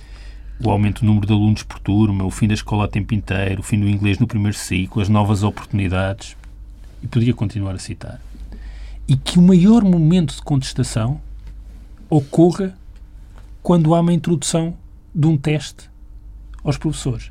o 0.58 0.70
aumento 0.70 1.00
do 1.00 1.06
número 1.06 1.26
de 1.26 1.32
alunos 1.32 1.62
por 1.62 1.78
turma, 1.78 2.24
o 2.24 2.30
fim 2.30 2.48
da 2.48 2.54
escola 2.54 2.86
a 2.86 2.88
tempo 2.88 3.14
inteiro, 3.14 3.60
o 3.60 3.62
fim 3.62 3.78
do 3.78 3.88
inglês 3.88 4.18
no 4.18 4.26
primeiro 4.26 4.56
ciclo, 4.56 5.02
as 5.02 5.08
novas 5.08 5.42
oportunidades, 5.42 6.36
e 7.02 7.06
podia 7.06 7.34
continuar 7.34 7.74
a 7.74 7.78
citar. 7.78 8.20
E 9.06 9.16
que 9.16 9.38
o 9.38 9.42
maior 9.42 9.84
momento 9.84 10.34
de 10.34 10.42
contestação 10.42 11.20
ocorra 12.08 12.76
quando 13.62 13.94
há 13.94 14.00
uma 14.00 14.12
introdução 14.12 14.74
de 15.14 15.26
um 15.26 15.36
teste 15.36 15.90
aos 16.62 16.76
professores. 16.76 17.30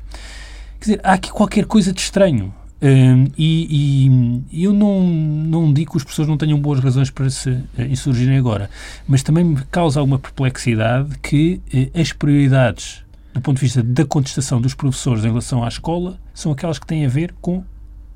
Quer 0.78 0.84
dizer, 0.84 1.00
há 1.02 1.14
aqui 1.14 1.30
qualquer 1.30 1.64
coisa 1.64 1.92
de 1.92 2.00
estranho. 2.00 2.52
Um, 2.82 3.24
e, 3.38 4.44
e, 4.52 4.64
eu 4.64 4.72
não, 4.74 5.02
não 5.02 5.72
digo 5.72 5.92
que 5.92 5.96
os 5.96 6.04
professores 6.04 6.28
não 6.28 6.36
tenham 6.36 6.60
boas 6.60 6.78
razões 6.78 7.08
para 7.08 7.30
se 7.30 7.48
uh, 7.48 7.64
insurgirem 7.88 8.36
agora, 8.36 8.68
mas 9.08 9.22
também 9.22 9.42
me 9.44 9.62
causa 9.70 9.98
alguma 9.98 10.18
perplexidade 10.18 11.18
que 11.20 11.62
uh, 11.72 11.98
as 11.98 12.12
prioridades 12.12 13.02
do 13.32 13.40
ponto 13.40 13.56
de 13.56 13.62
vista 13.62 13.82
da 13.82 14.04
contestação 14.04 14.60
dos 14.60 14.74
professores 14.74 15.24
em 15.24 15.28
relação 15.28 15.64
à 15.64 15.68
escola 15.68 16.18
são 16.34 16.52
aquelas 16.52 16.78
que 16.78 16.86
têm 16.86 17.04
a 17.04 17.08
ver 17.08 17.34
com 17.40 17.64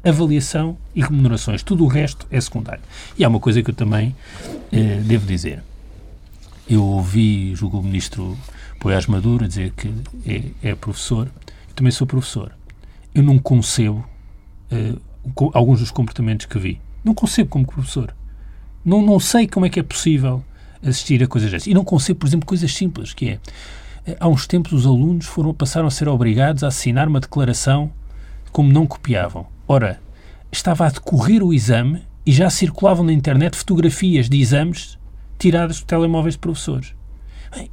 avaliação 0.04 0.76
e 0.94 1.02
remunerações. 1.02 1.62
Tudo 1.62 1.84
o 1.84 1.86
resto 1.86 2.26
é 2.30 2.40
secundário. 2.40 2.82
E 3.18 3.24
há 3.24 3.28
uma 3.28 3.40
coisa 3.40 3.62
que 3.62 3.70
eu 3.70 3.74
também 3.74 4.14
uh, 4.72 5.02
devo 5.04 5.26
dizer. 5.26 5.62
Eu 6.70 6.84
ouvi, 6.84 7.52
julgo 7.56 7.80
o 7.80 7.82
ministro 7.82 8.38
Poiás 8.78 9.06
Maduro, 9.06 9.48
dizer 9.48 9.72
que 9.72 9.92
é, 10.24 10.70
é, 10.70 10.74
professor. 10.76 11.26
Eu 11.68 11.74
também 11.74 11.90
sou 11.90 12.06
professor. 12.06 12.52
Eu 13.12 13.24
não 13.24 13.40
concebo 13.40 14.08
uh, 14.70 15.50
alguns 15.52 15.80
dos 15.80 15.90
comportamentos 15.90 16.46
que 16.46 16.56
vi. 16.60 16.80
Não 17.02 17.12
concebo 17.12 17.50
como 17.50 17.66
professor. 17.66 18.14
Não, 18.84 19.02
não 19.02 19.18
sei 19.18 19.48
como 19.48 19.66
é 19.66 19.68
que 19.68 19.80
é 19.80 19.82
possível 19.82 20.44
assistir 20.80 21.20
a 21.24 21.26
coisas 21.26 21.50
dessas. 21.50 21.66
E 21.66 21.74
não 21.74 21.82
concebo, 21.82 22.20
por 22.20 22.28
exemplo, 22.28 22.46
coisas 22.46 22.72
simples, 22.72 23.12
que 23.12 23.30
é, 23.30 23.40
eh, 24.06 24.16
há 24.20 24.28
uns 24.28 24.46
tempos 24.46 24.72
os 24.72 24.86
alunos 24.86 25.26
foram, 25.26 25.52
passaram 25.52 25.88
a 25.88 25.90
ser 25.90 26.08
obrigados 26.08 26.62
a 26.62 26.68
assinar 26.68 27.08
uma 27.08 27.18
declaração 27.18 27.90
como 28.52 28.72
não 28.72 28.86
copiavam. 28.86 29.44
Ora, 29.66 30.00
estava 30.52 30.86
a 30.86 30.90
decorrer 30.90 31.42
o 31.42 31.52
exame 31.52 32.06
e 32.24 32.30
já 32.30 32.48
circulavam 32.48 33.04
na 33.04 33.12
internet 33.12 33.56
fotografias 33.56 34.28
de 34.28 34.40
exames 34.40 34.99
tiradas 35.40 35.78
dos 35.78 35.84
telemóveis 35.84 36.34
de 36.34 36.38
professores. 36.38 36.94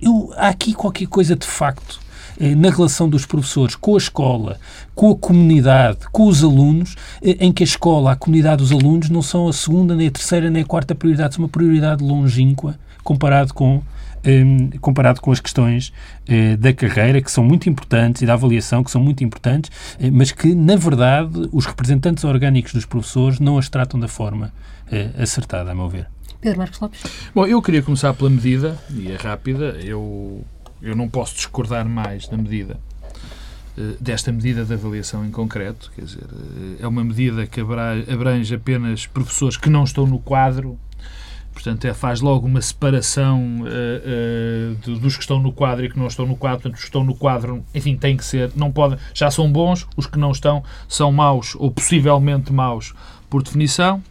Eu, 0.01 0.33
há 0.35 0.47
aqui 0.47 0.73
qualquer 0.73 1.07
coisa 1.07 1.35
de 1.35 1.45
facto 1.45 1.99
eh, 2.39 2.55
na 2.55 2.69
relação 2.69 3.09
dos 3.09 3.25
professores 3.25 3.75
com 3.75 3.95
a 3.95 3.97
escola, 3.97 4.59
com 4.95 5.11
a 5.11 5.15
comunidade, 5.15 5.99
com 6.11 6.27
os 6.27 6.43
alunos, 6.43 6.95
eh, 7.21 7.37
em 7.39 7.51
que 7.51 7.63
a 7.63 7.65
escola, 7.65 8.11
a 8.11 8.15
comunidade 8.15 8.57
dos 8.57 8.71
alunos 8.71 9.09
não 9.09 9.21
são 9.21 9.47
a 9.47 9.53
segunda, 9.53 9.95
nem 9.95 10.07
a 10.07 10.11
terceira, 10.11 10.49
nem 10.49 10.63
a 10.63 10.65
quarta 10.65 10.95
prioridade, 10.95 11.35
são 11.35 11.43
uma 11.43 11.49
prioridade 11.49 12.03
longínqua 12.03 12.79
comparado 13.03 13.53
com 13.53 13.81
ehm, 14.23 14.69
comparado 14.81 15.21
com 15.21 15.31
as 15.31 15.39
questões 15.39 15.91
eh, 16.27 16.55
da 16.57 16.73
carreira, 16.73 17.21
que 17.21 17.31
são 17.31 17.43
muito 17.43 17.69
importantes, 17.69 18.21
e 18.21 18.25
da 18.25 18.33
avaliação, 18.33 18.83
que 18.83 18.91
são 18.91 19.01
muito 19.01 19.23
importantes, 19.23 19.71
mas 20.11 20.31
que, 20.31 20.53
na 20.55 20.75
verdade, 20.75 21.49
os 21.51 21.65
representantes 21.65 22.23
orgânicos 22.23 22.73
dos 22.73 22.85
professores 22.85 23.39
não 23.39 23.57
as 23.57 23.69
tratam 23.69 23.99
da 23.99 24.07
forma 24.07 24.51
acertada, 25.19 25.71
a 25.71 25.75
meu 25.75 25.89
ver. 25.89 26.07
Pedro 26.41 26.59
Marcos 26.59 26.79
Lopes. 26.79 27.03
Bom, 27.33 27.45
eu 27.45 27.61
queria 27.61 27.81
começar 27.81 28.13
pela 28.13 28.29
medida, 28.29 28.77
e 28.91 29.11
é 29.11 29.15
rápida. 29.15 29.77
Eu, 29.83 30.43
eu 30.81 30.95
não 30.95 31.09
posso 31.09 31.35
discordar 31.35 31.87
mais 31.87 32.27
da 32.27 32.37
medida, 32.37 32.79
eh, 33.77 33.95
desta 33.99 34.31
medida 34.31 34.63
de 34.63 34.73
avaliação 34.73 35.25
em 35.25 35.31
concreto. 35.31 35.91
Quer 35.95 36.05
dizer, 36.05 36.23
eh, 36.23 36.83
é 36.83 36.87
uma 36.87 37.03
medida 37.03 37.47
que 37.47 37.59
abrange 37.61 38.53
apenas 38.53 39.07
professores 39.07 39.57
que 39.57 39.69
não 39.69 39.83
estão 39.83 40.05
no 40.05 40.19
quadro. 40.19 40.77
Portanto, 41.53 41.85
é, 41.85 41.93
faz 41.93 42.21
logo 42.21 42.45
uma 42.45 42.61
separação 42.61 43.63
uh, 43.63 44.91
uh, 44.91 44.99
dos 44.99 45.15
que 45.15 45.23
estão 45.23 45.39
no 45.41 45.51
quadro 45.51 45.85
e 45.85 45.89
que 45.89 45.97
não 45.97 46.05
estão 46.05 46.23
no 46.23 46.35
quadro. 46.35 46.61
Portanto, 46.61 46.75
os 46.75 46.81
que 46.81 46.87
estão 46.87 47.03
no 47.03 47.15
quadro, 47.15 47.65
enfim, 47.73 47.97
têm 47.97 48.15
que 48.15 48.23
ser, 48.23 48.51
não 48.55 48.71
podem, 48.71 48.99
já 49.11 49.31
são 49.31 49.51
bons, 49.51 49.87
os 49.97 50.05
que 50.05 50.19
não 50.19 50.29
estão 50.29 50.63
são 50.87 51.11
maus 51.11 51.55
ou 51.55 51.71
possivelmente 51.71 52.53
maus 52.53 52.93
por 53.27 53.41
definição. 53.41 54.03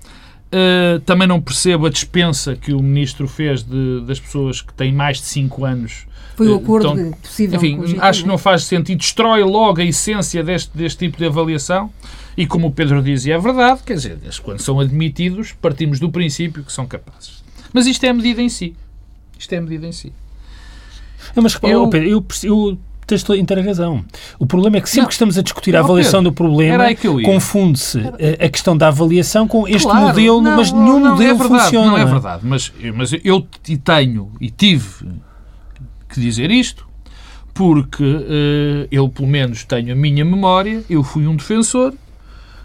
Uh, 0.46 1.00
também 1.00 1.26
não 1.26 1.40
percebo 1.40 1.86
a 1.86 1.90
dispensa 1.90 2.54
que 2.54 2.72
o 2.72 2.80
ministro 2.80 3.26
fez 3.26 3.64
de, 3.64 4.00
das 4.06 4.20
pessoas 4.20 4.62
que 4.62 4.72
têm 4.72 4.92
mais 4.92 5.18
de 5.18 5.24
5 5.24 5.64
anos. 5.64 6.06
Foi 6.36 6.48
o 6.48 6.56
acordo 6.56 6.88
uh, 6.88 6.98
então, 6.98 7.12
possível. 7.12 7.56
Enfim, 7.56 7.96
acho 7.98 8.22
que 8.22 8.28
não 8.28 8.38
faz 8.38 8.64
sentido, 8.64 8.98
destrói 8.98 9.42
logo 9.42 9.80
a 9.80 9.84
essência 9.84 10.44
deste, 10.44 10.76
deste 10.76 10.98
tipo 11.06 11.18
de 11.18 11.26
avaliação. 11.26 11.90
E 12.36 12.46
como 12.46 12.68
o 12.68 12.70
Pedro 12.70 13.02
dizia, 13.02 13.34
é 13.34 13.38
verdade, 13.38 13.80
quer 13.84 13.94
dizer, 13.94 14.18
quando 14.42 14.60
são 14.60 14.78
admitidos, 14.78 15.52
partimos 15.52 15.98
do 15.98 16.10
princípio 16.10 16.62
que 16.62 16.72
são 16.72 16.86
capazes. 16.86 17.42
Mas 17.72 17.86
isto 17.86 18.04
é 18.04 18.10
a 18.10 18.14
medida 18.14 18.42
em 18.42 18.48
si. 18.48 18.76
Isto 19.38 19.54
é 19.54 19.58
a 19.58 19.60
medida 19.62 19.86
em 19.86 19.92
si. 19.92 20.12
mas 21.34 21.58
eu, 21.62 21.88
Pedro, 21.88 22.08
eu, 22.08 22.26
eu 22.44 22.78
tens 23.06 23.24
inteira 23.30 23.62
razão. 23.62 24.04
O 24.38 24.46
problema 24.46 24.78
é 24.78 24.80
que 24.80 24.88
sempre 24.88 25.02
não, 25.02 25.06
que 25.08 25.12
estamos 25.12 25.38
a 25.38 25.42
discutir 25.42 25.76
a 25.76 25.80
avaliação 25.80 26.20
Pedro, 26.20 26.30
do 26.30 26.34
problema, 26.34 26.84
confunde-se 27.24 28.00
a, 28.00 28.44
a, 28.44 28.48
questão 28.48 28.76
da 28.76 28.88
avaliação 28.88 29.46
com 29.46 29.68
este 29.68 29.84
claro, 29.84 30.08
modelo, 30.08 30.40
não, 30.40 30.56
mas 30.56 30.72
nenhum 30.72 30.98
não, 31.00 31.10
modelo 31.12 31.30
é 31.30 31.34
verdade, 31.34 31.62
funciona. 31.64 31.90
Não 31.90 31.98
é 31.98 32.04
verdade, 32.04 32.42
mas, 32.44 32.72
mas 32.94 33.12
eu 33.24 33.46
tenho 33.84 34.32
e 34.40 34.50
tive 34.50 35.06
que 36.08 36.20
dizer 36.20 36.50
isto 36.50 36.86
porque 37.56 38.04
uh, 38.04 38.86
eu, 38.90 39.08
pelo 39.08 39.26
menos, 39.26 39.64
tenho 39.64 39.92
a 39.92 39.96
minha 39.96 40.24
memória, 40.24 40.84
eu 40.90 41.02
fui 41.02 41.26
um 41.26 41.34
defensor 41.34 41.94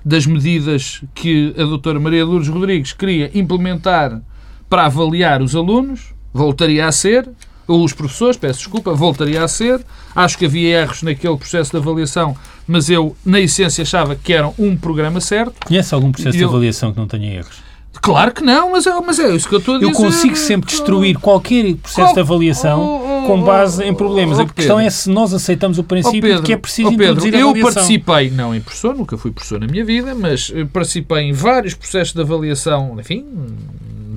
das 0.04 0.26
medidas 0.26 1.02
que 1.16 1.54
a 1.58 1.64
doutora 1.64 1.98
Maria 1.98 2.26
Lourdes 2.26 2.50
Rodrigues 2.50 2.92
queria 2.92 3.32
implementar 3.34 4.22
para 4.70 4.86
avaliar 4.86 5.42
os 5.42 5.56
alunos, 5.56 6.14
voltaria 6.34 6.88
a 6.88 6.92
ser, 6.92 7.30
os 7.72 7.94
professores, 7.94 8.38
peço 8.38 8.60
desculpa, 8.60 8.94
voltaria 8.94 9.44
a 9.44 9.48
ser. 9.48 9.82
Acho 10.16 10.38
que 10.38 10.46
havia 10.46 10.82
erros 10.82 11.04
naquele 11.04 11.38
processo 11.38 11.72
de 11.72 11.78
avaliação, 11.78 12.36
mas 12.68 12.90
eu, 12.90 13.16
na 13.26 13.40
essência, 13.40 13.82
achava 13.82 14.16
que 14.16 14.34
era 14.34 14.52
um 14.58 14.76
programa 14.76 15.22
certo. 15.22 15.66
Conhece 15.66 15.94
algum 15.94 16.12
processo 16.12 16.36
eu... 16.36 16.40
de 16.40 16.44
avaliação 16.46 16.92
que 16.92 17.00
não 17.00 17.08
tenha 17.08 17.34
erros? 17.34 17.72
Claro 18.02 18.32
que 18.34 18.42
não, 18.42 18.72
mas 18.72 18.88
é, 18.88 19.00
mas 19.02 19.20
é 19.20 19.36
isso 19.36 19.48
que 19.48 19.54
eu 19.54 19.60
estou 19.60 19.76
a 19.76 19.80
dizer. 19.80 19.92
Eu 19.92 19.96
consigo 19.96 20.36
sempre 20.36 20.70
destruir 20.70 21.18
qualquer 21.20 21.76
processo 21.76 22.08
Qual... 22.08 22.14
de 22.14 22.20
avaliação 22.22 22.80
oh, 22.82 23.24
oh, 23.24 23.28
com 23.28 23.44
base 23.44 23.84
em 23.84 23.94
problemas. 23.94 24.40
Oh, 24.40 24.44
a 24.44 24.48
questão 24.48 24.80
é 24.80 24.90
se 24.90 25.10
nós 25.10 25.34
aceitamos 25.34 25.78
o 25.78 25.84
princípio 25.84 26.22
Pedro, 26.22 26.38
de 26.38 26.46
que 26.46 26.54
é 26.54 26.58
preciso 26.58 26.88
oh, 26.88 26.92
Pedro, 26.92 27.06
introduzir 27.06 27.36
a 27.36 27.38
avaliação. 27.38 27.70
Eu 27.70 27.74
participei, 27.74 28.30
não 28.32 28.56
em 28.56 28.62
professor, 28.62 28.96
nunca 28.96 29.18
fui 29.18 29.32
professor 29.32 29.60
na 29.60 29.68
minha 29.68 29.84
vida, 29.84 30.16
mas 30.16 30.52
eh, 30.56 30.66
participei 30.72 31.24
em 31.24 31.34
vários 31.34 31.74
processos 31.74 32.14
de 32.14 32.22
avaliação, 32.22 32.98
enfim, 33.00 33.26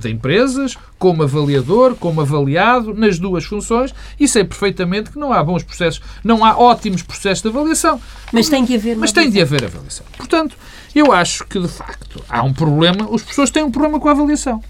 de 0.04 0.14
empresas, 0.14 0.76
como 0.98 1.22
avaliador, 1.22 1.96
como 1.96 2.20
avaliado, 2.20 2.94
nas 2.94 3.18
duas 3.18 3.44
funções, 3.44 3.94
e 4.18 4.28
sei 4.28 4.44
perfeitamente 4.44 5.10
que 5.10 5.18
não 5.18 5.32
há 5.32 5.42
bons 5.42 5.62
processos, 5.62 6.00
não 6.22 6.44
há 6.44 6.56
ótimos 6.56 7.02
processos 7.02 7.42
de 7.42 7.48
avaliação. 7.48 8.00
Mas 8.32 8.48
tem 8.48 8.64
que 8.64 8.76
haver 8.76 8.96
Mas 8.96 9.12
tem 9.12 9.30
de 9.30 9.40
haver 9.40 9.64
avaliação. 9.64 10.06
Portanto, 10.16 10.56
eu 10.94 11.12
acho 11.12 11.44
que, 11.46 11.58
de 11.58 11.68
facto, 11.68 12.22
há 12.28 12.42
um 12.42 12.52
problema, 12.52 13.08
as 13.12 13.22
pessoas 13.22 13.50
têm 13.50 13.62
um 13.62 13.70
problema 13.70 13.98
com 13.98 14.08
a 14.08 14.12
avaliação. 14.12 14.62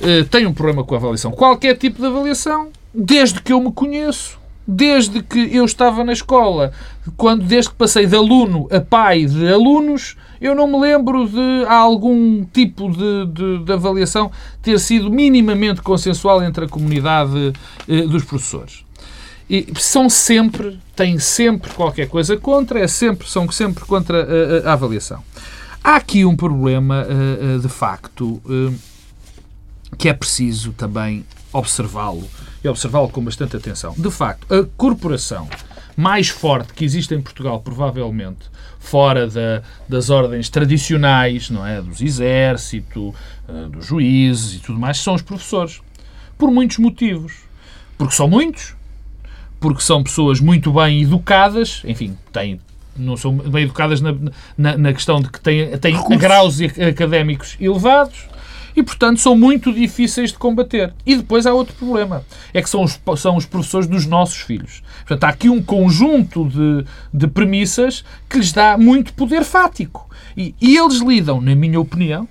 Uh, 0.00 0.24
têm 0.28 0.46
um 0.46 0.52
problema 0.52 0.82
com 0.82 0.94
a 0.94 0.98
avaliação. 0.98 1.30
Qualquer 1.30 1.76
tipo 1.76 2.00
de 2.00 2.06
avaliação, 2.06 2.70
desde 2.92 3.40
que 3.40 3.52
eu 3.52 3.60
me 3.60 3.70
conheço, 3.70 4.38
desde 4.66 5.22
que 5.22 5.54
eu 5.54 5.64
estava 5.64 6.04
na 6.04 6.12
escola, 6.12 6.72
quando 7.16 7.44
desde 7.44 7.70
que 7.70 7.76
passei 7.76 8.06
de 8.06 8.16
aluno 8.16 8.68
a 8.70 8.80
pai 8.80 9.24
de 9.26 9.48
alunos, 9.48 10.16
eu 10.42 10.54
não 10.54 10.66
me 10.66 10.78
lembro 10.78 11.28
de 11.28 11.64
algum 11.66 12.44
tipo 12.44 12.90
de, 12.90 13.26
de, 13.26 13.64
de 13.64 13.72
avaliação 13.72 14.30
ter 14.60 14.78
sido 14.78 15.10
minimamente 15.10 15.80
consensual 15.80 16.42
entre 16.42 16.64
a 16.64 16.68
comunidade 16.68 17.52
eh, 17.88 18.02
dos 18.02 18.24
professores. 18.24 18.84
E 19.48 19.66
são 19.78 20.08
sempre, 20.08 20.80
têm 20.96 21.18
sempre 21.18 21.70
qualquer 21.72 22.08
coisa 22.08 22.36
contra, 22.36 22.80
é 22.80 22.88
sempre, 22.88 23.28
são 23.28 23.50
sempre 23.50 23.84
contra 23.84 24.64
a, 24.64 24.70
a 24.70 24.72
avaliação. 24.72 25.22
Há 25.84 25.96
aqui 25.96 26.24
um 26.24 26.36
problema, 26.36 27.06
eh, 27.08 27.56
eh, 27.56 27.58
de 27.58 27.68
facto, 27.68 28.40
eh, 28.48 28.72
que 29.98 30.08
é 30.08 30.14
preciso 30.14 30.72
também 30.72 31.24
observá-lo 31.52 32.22
e 32.62 32.68
observá-lo 32.68 33.08
com 33.08 33.22
bastante 33.22 33.56
atenção. 33.56 33.92
De 33.98 34.10
facto, 34.10 34.46
a 34.54 34.64
corporação 34.76 35.48
mais 35.96 36.28
forte 36.28 36.72
que 36.72 36.84
existe 36.84 37.14
em 37.14 37.20
Portugal, 37.20 37.60
provavelmente, 37.60 38.51
fora 38.82 39.28
da, 39.28 39.62
das 39.88 40.10
ordens 40.10 40.50
tradicionais, 40.50 41.48
não 41.48 41.64
é? 41.64 41.80
Dos 41.80 42.02
exército, 42.02 43.14
eh, 43.48 43.68
dos 43.70 43.86
juízes 43.86 44.56
e 44.56 44.58
tudo 44.58 44.78
mais, 44.78 44.98
são 44.98 45.14
os 45.14 45.22
professores. 45.22 45.80
Por 46.36 46.50
muitos 46.50 46.78
motivos. 46.78 47.32
Porque 47.96 48.14
são 48.14 48.28
muitos, 48.28 48.74
porque 49.60 49.80
são 49.80 50.02
pessoas 50.02 50.40
muito 50.40 50.72
bem 50.72 51.02
educadas, 51.02 51.82
enfim, 51.84 52.18
têm, 52.32 52.60
não 52.96 53.16
são 53.16 53.36
bem 53.36 53.62
educadas 53.62 54.00
na, 54.00 54.12
na, 54.58 54.76
na 54.76 54.92
questão 54.92 55.20
de 55.20 55.30
que 55.30 55.40
têm, 55.40 55.78
têm 55.78 55.96
graus 56.18 56.58
académicos 56.60 57.56
elevados, 57.60 58.26
e, 58.76 58.82
portanto, 58.82 59.20
são 59.20 59.36
muito 59.36 59.72
difíceis 59.72 60.32
de 60.32 60.38
combater. 60.38 60.94
E 61.04 61.16
depois 61.16 61.46
há 61.46 61.52
outro 61.52 61.74
problema, 61.74 62.24
é 62.52 62.62
que 62.62 62.70
são 62.70 62.82
os, 62.82 62.98
são 63.18 63.36
os 63.36 63.46
professores 63.46 63.86
dos 63.86 64.06
nossos 64.06 64.38
filhos. 64.38 64.82
Portanto, 64.98 65.24
há 65.24 65.28
aqui 65.28 65.48
um 65.48 65.62
conjunto 65.62 66.48
de, 66.48 66.84
de 67.12 67.26
premissas 67.26 68.04
que 68.28 68.38
lhes 68.38 68.52
dá 68.52 68.76
muito 68.76 69.12
poder 69.14 69.44
fático. 69.44 70.08
E, 70.36 70.54
e 70.60 70.76
eles 70.76 71.00
lidam, 71.00 71.40
na 71.40 71.54
minha 71.54 71.78
opinião, 71.78 72.28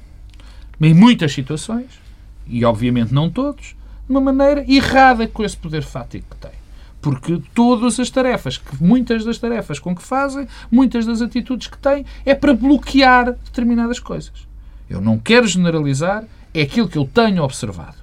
em 0.79 0.93
muitas 0.93 1.31
situações, 1.31 2.01
e 2.47 2.65
obviamente 2.65 3.13
não 3.13 3.29
todos, 3.29 3.75
de 4.05 4.11
uma 4.11 4.19
maneira 4.19 4.65
errada 4.67 5.27
com 5.27 5.43
esse 5.43 5.55
poder 5.55 5.83
fático 5.83 6.25
que 6.31 6.37
têm. 6.37 6.61
Porque 6.99 7.41
todas 7.53 7.99
as 7.99 8.09
tarefas, 8.09 8.61
muitas 8.79 9.23
das 9.25 9.37
tarefas 9.37 9.79
com 9.79 9.95
que 9.95 10.03
fazem, 10.03 10.47
muitas 10.71 11.05
das 11.05 11.21
atitudes 11.21 11.67
que 11.67 11.77
têm, 11.77 12.05
é 12.25 12.35
para 12.35 12.53
bloquear 12.53 13.31
determinadas 13.31 13.99
coisas. 13.99 14.50
Eu 14.91 14.99
não 14.99 15.17
quero 15.17 15.47
generalizar, 15.47 16.25
é 16.53 16.61
aquilo 16.61 16.89
que 16.89 16.97
eu 16.97 17.05
tenho 17.05 17.41
observado. 17.43 17.95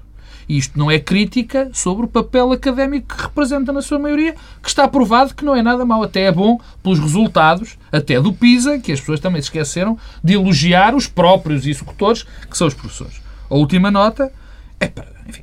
Isto 0.49 0.79
não 0.79 0.91
é 0.91 0.99
crítica 0.99 1.69
sobre 1.75 2.07
o 2.07 2.09
papel 2.09 2.51
académico 2.53 3.15
que 3.15 3.23
representa 3.23 3.71
na 3.71 3.83
sua 3.83 3.99
maioria, 3.99 4.35
que 4.63 4.69
está 4.69 4.89
provado 4.89 5.35
que 5.35 5.45
não 5.45 5.55
é 5.55 5.61
nada 5.61 5.85
mau, 5.85 6.03
até 6.03 6.23
é 6.23 6.33
bom 6.33 6.59
pelos 6.83 6.99
resultados, 6.99 7.77
até 7.93 8.19
do 8.19 8.33
PISA, 8.33 8.79
que 8.79 8.91
as 8.91 9.01
pessoas 9.01 9.21
também 9.21 9.43
se 9.43 9.49
esqueceram 9.49 9.99
de 10.25 10.33
elogiar 10.33 10.95
os 10.95 11.07
próprios 11.07 11.67
executores, 11.67 12.25
que 12.49 12.57
são 12.57 12.67
os 12.67 12.73
professores. 12.73 13.21
A 13.51 13.55
última 13.55 13.91
nota 13.91 14.33
é 14.81 14.87
para, 14.87 15.13
enfim, 15.29 15.43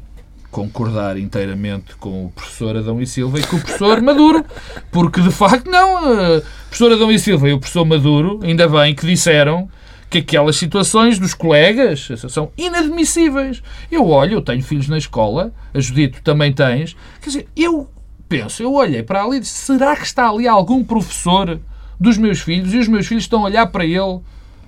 concordar 0.50 1.16
inteiramente 1.20 1.96
com 1.98 2.26
o 2.26 2.32
professor 2.32 2.76
Adão 2.76 3.00
e 3.00 3.06
Silva 3.06 3.40
e 3.40 3.44
com 3.44 3.58
o 3.58 3.62
professor 3.62 4.02
Maduro, 4.02 4.44
porque 4.92 5.22
de 5.22 5.30
facto 5.30 5.70
não, 5.70 6.38
o 6.38 6.42
professor 6.70 6.92
Adão 6.92 7.12
e 7.12 7.20
Silva 7.20 7.48
e 7.48 7.54
o 7.54 7.60
professor 7.60 7.86
Maduro, 7.86 8.40
ainda 8.42 8.68
bem 8.68 8.96
que 8.96 9.06
disseram 9.06 9.70
que 10.10 10.20
aquelas 10.20 10.56
situações 10.56 11.20
dos 11.20 11.34
colegas 11.34 12.08
são 12.30 12.52
inadmissíveis. 12.58 13.62
Eu 13.92 14.08
olho, 14.08 14.34
eu 14.34 14.42
tenho 14.42 14.64
filhos 14.64 14.88
na 14.88 14.98
escola, 14.98 15.54
a 15.74 15.80
Judito 15.80 16.22
também 16.22 16.54
tens, 16.54 16.96
quer 17.22 17.30
dizer, 17.30 17.48
eu 17.56 17.90
penso, 18.30 18.64
eu 18.64 18.74
olhei 18.74 19.04
para 19.04 19.24
ali 19.24 19.38
e 19.38 19.40
disse, 19.42 19.54
será 19.54 19.96
que 19.96 20.06
está 20.06 20.30
ali 20.30 20.48
algum 20.48 20.84
professor 20.84 21.60
dos 22.00 22.18
meus 22.18 22.40
filhos 22.40 22.74
e 22.74 22.78
os 22.78 22.88
meus 22.88 23.08
filhos 23.08 23.24
estão 23.24 23.42
a 23.42 23.46
olhar 23.46 23.68
para 23.68 23.86
ele 23.86 24.20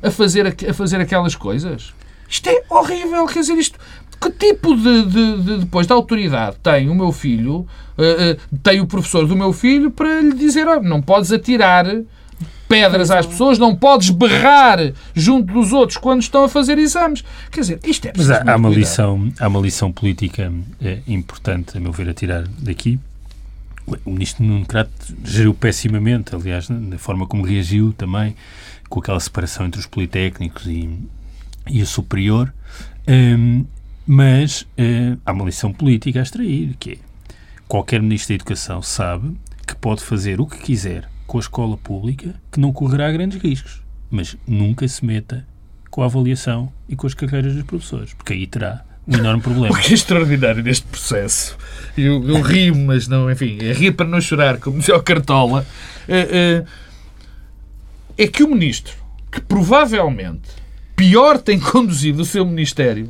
a 0.02 0.12
fazer, 0.12 0.48
a 0.48 0.74
fazer 0.74 1.00
aquelas 1.00 1.36
coisas? 1.36 1.94
Isto 2.30 2.50
é 2.50 2.64
horrível, 2.70 3.26
quer 3.26 3.40
dizer, 3.40 3.54
isto... 3.54 3.80
Que 4.20 4.32
tipo 4.32 4.76
de, 4.76 5.06
de, 5.06 5.44
de 5.44 5.58
depois 5.60 5.86
de 5.86 5.94
autoridade 5.94 6.58
tem 6.64 6.90
o 6.90 6.96
meu 6.96 7.12
filho, 7.12 7.68
uh, 7.96 8.02
uh, 8.02 8.58
tem 8.64 8.82
o 8.82 8.88
professor 8.88 9.28
do 9.28 9.36
meu 9.36 9.54
filho 9.54 9.92
para 9.92 10.22
lhe 10.22 10.34
dizer, 10.34 10.68
oh, 10.68 10.82
não 10.82 11.04
podes 11.04 11.32
atirar 11.32 11.86
pedras 12.68 13.10
às 13.12 13.26
pessoas, 13.26 13.58
não 13.58 13.76
podes 13.76 14.10
berrar 14.10 14.80
junto 15.16 15.54
dos 15.54 15.72
outros 15.74 15.98
quando 15.98 16.22
estão 16.22 16.44
a 16.44 16.50
fazer 16.50 16.78
exames. 16.78 17.24
Quer 17.52 17.62
dizer, 17.62 17.80
isto 17.84 18.08
é 18.08 18.14
Mas 18.16 18.30
há, 18.30 18.44
há 18.52 18.56
uma, 18.56 18.70
lição, 18.70 19.32
há 19.40 19.48
uma 19.48 19.60
lição 19.60 19.92
política 19.92 20.52
é, 20.82 21.00
importante, 21.08 21.78
a 21.78 21.82
meu 21.82 21.92
ver, 21.92 22.10
a 22.10 22.14
tirar 22.14 22.44
daqui. 22.60 23.00
O 24.04 24.12
ministro 24.12 24.44
Nuno 24.44 24.66
Crato 24.66 24.92
geriu 25.24 25.54
pessimamente, 25.54 26.36
aliás, 26.36 26.68
na 26.68 26.98
forma 26.98 27.26
como 27.26 27.44
reagiu 27.44 27.94
também, 27.94 28.36
com 28.90 29.00
aquela 29.00 29.20
separação 29.20 29.66
entre 29.66 29.80
os 29.80 29.86
politécnicos 29.86 30.66
e, 30.66 30.90
e 31.70 31.82
o 31.82 31.88
superior. 31.88 32.54
Um, 33.08 33.66
mas 34.06 34.62
uh, 34.62 35.18
há 35.26 35.32
uma 35.32 35.46
lição 35.46 35.72
política 35.72 36.20
a 36.20 36.24
extrair, 36.24 36.76
que 36.78 36.92
é 36.92 36.98
qualquer 37.68 38.02
ministro 38.02 38.30
da 38.30 38.36
Educação 38.36 38.82
sabe 38.82 39.36
que 39.66 39.76
pode 39.76 40.02
fazer 40.04 40.40
o 40.40 40.46
que 40.46 40.58
quiser 40.60 41.10
com 41.28 41.38
a 41.38 41.42
escola 41.42 41.78
pública 41.78 42.34
que 42.52 42.60
não 42.60 42.72
correrá 42.72 43.12
grandes 43.12 43.40
riscos, 43.40 43.82
mas 44.10 44.36
nunca 44.48 44.88
se 44.88 45.06
meta 45.06 45.46
com 45.92 46.02
a 46.02 46.06
avaliação 46.06 46.72
e 46.88 46.96
com 46.96 47.06
as 47.06 47.14
carreiras 47.14 47.54
dos 47.54 47.64
professores, 47.64 48.14
porque 48.14 48.34
aí 48.34 48.48
terá 48.48 48.84
um 49.08 49.16
enorme 49.16 49.42
problema. 49.42 49.76
O 49.76 49.78
que 49.82 49.92
é 49.92 49.94
extraordinário 49.94 50.64
neste 50.64 50.86
processo, 50.88 51.58
eu, 51.98 52.24
eu 52.28 52.42
rio, 52.42 52.76
mas 52.76 53.08
não, 53.08 53.30
enfim, 53.30 53.58
é 53.62 53.74
rir 53.74 53.92
para 53.92 54.08
não 54.08 54.22
chorar, 54.22 54.58
como 54.58 54.80
dizia 54.80 54.96
o 54.96 55.04
Cartola, 55.04 55.66
é, 56.08 56.64
é, 58.18 58.24
é 58.24 58.28
que 58.28 58.44
o 58.44 58.48
ministro, 58.48 58.96
que 59.32 59.42
provavelmente 59.42 60.50
pior 60.96 61.38
tem 61.38 61.60
conduzido 61.62 62.22
o 62.22 62.26
seu 62.26 62.46
ministério, 62.46 63.10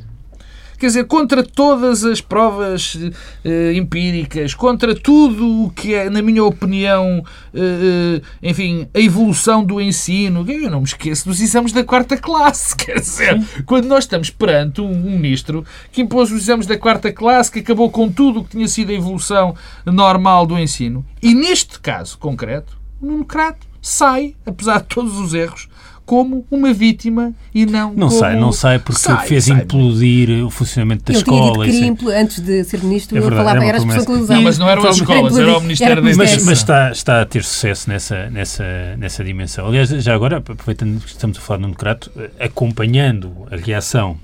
Quer 0.77 0.87
dizer, 0.87 1.05
contra 1.05 1.43
todas 1.43 2.03
as 2.03 2.21
provas 2.21 2.93
uh, 2.93 3.71
empíricas, 3.73 4.53
contra 4.53 4.93
tudo 4.93 5.63
o 5.63 5.71
que 5.71 5.95
é, 5.95 6.09
na 6.09 6.21
minha 6.21 6.43
opinião, 6.43 7.23
uh, 7.53 8.21
enfim, 8.43 8.87
a 8.93 8.99
evolução 8.99 9.63
do 9.63 9.81
ensino. 9.81 10.45
Eu 10.47 10.69
não 10.69 10.81
me 10.81 10.85
esqueço 10.85 11.27
dos 11.27 11.41
exames 11.41 11.71
da 11.71 11.83
quarta 11.83 12.15
classe. 12.15 12.75
Quer 12.77 12.99
dizer, 12.99 13.43
quando 13.65 13.85
nós 13.85 14.03
estamos 14.03 14.29
perante 14.29 14.79
um, 14.79 14.91
um 14.91 15.17
ministro 15.17 15.65
que 15.91 16.01
impôs 16.01 16.31
os 16.31 16.41
exames 16.43 16.67
da 16.67 16.77
quarta 16.77 17.11
classe, 17.11 17.51
que 17.51 17.59
acabou 17.59 17.89
com 17.89 18.11
tudo 18.11 18.41
o 18.41 18.43
que 18.43 18.51
tinha 18.51 18.67
sido 18.67 18.91
a 18.91 18.95
evolução 18.95 19.55
normal 19.85 20.45
do 20.45 20.59
ensino. 20.59 21.03
E 21.21 21.33
neste 21.33 21.79
caso 21.79 22.17
concreto, 22.19 22.77
o 23.01 23.05
Nuno 23.07 23.25
Crato 23.25 23.65
sai, 23.81 24.35
apesar 24.45 24.81
de 24.81 24.87
todos 24.87 25.17
os 25.17 25.33
erros, 25.33 25.67
como 26.07 26.47
uma 26.49 26.73
vítima 26.73 27.33
e 27.53 27.65
não 27.65 27.93
Não 27.93 28.07
como... 28.07 28.19
sai, 28.19 28.39
não 28.39 28.51
sai 28.53 28.79
porque 28.79 29.01
sai, 29.01 29.27
fez 29.27 29.43
sai. 29.43 29.57
implodir 29.57 30.45
o 30.45 30.49
funcionamento 30.49 31.03
da 31.03 31.11
ele 31.11 31.19
escola. 31.19 31.65
Ele 31.67 31.77
tinha 31.77 31.91
dito 31.91 32.05
que 32.05 32.11
antes 32.13 32.39
de 32.39 32.63
ser 32.63 32.81
ministro, 32.81 33.17
é 33.17 33.19
verdade, 33.19 33.43
falava, 33.43 33.57
era, 33.57 33.67
era 33.67 33.77
as 33.77 33.83
pessoas 33.83 34.05
que 34.05 34.11
usavam. 34.13 34.43
Mas 34.43 34.57
não 34.57 34.69
eram 34.69 34.87
as 34.87 34.95
escolas, 34.95 35.37
era 35.37 35.57
o 35.57 35.61
Ministério 35.61 36.01
da 36.01 36.09
Educação. 36.09 36.35
Mas, 36.35 36.45
mas 36.45 36.57
está, 36.59 36.91
está 36.91 37.21
a 37.21 37.25
ter 37.25 37.43
sucesso 37.43 37.89
nessa, 37.89 38.29
nessa, 38.29 38.63
nessa 38.97 39.21
dimensão. 39.21 39.67
Aliás, 39.67 39.89
já 39.89 40.15
agora, 40.15 40.37
aproveitando 40.37 41.01
que 41.01 41.09
estamos 41.09 41.37
a 41.37 41.41
falar 41.41 41.59
no 41.59 41.67
Necrato, 41.67 42.09
acompanhando 42.39 43.45
a 43.51 43.57
reação 43.57 44.17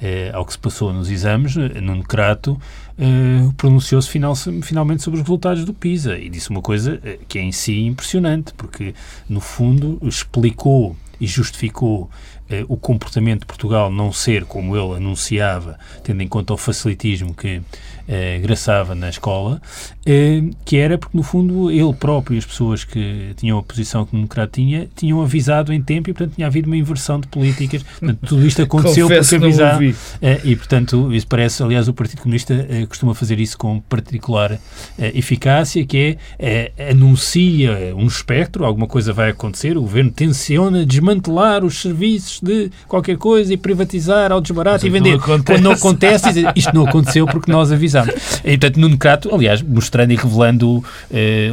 eh, 0.00 0.30
ao 0.32 0.44
que 0.46 0.52
se 0.52 0.58
passou 0.58 0.92
nos 0.92 1.10
exames, 1.10 1.56
no 1.56 1.96
Necrato, 1.96 2.52
uh, 2.98 3.52
pronunciou-se 3.54 4.08
final, 4.08 4.34
finalmente 4.62 5.02
sobre 5.02 5.20
os 5.20 5.26
resultados 5.26 5.64
do 5.64 5.74
PISA 5.74 6.16
e 6.16 6.28
disse 6.28 6.50
uma 6.50 6.62
coisa 6.62 6.94
uh, 6.94 7.24
que 7.26 7.38
é 7.38 7.42
em 7.42 7.52
si 7.52 7.86
impressionante, 7.86 8.52
porque, 8.54 8.94
no 9.28 9.40
fundo, 9.40 9.98
explicou 10.02 10.96
e 11.20 11.26
justificou 11.26 12.02
uh, 12.02 12.10
o 12.68 12.76
comportamento 12.76 13.40
de 13.40 13.46
Portugal 13.46 13.90
não 13.90 14.12
ser 14.12 14.44
como 14.44 14.76
ele 14.76 14.96
anunciava, 14.96 15.78
tendo 16.02 16.22
em 16.22 16.28
conta 16.28 16.52
o 16.52 16.56
facilitismo 16.56 17.34
que 17.34 17.62
eh, 18.06 18.38
graçava 18.42 18.94
na 18.94 19.08
escola, 19.08 19.60
eh, 20.04 20.42
que 20.62 20.76
era 20.76 20.98
porque, 20.98 21.16
no 21.16 21.22
fundo, 21.22 21.70
ele 21.70 21.92
próprio 21.94 22.34
e 22.34 22.38
as 22.38 22.44
pessoas 22.44 22.84
que 22.84 23.32
tinham 23.36 23.58
a 23.58 23.62
posição 23.62 24.04
que 24.04 24.10
o 24.10 24.16
democrata 24.16 24.52
tinha, 24.52 24.86
tinham 24.94 25.22
avisado 25.22 25.72
em 25.72 25.80
tempo 25.80 26.10
e, 26.10 26.12
portanto, 26.12 26.34
tinha 26.34 26.46
havido 26.46 26.66
uma 26.66 26.76
inversão 26.76 27.18
de 27.18 27.26
políticas. 27.28 27.82
Portanto, 27.82 28.18
tudo 28.26 28.46
isto 28.46 28.60
aconteceu 28.62 29.08
porque 29.08 29.36
avisaram. 29.36 29.94
Eh, 30.20 30.40
e, 30.44 30.54
portanto, 30.54 31.14
isso 31.14 31.26
parece, 31.26 31.62
aliás, 31.62 31.88
o 31.88 31.94
Partido 31.94 32.20
Comunista 32.20 32.54
costuma 32.88 33.14
fazer 33.14 33.40
isso 33.40 33.56
com 33.56 33.80
particular 33.80 34.58
eficácia, 34.98 35.84
que 35.86 36.18
é 36.38 36.72
anuncia 36.90 37.94
um 37.96 38.06
espectro, 38.06 38.64
alguma 38.64 38.86
coisa 38.86 39.12
vai 39.12 39.30
acontecer, 39.30 39.78
o 39.78 39.82
governo 39.82 40.10
tenciona 40.10 40.84
desmantelar 40.84 41.64
os 41.64 41.80
serviços 41.80 42.40
de 42.42 42.70
qualquer 42.86 43.16
coisa 43.16 43.52
e 43.52 43.56
privatizar 43.56 44.30
ao 44.30 44.40
desbarato 44.40 44.86
e 44.86 44.90
vender. 44.90 45.16
Não 45.16 45.42
Quando 45.42 45.60
não 45.60 45.72
acontece, 45.72 46.28
isto 46.54 46.74
não 46.74 46.86
aconteceu 46.86 47.26
porque 47.26 47.50
nós 47.50 47.72
avisamos 47.72 47.93
e, 48.44 48.58
portanto, 48.58 48.80
Nuno 48.80 48.98
Crato, 48.98 49.34
aliás, 49.34 49.62
mostrando 49.62 50.12
e 50.12 50.16
revelando 50.16 50.78
uh, 50.78 50.84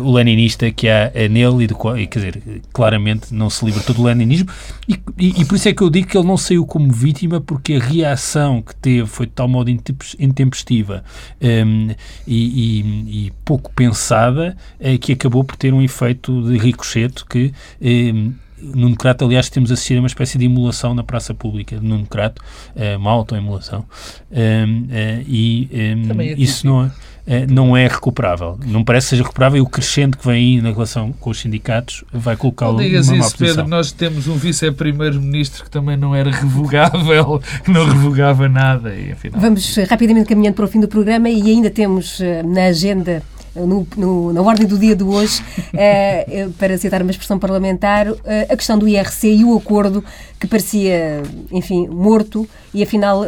o 0.01 0.12
leninista 0.12 0.71
que 0.71 0.88
há 0.88 1.12
uh, 1.13 1.30
nele, 1.30 1.63
e, 1.63 1.67
do, 1.67 1.97
e 1.97 2.08
quer 2.08 2.19
dizer, 2.19 2.62
claramente 2.73 3.34
não 3.34 3.49
se 3.49 3.65
libertou 3.65 3.95
do 3.95 4.04
leninismo, 4.04 4.49
e, 4.88 4.99
e, 5.17 5.41
e, 5.41 5.45
por 5.45 5.56
isso 5.56 5.69
é 5.69 5.73
que 5.73 5.82
eu 5.82 5.89
digo 5.89 6.08
que 6.08 6.17
ele 6.17 6.27
não 6.27 6.38
saiu 6.38 6.65
como 6.65 6.91
vítima, 6.91 7.39
porque 7.41 7.73
a 7.73 7.80
reação 7.80 8.62
que 8.62 8.75
teve 8.75 9.08
foi 9.08 9.25
de 9.25 9.34
tal 9.34 9.47
modo 9.47 9.69
intempestiva 9.69 11.04
um, 11.41 11.47
ehm, 11.47 11.95
e, 12.27 13.27
e, 13.27 13.34
pouco 13.45 13.71
pensada, 13.73 14.56
uh, 14.80 14.99
que 14.99 15.13
acabou 15.13 15.43
por 15.43 15.56
ter 15.56 15.73
um 15.73 15.82
efeito 15.82 16.41
de 16.43 16.58
ricochete 16.58 17.25
que. 17.25 17.54
Um, 17.82 17.88
ehm, 17.88 18.32
Nuno 18.62 18.95
Crato, 18.95 19.26
aliás, 19.26 19.50
temos 19.50 19.71
assistido 19.71 19.97
a 19.97 20.02
uma 20.02 20.08
espécie 20.08 20.38
de 20.38 20.45
emulação 20.45 20.93
na 20.93 21.04
praça 21.04 21.34
pública 21.34 21.78
de 21.78 21.86
Nuno 21.86 22.06
Crato, 22.06 22.41
uh, 22.76 22.97
uma 22.97 23.12
autoemulação, 23.12 23.80
uh, 23.80 24.34
uh, 24.34 25.24
e 25.28 25.69
um, 25.74 26.21
é 26.21 26.26
isso 26.34 26.65
não 26.65 26.86
é, 26.86 26.91
eh, 27.28 27.45
não 27.47 27.78
é 27.78 27.88
recuperável. 27.88 28.58
Não 28.65 28.84
parece 28.84 29.08
que 29.08 29.10
seja 29.12 29.24
recuperável 29.24 29.60
e 29.60 29.62
o 29.62 29.65
crescente 29.67 30.17
que 30.17 30.26
vem 30.26 30.36
aí 30.36 30.62
na 30.62 30.71
relação 30.71 31.12
com 31.13 31.30
os 31.30 31.39
sindicatos 31.39 32.04
vai 32.12 32.36
colocá-lo 32.36 32.74
numa 32.74 32.84
digas 32.84 33.10
isso, 33.10 33.38
Pedro, 33.38 33.67
nós 33.67 33.91
temos 33.91 34.28
um 34.28 34.36
vice-primeiro-ministro 34.36 35.63
que 35.63 35.69
também 35.69 35.95
não 35.95 36.15
era 36.15 36.32
revogável, 36.32 37.41
que 37.63 37.71
não 37.71 37.86
revogava 37.86 38.50
nada. 38.50 38.95
E, 38.95 39.12
afinal... 39.12 39.39
Vamos 39.39 39.76
rapidamente 39.88 40.30
caminhando 40.30 40.56
para 40.56 40.65
o 40.65 40.67
fim 40.67 40.80
do 40.80 40.88
programa 40.88 41.30
e 41.30 41.41
ainda 41.50 41.69
temos 41.69 42.19
na 42.43 42.65
agenda 42.65 43.21
no, 43.56 43.88
no, 43.98 44.34
na 44.34 44.42
ordem 44.42 44.66
do 44.66 44.78
dia 44.78 44.96
de 44.96 45.04
hoje, 45.04 45.44
eh, 45.74 46.48
para 46.58 46.78
citar 46.78 47.02
uma 47.02 47.12
expressão 47.12 47.38
parlamentar, 47.38 48.08
eh, 48.26 48.48
a 48.50 48.56
questão 48.56 48.78
do 48.78 48.88
IRC 48.88 49.28
e 49.28 49.44
o 49.44 49.58
acordo 49.58 50.04
que 50.40 50.48
parecia, 50.48 51.22
enfim, 51.52 51.88
morto 51.88 52.48
e 52.74 52.82
afinal 52.82 53.24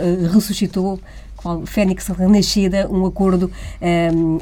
eh, 1.45 1.65
Fênix 1.65 2.07
Renascida, 2.07 2.87
um 2.89 3.05
acordo 3.05 3.51
um, 4.13 4.37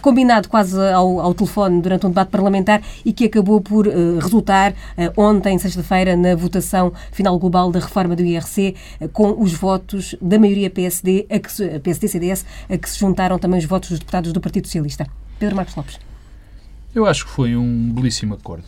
combinado 0.00 0.48
quase 0.48 0.78
ao, 0.92 1.20
ao, 1.20 1.34
telefone 1.34 1.80
durante 1.80 2.06
um 2.06 2.08
debate 2.08 2.30
parlamentar 2.30 2.82
e 3.04 3.12
que 3.12 3.26
acabou 3.26 3.60
por 3.60 3.86
uh, 3.86 4.18
resultar 4.18 4.72
uh, 4.72 5.20
ontem, 5.20 5.58
sexta-feira, 5.58 6.16
na 6.16 6.34
votação 6.34 6.92
final 7.10 7.38
global 7.38 7.70
da 7.70 7.80
reforma 7.80 8.16
do 8.16 8.22
IRC, 8.22 8.74
uh, 9.00 9.08
com 9.08 9.40
os 9.40 9.52
votos 9.52 10.14
da 10.20 10.38
maioria 10.38 10.70
PSD, 10.70 11.26
a 11.30 11.38
que 11.38 11.52
se, 11.52 11.78
PSD-CDS, 11.80 12.44
a 12.68 12.76
que 12.76 12.88
se 12.88 12.98
juntaram 12.98 13.38
também 13.38 13.58
os 13.58 13.64
votos 13.64 13.90
dos 13.90 13.98
deputados 13.98 14.32
do 14.32 14.40
Partido 14.40 14.66
Socialista. 14.66 15.06
Pedro 15.38 15.56
Marcos 15.56 15.74
Lopes. 15.74 15.98
Eu 16.94 17.06
acho 17.06 17.24
que 17.26 17.30
foi 17.30 17.56
um 17.56 17.90
belíssimo 17.92 18.34
acordo. 18.34 18.64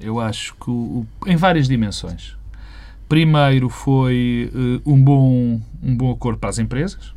Eu 0.00 0.20
acho 0.20 0.54
que, 0.56 1.30
em 1.30 1.36
várias 1.36 1.68
dimensões. 1.68 2.36
Primeiro 3.12 3.68
foi 3.68 4.50
uh, 4.54 4.90
um, 4.90 4.98
bom, 4.98 5.60
um 5.82 5.94
bom 5.94 6.12
acordo 6.12 6.38
para 6.38 6.48
as 6.48 6.58
empresas. 6.58 7.12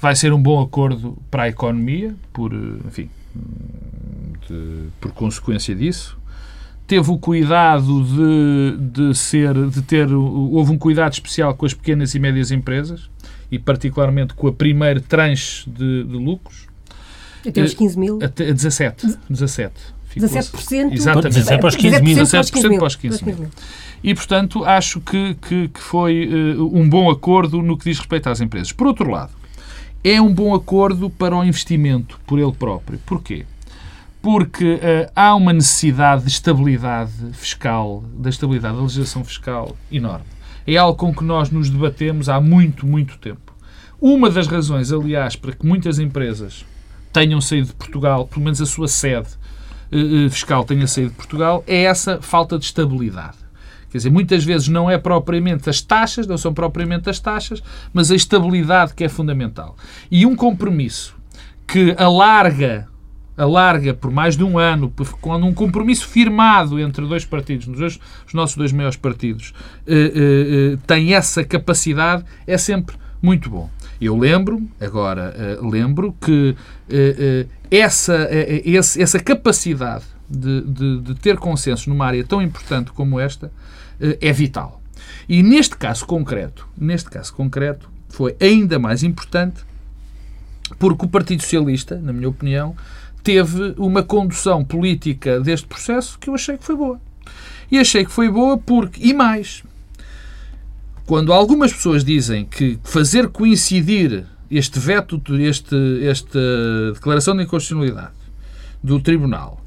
Vai 0.00 0.16
ser 0.16 0.32
um 0.32 0.42
bom 0.42 0.60
acordo 0.60 1.16
para 1.30 1.44
a 1.44 1.48
economia, 1.48 2.12
por, 2.32 2.52
eh, 2.52 2.56
enfim, 2.84 3.08
de, 4.48 4.88
por 5.00 5.12
consequência 5.12 5.72
disso. 5.72 6.18
Teve 6.84 7.08
o 7.12 7.16
cuidado 7.16 8.02
de, 8.02 8.76
de 8.90 9.14
ser, 9.14 9.54
de 9.70 9.82
ter, 9.82 10.12
houve 10.12 10.72
um 10.72 10.78
cuidado 10.78 11.12
especial 11.12 11.54
com 11.54 11.64
as 11.64 11.72
pequenas 11.72 12.16
e 12.16 12.18
médias 12.18 12.50
empresas 12.50 13.08
e 13.52 13.60
particularmente 13.60 14.34
com 14.34 14.48
a 14.48 14.52
primeira 14.52 15.00
tranche 15.00 15.70
de, 15.70 16.02
de 16.02 16.16
lucros. 16.16 16.66
Até 17.46 17.62
os 17.62 17.72
15 17.72 17.96
mil? 17.96 18.18
Até 18.20 18.52
17. 18.52 19.16
17. 19.30 19.94
17%? 20.16 20.92
Exatamente. 20.92 21.34
17 21.34 21.60
para 21.60 21.68
os 21.68 21.76
15 21.76 22.02
mil. 22.02 22.16
17% 22.16 22.78
para 22.78 22.86
os 22.86 22.96
15 22.96 23.24
mil. 23.24 23.48
E, 24.02 24.14
portanto, 24.14 24.64
acho 24.64 25.00
que, 25.00 25.34
que, 25.34 25.68
que 25.68 25.80
foi 25.80 26.28
uh, 26.28 26.78
um 26.78 26.88
bom 26.88 27.10
acordo 27.10 27.62
no 27.62 27.76
que 27.76 27.84
diz 27.84 27.98
respeito 27.98 28.28
às 28.28 28.40
empresas. 28.40 28.72
Por 28.72 28.86
outro 28.86 29.10
lado, 29.10 29.32
é 30.04 30.20
um 30.20 30.32
bom 30.32 30.54
acordo 30.54 31.10
para 31.10 31.36
o 31.36 31.44
investimento 31.44 32.20
por 32.26 32.38
ele 32.38 32.52
próprio. 32.52 32.98
Porquê? 33.04 33.44
Porque 34.22 34.74
uh, 34.74 35.10
há 35.14 35.34
uma 35.34 35.52
necessidade 35.52 36.22
de 36.24 36.30
estabilidade 36.30 37.12
fiscal, 37.32 38.04
da 38.14 38.30
estabilidade 38.30 38.76
da 38.76 38.82
legislação 38.82 39.24
fiscal 39.24 39.76
enorme. 39.90 40.26
É 40.66 40.76
algo 40.76 40.98
com 40.98 41.14
que 41.14 41.24
nós 41.24 41.50
nos 41.50 41.70
debatemos 41.70 42.28
há 42.28 42.40
muito, 42.40 42.86
muito 42.86 43.18
tempo. 43.18 43.54
Uma 44.00 44.28
das 44.28 44.46
razões, 44.46 44.92
aliás, 44.92 45.36
para 45.36 45.52
que 45.52 45.66
muitas 45.66 45.98
empresas 45.98 46.64
tenham 47.12 47.40
saído 47.40 47.68
de 47.68 47.74
Portugal, 47.74 48.26
pelo 48.26 48.44
menos 48.44 48.60
a 48.60 48.66
sua 48.66 48.88
sede 48.88 49.28
uh, 49.90 50.30
fiscal 50.30 50.64
tenha 50.64 50.86
saído 50.86 51.10
de 51.10 51.16
Portugal, 51.16 51.64
é 51.66 51.84
essa 51.84 52.20
falta 52.20 52.58
de 52.58 52.66
estabilidade. 52.66 53.45
Quer 53.96 53.98
dizer, 53.98 54.10
muitas 54.10 54.44
vezes 54.44 54.68
não 54.68 54.90
é 54.90 54.98
propriamente 54.98 55.70
as 55.70 55.80
taxas, 55.80 56.26
não 56.26 56.36
são 56.36 56.52
propriamente 56.52 57.08
as 57.08 57.18
taxas, 57.18 57.62
mas 57.94 58.10
a 58.10 58.14
estabilidade 58.14 58.92
que 58.92 59.02
é 59.02 59.08
fundamental. 59.08 59.74
E 60.10 60.26
um 60.26 60.36
compromisso 60.36 61.16
que 61.66 61.94
alarga 61.98 62.88
alarga 63.38 63.92
por 63.92 64.10
mais 64.10 64.36
de 64.36 64.42
um 64.42 64.58
ano, 64.58 64.92
quando 65.20 65.44
um 65.44 65.52
compromisso 65.52 66.08
firmado 66.08 66.80
entre 66.80 67.06
dois 67.06 67.24
partidos, 67.24 67.66
dois, 67.66 67.98
os 68.26 68.32
nossos 68.32 68.56
dois 68.56 68.72
maiores 68.72 68.96
partidos, 68.96 69.52
eh, 69.86 69.94
eh, 69.94 70.12
eh, 70.14 70.78
tem 70.86 71.12
essa 71.12 71.44
capacidade, 71.44 72.24
é 72.46 72.56
sempre 72.56 72.96
muito 73.20 73.50
bom. 73.50 73.68
Eu 74.00 74.16
lembro, 74.16 74.62
agora 74.80 75.58
uh, 75.60 75.68
lembro, 75.68 76.14
que 76.20 76.54
uh, 76.90 77.44
uh, 77.44 77.48
essa, 77.70 78.28
essa 78.98 79.18
capacidade 79.18 80.04
de, 80.28 80.60
de, 80.62 81.00
de, 81.00 81.14
ter 81.14 81.36
consenso 81.38 81.88
numa 81.88 82.06
área 82.06 82.22
tão 82.24 82.42
importante 82.42 82.92
como 82.92 83.18
esta 83.18 83.50
é 84.00 84.32
vital. 84.32 84.80
E 85.28 85.42
neste 85.42 85.76
caso 85.76 86.06
concreto, 86.06 86.66
neste 86.76 87.10
caso 87.10 87.32
concreto, 87.34 87.88
foi 88.08 88.36
ainda 88.40 88.78
mais 88.78 89.02
importante 89.02 89.64
porque 90.78 91.04
o 91.04 91.08
Partido 91.08 91.42
Socialista, 91.42 91.96
na 91.96 92.12
minha 92.12 92.28
opinião, 92.28 92.74
teve 93.22 93.74
uma 93.76 94.02
condução 94.02 94.64
política 94.64 95.40
deste 95.40 95.66
processo 95.66 96.18
que 96.18 96.28
eu 96.28 96.34
achei 96.34 96.56
que 96.56 96.64
foi 96.64 96.76
boa. 96.76 97.00
E 97.70 97.78
achei 97.78 98.04
que 98.04 98.10
foi 98.10 98.28
boa 98.28 98.56
porque, 98.56 99.04
e 99.04 99.12
mais, 99.12 99.64
quando 101.04 101.32
algumas 101.32 101.72
pessoas 101.72 102.04
dizem 102.04 102.44
que 102.44 102.78
fazer 102.84 103.28
coincidir 103.28 104.24
este 104.50 104.78
veto, 104.78 105.20
este, 105.40 106.06
esta 106.06 106.38
declaração 106.94 107.36
de 107.36 107.42
inconstitucionalidade 107.42 108.14
do 108.82 109.00
Tribunal 109.00 109.60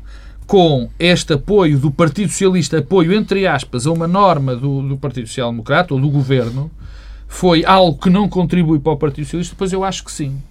com 0.50 0.90
este 0.98 1.34
apoio 1.34 1.78
do 1.78 1.92
Partido 1.92 2.32
Socialista, 2.32 2.80
apoio 2.80 3.14
entre 3.14 3.46
aspas 3.46 3.86
a 3.86 3.92
uma 3.92 4.08
norma 4.08 4.56
do, 4.56 4.82
do 4.82 4.98
Partido 4.98 5.28
Social 5.28 5.52
Democrata 5.52 5.94
ou 5.94 6.02
do 6.02 6.10
Governo, 6.10 6.72
foi 7.28 7.64
algo 7.64 8.00
que 8.00 8.10
não 8.10 8.28
contribui 8.28 8.80
para 8.80 8.94
o 8.94 8.98
Partido 8.98 9.26
Socialista, 9.26 9.54
pois 9.56 9.72
eu 9.72 9.84
acho 9.84 10.04
que 10.04 10.12
sim. 10.12 10.42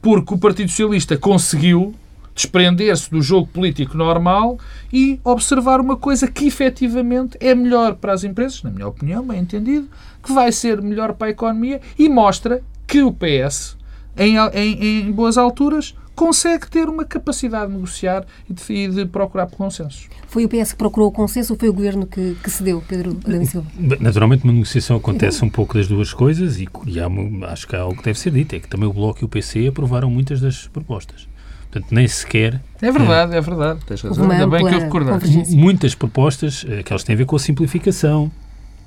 Porque 0.00 0.32
o 0.32 0.38
Partido 0.38 0.68
Socialista 0.68 1.16
conseguiu 1.16 1.92
desprender-se 2.32 3.10
do 3.10 3.20
jogo 3.20 3.48
político 3.48 3.96
normal 3.96 4.60
e 4.92 5.18
observar 5.24 5.80
uma 5.80 5.96
coisa 5.96 6.28
que 6.28 6.46
efetivamente 6.46 7.36
é 7.40 7.52
melhor 7.52 7.96
para 7.96 8.12
as 8.12 8.22
empresas, 8.22 8.62
na 8.62 8.70
minha 8.70 8.86
opinião, 8.86 9.26
bem 9.26 9.40
entendido, 9.40 9.88
que 10.22 10.32
vai 10.32 10.52
ser 10.52 10.80
melhor 10.80 11.14
para 11.14 11.26
a 11.26 11.30
economia 11.30 11.80
e 11.98 12.08
mostra 12.08 12.62
que 12.86 13.02
o 13.02 13.12
PS, 13.12 13.76
em, 14.16 14.36
em, 14.54 15.08
em 15.08 15.10
boas 15.10 15.36
alturas, 15.36 15.96
consegue 16.14 16.68
ter 16.68 16.88
uma 16.88 17.04
capacidade 17.04 17.66
de 17.66 17.74
negociar 17.74 18.24
e 18.48 18.52
de, 18.52 18.72
e 18.72 18.88
de 18.88 19.06
procurar 19.06 19.46
consensos. 19.46 20.08
Foi 20.28 20.44
o 20.44 20.48
PS 20.48 20.72
que 20.72 20.78
procurou 20.78 21.08
o 21.08 21.12
consenso 21.12 21.52
ou 21.52 21.58
foi 21.58 21.68
o 21.68 21.72
Governo 21.72 22.06
que, 22.06 22.36
que 22.42 22.50
cedeu, 22.50 22.82
Pedro 22.86 23.18
Adão 23.24 23.44
Silva? 23.44 23.66
Naturalmente, 24.00 24.44
uma 24.44 24.52
negociação 24.52 24.96
acontece 24.96 25.44
um 25.44 25.50
pouco 25.50 25.74
das 25.74 25.88
duas 25.88 26.12
coisas 26.12 26.58
e, 26.58 26.68
e 26.86 27.00
há, 27.00 27.06
acho 27.50 27.66
que 27.66 27.76
há 27.76 27.80
algo 27.80 27.96
que 27.96 28.04
deve 28.04 28.18
ser 28.18 28.30
dito, 28.30 28.54
é 28.54 28.60
que 28.60 28.68
também 28.68 28.88
o 28.88 28.92
Bloco 28.92 29.20
e 29.22 29.24
o 29.24 29.28
PC 29.28 29.68
aprovaram 29.68 30.10
muitas 30.10 30.40
das 30.40 30.66
propostas. 30.68 31.28
Portanto, 31.70 31.90
nem 31.90 32.06
sequer... 32.06 32.60
É 32.82 32.92
verdade, 32.92 33.34
é, 33.34 33.38
é 33.38 33.40
verdade. 33.40 33.80
Tens 33.86 34.02
razão. 34.02 34.30
Ainda 34.30 34.46
bem 34.46 34.66
que 34.66 34.74
eu 34.74 34.80
recordei. 34.80 35.44
Muitas 35.56 35.94
propostas, 35.94 36.66
eh, 36.68 36.82
que 36.82 36.92
elas 36.92 37.02
têm 37.02 37.14
a 37.14 37.16
ver 37.16 37.24
com 37.24 37.34
a 37.34 37.38
simplificação, 37.38 38.30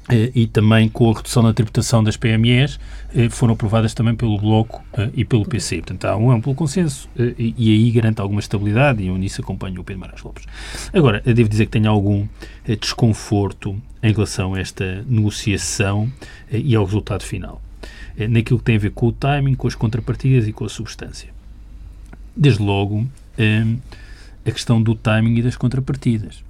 e 0.07 0.45
também 0.45 0.87
com 0.87 1.09
a 1.09 1.15
redução 1.15 1.41
da 1.41 1.51
tributação 1.51 2.03
das 2.03 2.15
PMEs, 2.15 2.79
eh, 3.15 3.27
foram 3.29 3.53
aprovadas 3.53 3.93
também 3.93 4.13
pelo 4.13 4.37
Bloco 4.37 4.83
eh, 4.93 5.09
e 5.15 5.25
pelo 5.25 5.43
PC. 5.45 5.77
Portanto, 5.77 6.05
há 6.05 6.15
um 6.15 6.29
amplo 6.29 6.53
consenso 6.53 7.09
e 7.17 7.71
aí 7.71 7.89
garante 7.89 8.21
alguma 8.21 8.39
estabilidade 8.39 9.01
e 9.01 9.07
eu 9.07 9.17
nisso 9.17 9.41
acompanho 9.41 9.81
o 9.81 9.83
Pedro 9.83 10.01
Marcos 10.01 10.21
Lopes. 10.21 10.45
Agora, 10.93 11.21
devo 11.21 11.49
dizer 11.49 11.65
que 11.65 11.71
tenho 11.71 11.89
algum 11.89 12.27
desconforto 12.79 13.81
em 14.03 14.13
relação 14.13 14.53
a 14.53 14.59
esta 14.59 15.03
negociação 15.07 16.11
e 16.51 16.75
ao 16.75 16.85
resultado 16.85 17.23
final, 17.23 17.59
naquilo 18.29 18.59
que 18.59 18.65
tem 18.65 18.75
a 18.75 18.79
ver 18.79 18.91
com 18.91 19.07
o 19.07 19.11
timing, 19.11 19.55
com 19.55 19.67
as 19.67 19.73
contrapartidas 19.73 20.47
e 20.47 20.53
com 20.53 20.65
a 20.65 20.69
substância. 20.69 21.29
Desde 22.35 22.61
logo, 22.61 23.07
a 24.45 24.51
questão 24.51 24.79
do 24.79 24.93
timing 24.93 25.39
e 25.39 25.41
das 25.41 25.55
contrapartidas. 25.55 26.43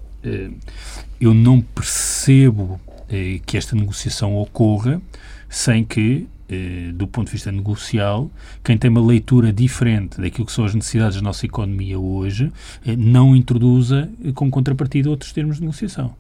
Eu 1.20 1.34
não 1.34 1.62
percebo 1.62 2.80
eh, 3.10 3.40
que 3.46 3.58
esta 3.58 3.76
negociação 3.76 4.36
ocorra 4.36 5.02
sem 5.48 5.84
que, 5.84 6.28
eh, 6.50 6.92
do 6.94 7.08
ponto 7.08 7.28
de 7.28 7.34
vista 7.34 7.52
negocial, 7.52 8.32
quem 8.64 8.78
tem 8.78 8.90
uma 8.90 9.06
leitura 9.06 9.54
diferente 9.54 10.20
daquilo 10.20 10.46
que 10.46 10.52
são 10.52 10.66
as 10.66 10.74
necessidades 10.74 11.18
da 11.18 11.22
nossa 11.22 11.46
economia 11.46 12.00
hoje, 12.00 12.52
eh, 12.86 12.96
não 12.96 13.36
introduza 13.36 14.10
como 14.34 14.50
contrapartida 14.50 15.10
outros 15.10 15.32
termos 15.32 15.58
de 15.58 15.62
negociação. 15.62 16.16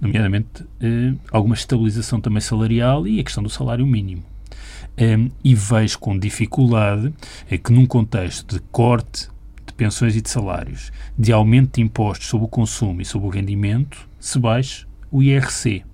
Nomeadamente, 0.00 0.64
alguma 1.30 1.54
estabilização 1.54 2.20
também 2.20 2.40
salarial 2.40 3.06
e 3.06 3.20
a 3.20 3.22
questão 3.22 3.40
do 3.40 3.48
salário 3.48 3.86
mínimo. 3.86 4.24
e 5.44 5.54
vejo 5.54 5.98
com 6.00 6.18
dificuldade 6.18 7.14
que, 7.62 7.72
num 7.72 7.86
contexto 7.86 8.56
de 8.56 8.60
corte 8.72 9.28
de 9.64 9.72
pensões 9.72 10.16
e 10.16 10.20
de 10.20 10.28
salários, 10.28 10.90
de 11.16 11.32
aumento 11.32 11.76
de 11.76 11.82
impostos 11.82 12.26
sobre 12.26 12.46
o 12.46 12.48
consumo 12.48 13.00
e 13.00 13.04
sobre 13.04 13.28
o 13.28 13.30
rendimento, 13.30 14.08
se 14.18 14.38
baixe 14.38 14.86
o 15.10 15.22
IRC. 15.22 15.84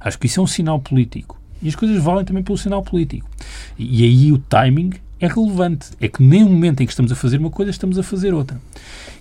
Acho 0.00 0.18
que 0.18 0.26
isso 0.26 0.40
é 0.40 0.42
um 0.42 0.46
sinal 0.46 0.78
político. 0.80 1.40
E 1.60 1.68
as 1.68 1.74
coisas 1.74 2.02
valem 2.02 2.24
também 2.24 2.42
pelo 2.42 2.56
sinal 2.56 2.82
político. 2.82 3.28
E, 3.76 4.04
aí 4.04 4.32
o 4.32 4.38
timing 4.38 4.92
é 5.20 5.26
relevante. 5.26 5.90
É 6.00 6.08
que 6.08 6.22
nem 6.22 6.44
no 6.44 6.50
momento 6.50 6.82
em 6.82 6.86
que 6.86 6.92
estamos 6.92 7.10
a 7.10 7.16
fazer 7.16 7.38
uma 7.38 7.50
coisa, 7.50 7.70
estamos 7.70 7.98
a 7.98 8.02
fazer 8.02 8.32
outra. 8.32 8.60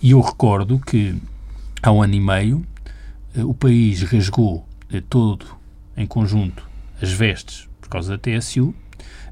E 0.01 0.11
eu 0.11 0.21
recordo 0.21 0.79
que 0.79 1.15
há 1.81 1.91
um 1.91 2.01
ano 2.01 2.13
e 2.13 2.19
meio 2.19 2.65
eh, 3.35 3.43
o 3.43 3.53
país 3.53 4.01
rasgou 4.03 4.67
eh, 4.91 5.01
todo 5.09 5.45
em 5.95 6.05
conjunto 6.05 6.67
as 7.01 7.11
vestes 7.11 7.67
por 7.79 7.89
causa 7.89 8.17
da 8.17 8.17
TSU 8.17 8.73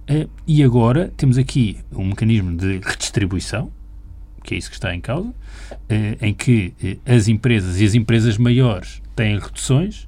eh, 0.07 0.27
e 0.47 0.63
agora 0.63 1.11
temos 1.17 1.37
aqui 1.37 1.77
um 1.91 2.05
mecanismo 2.05 2.55
de 2.55 2.79
redistribuição, 2.79 3.71
que 4.43 4.55
é 4.55 4.57
isso 4.57 4.69
que 4.69 4.75
está 4.75 4.93
em 4.93 5.01
causa, 5.01 5.33
em 6.21 6.31
que 6.35 6.73
as 7.03 7.27
empresas 7.27 7.81
e 7.81 7.85
as 7.85 7.95
empresas 7.95 8.37
maiores 8.37 9.01
têm 9.15 9.39
reduções 9.39 10.07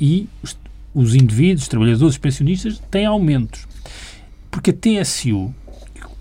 e 0.00 0.28
os 0.42 0.56
os 0.94 1.14
indivíduos, 1.14 1.62
os 1.62 1.68
trabalhadores, 1.68 2.14
os 2.14 2.18
pensionistas 2.18 2.78
têm 2.90 3.04
aumentos. 3.04 3.66
Porque 4.50 4.70
a 4.70 4.72
TSU, 4.72 5.52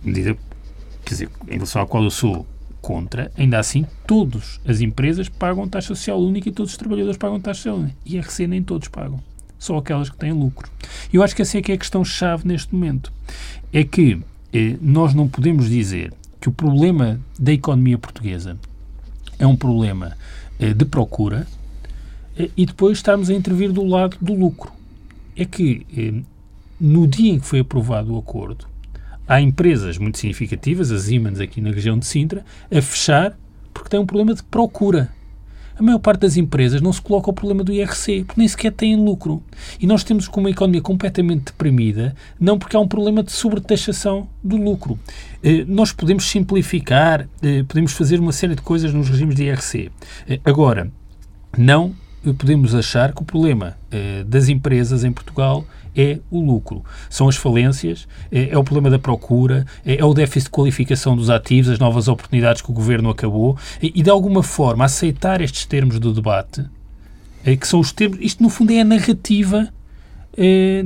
quer 0.04 0.36
dizer, 1.06 1.30
em 1.48 1.54
relação 1.54 1.84
à 1.84 1.86
qual 1.86 2.04
eu 2.04 2.10
sou 2.10 2.48
contra, 2.82 3.32
ainda 3.38 3.60
assim, 3.60 3.86
todas 4.08 4.60
as 4.68 4.82
empresas 4.82 5.30
pagam 5.30 5.70
taxa 5.70 5.90
social 5.90 6.20
única 6.20 6.50
e 6.50 6.52
todos 6.52 6.72
os 6.72 6.78
trabalhadores 6.78 7.18
pagam 7.18 7.40
taxa 7.40 7.62
social 7.62 7.78
única. 7.78 7.96
IRC 8.06 8.48
nem 8.48 8.64
todos 8.64 8.88
pagam. 8.88 9.22
Só 9.60 9.78
aquelas 9.78 10.10
que 10.10 10.18
têm 10.18 10.34
lucro. 10.34 10.70
Eu 11.14 11.24
acho 11.24 11.36
que 11.36 11.44
essa 11.44 11.58
é 11.58 11.62
que 11.62 11.72
é 11.72 11.76
a 11.76 11.78
questão-chave 11.78 12.46
neste 12.46 12.74
momento. 12.74 13.14
É 13.72 13.84
que 13.84 14.20
eh, 14.52 14.76
nós 14.82 15.14
não 15.14 15.28
podemos 15.28 15.70
dizer 15.70 16.12
que 16.42 16.50
o 16.50 16.52
problema 16.52 17.20
da 17.40 17.54
economia 17.54 17.98
portuguesa 17.98 18.58
é 19.40 19.48
um 19.48 19.56
problema 19.56 20.18
eh, 20.60 20.74
de 20.74 20.84
procura, 20.84 21.48
e 22.58 22.66
depois 22.66 22.98
estarmos 22.98 23.30
a 23.30 23.34
intervir 23.34 23.72
do 23.72 23.86
lado 23.86 24.18
do 24.20 24.34
lucro. 24.34 24.72
É 25.36 25.46
que 25.46 25.86
eh, 25.96 26.22
no 26.80 27.08
dia 27.08 27.34
em 27.34 27.40
que 27.40 27.46
foi 27.46 27.60
aprovado 27.60 28.14
o 28.14 28.18
acordo, 28.18 28.68
há 29.28 29.40
empresas 29.40 29.98
muito 29.98 30.18
significativas, 30.18 30.92
as 30.92 31.04
Siemens 31.04 31.40
aqui 31.40 31.62
na 31.62 31.72
região 31.72 31.98
de 31.98 32.06
Sintra, 32.06 32.46
a 32.72 32.82
fechar 32.82 33.38
porque 33.74 33.90
tem 33.90 34.00
um 34.00 34.06
problema 34.06 34.34
de 34.34 34.44
procura. 34.44 35.10
A 35.76 35.82
maior 35.82 35.98
parte 35.98 36.22
das 36.22 36.38
empresas 36.38 36.82
não 36.82 36.94
se 36.94 37.02
coloca 37.02 37.32
o 37.32 37.34
problema 37.34 37.64
do 37.64 37.74
IRC, 37.74 38.26
porque 38.26 38.40
nem 38.40 38.48
sequer 38.48 38.72
têm 38.72 38.96
lucro. 38.96 39.42
E 39.80 39.88
nós 39.88 40.04
temos 40.04 40.28
uma 40.28 40.52
economia 40.52 40.82
completamente 40.82 41.46
deprimida, 41.46 42.16
não 42.40 42.60
porque 42.60 42.78
há 42.78 42.80
um 42.80 42.88
problema 42.88 43.24
de 43.24 43.32
sobretaxação 43.32 44.30
do 44.44 44.56
lucro. 44.56 45.00
Eh, 45.44 45.66
nós 45.68 45.92
podemos 45.92 46.26
simplificar, 46.26 47.28
podemos 47.68 47.94
fazer 47.94 48.20
uma 48.20 48.32
série 48.32 48.54
de 48.54 48.62
coisas 48.62 48.94
nos 48.94 49.10
regimes 49.10 49.36
de 49.36 49.46
IRC. 49.46 49.92
Agora, 50.46 50.92
não 51.58 51.96
podemos 52.32 52.74
achar 52.74 53.12
que 53.14 53.22
o 53.22 53.26
problema 53.26 53.76
eh, 53.92 54.24
das 54.26 54.48
empresas 54.48 55.04
em 55.04 55.12
Portugal 55.12 55.66
é 55.96 56.20
o 56.32 56.40
lucro. 56.40 56.84
São 57.10 57.28
as 57.28 57.36
falências, 57.36 58.08
é, 58.32 58.50
é 58.50 58.58
o 58.58 58.64
problema 58.64 58.90
da 58.90 59.00
procura, 59.00 59.66
é, 59.86 59.98
é, 59.98 60.06
o 60.06 60.14
déficit 60.14 60.46
de 60.46 60.52
qualificação 60.52 61.16
dos 61.16 61.30
ativos, 61.30 61.70
as 61.70 61.80
novas 61.80 62.08
oportunidades 62.08 62.62
que 62.62 62.72
o 62.72 62.74
governo 62.74 63.10
acabou 63.10 63.58
e, 63.82 64.02
de 64.02 64.10
alguma 64.10 64.44
forma, 64.44 64.86
aceitar 64.86 65.42
estes 65.42 65.66
termos 65.66 66.00
do 66.00 66.14
debate, 66.14 66.66
é, 67.46 67.56
que 67.56 67.68
são 67.68 67.80
os 67.80 67.92
termos. 67.92 68.20
Isto, 68.22 68.42
no 68.42 68.50
fundo, 68.50 68.72
é 68.72 68.82
a 68.82 68.86
narrativa 68.86 69.70
é, 70.36 70.84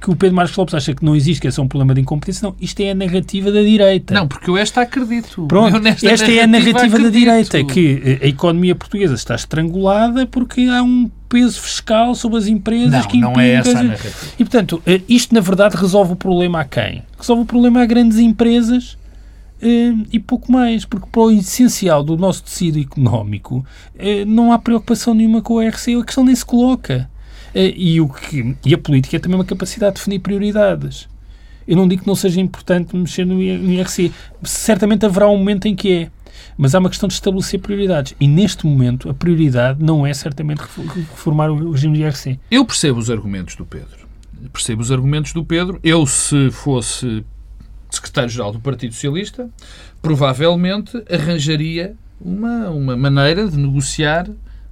que 0.00 0.10
o 0.10 0.16
Pedro 0.16 0.36
Marcos 0.36 0.56
Lopes 0.56 0.74
acha 0.74 0.94
que 0.94 1.04
não 1.04 1.14
existe, 1.14 1.40
que 1.40 1.48
é 1.48 1.50
só 1.50 1.62
um 1.62 1.68
problema 1.68 1.94
de 1.94 2.00
incompetência. 2.00 2.46
Não, 2.46 2.56
isto 2.60 2.80
é 2.80 2.90
a 2.90 2.94
narrativa 2.94 3.52
da 3.52 3.62
direita. 3.62 4.14
Não, 4.14 4.26
porque 4.26 4.48
eu 4.48 4.56
esta 4.56 4.82
acredito. 4.82 5.46
Pronto, 5.46 5.80
esta 5.86 6.30
é 6.30 6.42
a 6.42 6.46
narrativa 6.46 6.78
acredito. 6.78 7.02
da 7.02 7.10
direita, 7.10 7.64
que 7.64 8.18
a 8.22 8.26
economia 8.26 8.74
portuguesa 8.74 9.14
está 9.14 9.34
estrangulada 9.34 10.26
porque 10.26 10.62
há 10.62 10.82
um 10.82 11.10
peso 11.28 11.60
fiscal 11.60 12.14
sobre 12.14 12.38
as 12.38 12.46
empresas 12.46 12.92
não, 12.92 13.02
que 13.02 13.16
impingam. 13.16 13.32
Não 13.32 13.40
é 13.40 13.50
essa 13.50 13.78
a 13.78 13.82
narrativa. 13.82 14.14
E, 14.38 14.44
portanto, 14.44 14.82
eh, 14.86 15.00
isto, 15.08 15.34
na 15.34 15.40
verdade, 15.40 15.76
resolve 15.76 16.12
o 16.12 16.16
problema 16.16 16.60
a 16.60 16.64
quem? 16.64 17.02
Resolve 17.18 17.42
o 17.42 17.46
problema 17.46 17.82
a 17.82 17.86
grandes 17.86 18.18
empresas 18.18 18.96
eh, 19.60 19.94
e 20.12 20.20
pouco 20.20 20.52
mais, 20.52 20.84
porque 20.84 21.08
para 21.10 21.22
o 21.22 21.30
essencial 21.30 22.04
do 22.04 22.16
nosso 22.16 22.44
tecido 22.44 22.78
económico 22.78 23.64
eh, 23.98 24.24
não 24.24 24.52
há 24.52 24.58
preocupação 24.58 25.14
nenhuma 25.14 25.42
com 25.42 25.54
o 25.54 25.60
RC, 25.60 25.96
a 25.96 26.04
questão 26.04 26.24
nem 26.24 26.34
se 26.34 26.44
coloca. 26.44 27.10
Eh, 27.54 27.72
e, 27.76 28.00
o 28.00 28.08
que, 28.08 28.56
e 28.64 28.74
a 28.74 28.78
política 28.78 29.16
é 29.16 29.18
também 29.18 29.38
uma 29.38 29.44
capacidade 29.44 29.94
de 29.94 30.00
definir 30.00 30.18
prioridades. 30.18 31.08
Eu 31.66 31.76
não 31.76 31.88
digo 31.88 32.02
que 32.02 32.08
não 32.08 32.14
seja 32.14 32.40
importante 32.40 32.94
mexer 32.94 33.24
no 33.24 33.40
IRC. 33.40 34.12
Certamente 34.42 35.06
haverá 35.06 35.28
um 35.28 35.38
momento 35.38 35.66
em 35.66 35.74
que 35.74 35.92
é. 35.92 36.10
Mas 36.58 36.74
há 36.74 36.78
uma 36.78 36.90
questão 36.90 37.08
de 37.08 37.14
estabelecer 37.14 37.60
prioridades. 37.60 38.14
E 38.20 38.28
neste 38.28 38.66
momento 38.66 39.08
a 39.08 39.14
prioridade 39.14 39.82
não 39.82 40.06
é 40.06 40.12
certamente 40.12 40.60
reformar 40.60 41.50
o 41.50 41.70
regime 41.70 41.96
de 41.96 42.02
IRC. 42.02 42.38
Eu 42.50 42.64
percebo 42.64 42.98
os 42.98 43.08
argumentos 43.08 43.56
do 43.56 43.64
Pedro. 43.64 44.06
Percebo 44.52 44.82
os 44.82 44.92
argumentos 44.92 45.32
do 45.32 45.44
Pedro. 45.44 45.80
Eu, 45.82 46.06
se 46.06 46.50
fosse 46.50 47.24
secretário-geral 47.90 48.52
do 48.52 48.60
Partido 48.60 48.92
Socialista, 48.92 49.48
provavelmente 50.02 51.02
arranjaria 51.10 51.94
uma, 52.20 52.68
uma 52.70 52.96
maneira 52.96 53.48
de 53.48 53.56
negociar 53.56 54.28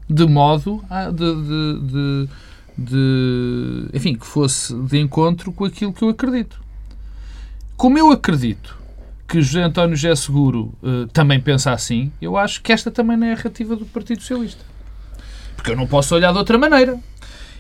de 0.08 0.26
modo 0.26 0.84
a, 0.90 1.10
de, 1.10 1.16
de, 1.16 1.80
de 1.80 2.28
de, 2.82 3.88
enfim, 3.92 4.14
que 4.14 4.26
fosse 4.26 4.74
de 4.74 4.98
encontro 4.98 5.52
com 5.52 5.64
aquilo 5.64 5.92
que 5.92 6.02
eu 6.02 6.08
acredito. 6.08 6.60
Como 7.76 7.98
eu 7.98 8.10
acredito 8.10 8.78
que 9.26 9.40
José 9.40 9.62
António 9.62 9.96
José 9.96 10.14
Seguro 10.14 10.74
uh, 10.82 11.06
também 11.12 11.40
pensa 11.40 11.72
assim, 11.72 12.12
eu 12.20 12.36
acho 12.36 12.62
que 12.62 12.72
esta 12.72 12.90
também 12.90 13.16
não 13.16 13.26
é 13.26 13.32
a 13.32 13.36
narrativa 13.36 13.74
do 13.74 13.86
Partido 13.86 14.20
Socialista. 14.20 14.62
Porque 15.56 15.70
eu 15.70 15.76
não 15.76 15.86
posso 15.86 16.14
olhar 16.14 16.32
de 16.32 16.38
outra 16.38 16.58
maneira. 16.58 16.98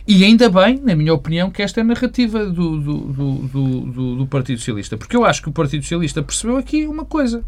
E 0.06 0.24
ainda 0.24 0.50
bem, 0.50 0.80
na 0.82 0.96
minha 0.96 1.14
opinião, 1.14 1.50
que 1.50 1.62
esta 1.62 1.80
é 1.80 1.82
a 1.82 1.84
narrativa 1.84 2.44
do, 2.44 2.78
do, 2.78 2.98
do, 2.98 3.80
do, 3.80 4.16
do 4.16 4.26
Partido 4.26 4.58
Socialista. 4.58 4.96
Porque 4.96 5.16
eu 5.16 5.24
acho 5.24 5.40
que 5.40 5.48
o 5.48 5.52
Partido 5.52 5.82
Socialista 5.82 6.22
percebeu 6.22 6.56
aqui 6.56 6.86
uma 6.86 7.04
coisa. 7.04 7.44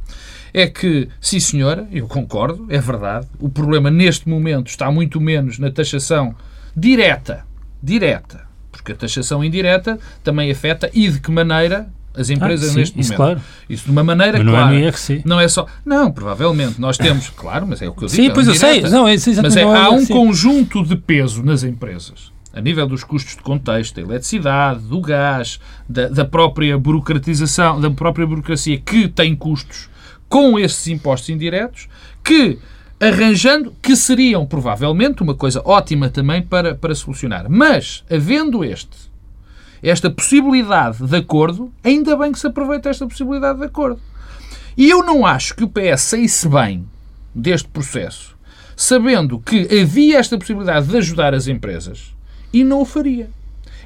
É 0.52 0.68
que, 0.68 1.08
sim 1.20 1.40
senhora, 1.40 1.88
eu 1.90 2.06
concordo, 2.06 2.66
é 2.70 2.78
verdade, 2.78 3.26
o 3.40 3.48
problema 3.48 3.90
neste 3.90 4.28
momento 4.28 4.68
está 4.68 4.90
muito 4.90 5.20
menos 5.20 5.58
na 5.58 5.70
taxação 5.70 6.34
direta 6.76 7.44
direta 7.84 8.54
porque 8.84 8.92
a 8.92 8.94
taxação 8.94 9.42
indireta 9.42 9.98
também 10.22 10.50
afeta 10.50 10.90
e 10.92 11.08
de 11.08 11.18
que 11.20 11.30
maneira 11.30 11.88
as 12.14 12.30
empresas 12.30 12.68
ah, 12.68 12.72
sim, 12.72 12.78
neste 12.78 13.00
isso 13.00 13.12
momento. 13.12 13.34
Claro. 13.34 13.40
Isso 13.68 13.84
de 13.86 13.90
uma 13.90 14.04
maneira 14.04 14.38
mas 14.38 14.46
não 14.46 14.52
clara. 14.52 14.74
é 14.74 14.78
no 14.78 14.84
IRC. 14.84 15.22
Não 15.24 15.40
é 15.40 15.48
só. 15.48 15.66
Não, 15.84 16.12
provavelmente. 16.12 16.80
Nós 16.80 16.96
temos, 16.96 17.28
claro, 17.30 17.66
mas 17.66 17.82
é 17.82 17.88
o 17.88 17.92
que 17.92 18.04
eu 18.04 18.08
digo. 18.08 18.22
Sim, 18.22 18.28
é 18.28 18.30
pois 18.32 18.46
eu 18.46 18.54
sei. 18.54 18.82
Não, 18.82 19.08
é, 19.08 19.14
mas 19.42 19.56
é, 19.56 19.62
é 19.62 19.64
há 19.64 19.90
um 19.90 20.06
conjunto 20.06 20.84
de 20.84 20.96
peso 20.96 21.42
nas 21.42 21.64
empresas. 21.64 22.32
A 22.52 22.60
nível 22.60 22.86
dos 22.86 23.02
custos 23.02 23.34
de 23.34 23.42
contexto, 23.42 23.96
da 23.96 24.02
eletricidade, 24.02 24.80
do 24.82 25.00
gás, 25.00 25.58
da, 25.88 26.06
da 26.08 26.24
própria 26.24 26.78
burocratização, 26.78 27.80
da 27.80 27.90
própria 27.90 28.24
burocracia 28.24 28.78
que 28.78 29.08
tem 29.08 29.34
custos 29.34 29.88
com 30.28 30.56
esses 30.56 30.86
impostos 30.86 31.30
indiretos, 31.30 31.88
que 32.22 32.58
arranjando, 33.00 33.74
que 33.82 33.96
seriam 33.96 34.46
provavelmente 34.46 35.22
uma 35.22 35.34
coisa 35.34 35.60
ótima 35.64 36.08
também 36.08 36.42
para, 36.42 36.74
para 36.74 36.94
solucionar. 36.94 37.46
Mas, 37.48 38.04
havendo 38.10 38.64
este, 38.64 38.96
esta 39.82 40.10
possibilidade 40.10 41.04
de 41.06 41.16
acordo, 41.16 41.72
ainda 41.82 42.16
bem 42.16 42.32
que 42.32 42.38
se 42.38 42.46
aproveita 42.46 42.88
esta 42.88 43.06
possibilidade 43.06 43.58
de 43.58 43.66
acordo. 43.66 44.00
E 44.76 44.88
eu 44.88 45.04
não 45.04 45.24
acho 45.26 45.54
que 45.54 45.64
o 45.64 45.68
PS 45.68 46.02
saísse 46.02 46.48
bem 46.48 46.86
deste 47.34 47.68
processo, 47.68 48.36
sabendo 48.76 49.38
que 49.38 49.68
havia 49.80 50.18
esta 50.18 50.38
possibilidade 50.38 50.86
de 50.86 50.96
ajudar 50.96 51.34
as 51.34 51.46
empresas 51.46 52.14
e 52.52 52.64
não 52.64 52.80
o 52.80 52.84
faria. 52.84 53.28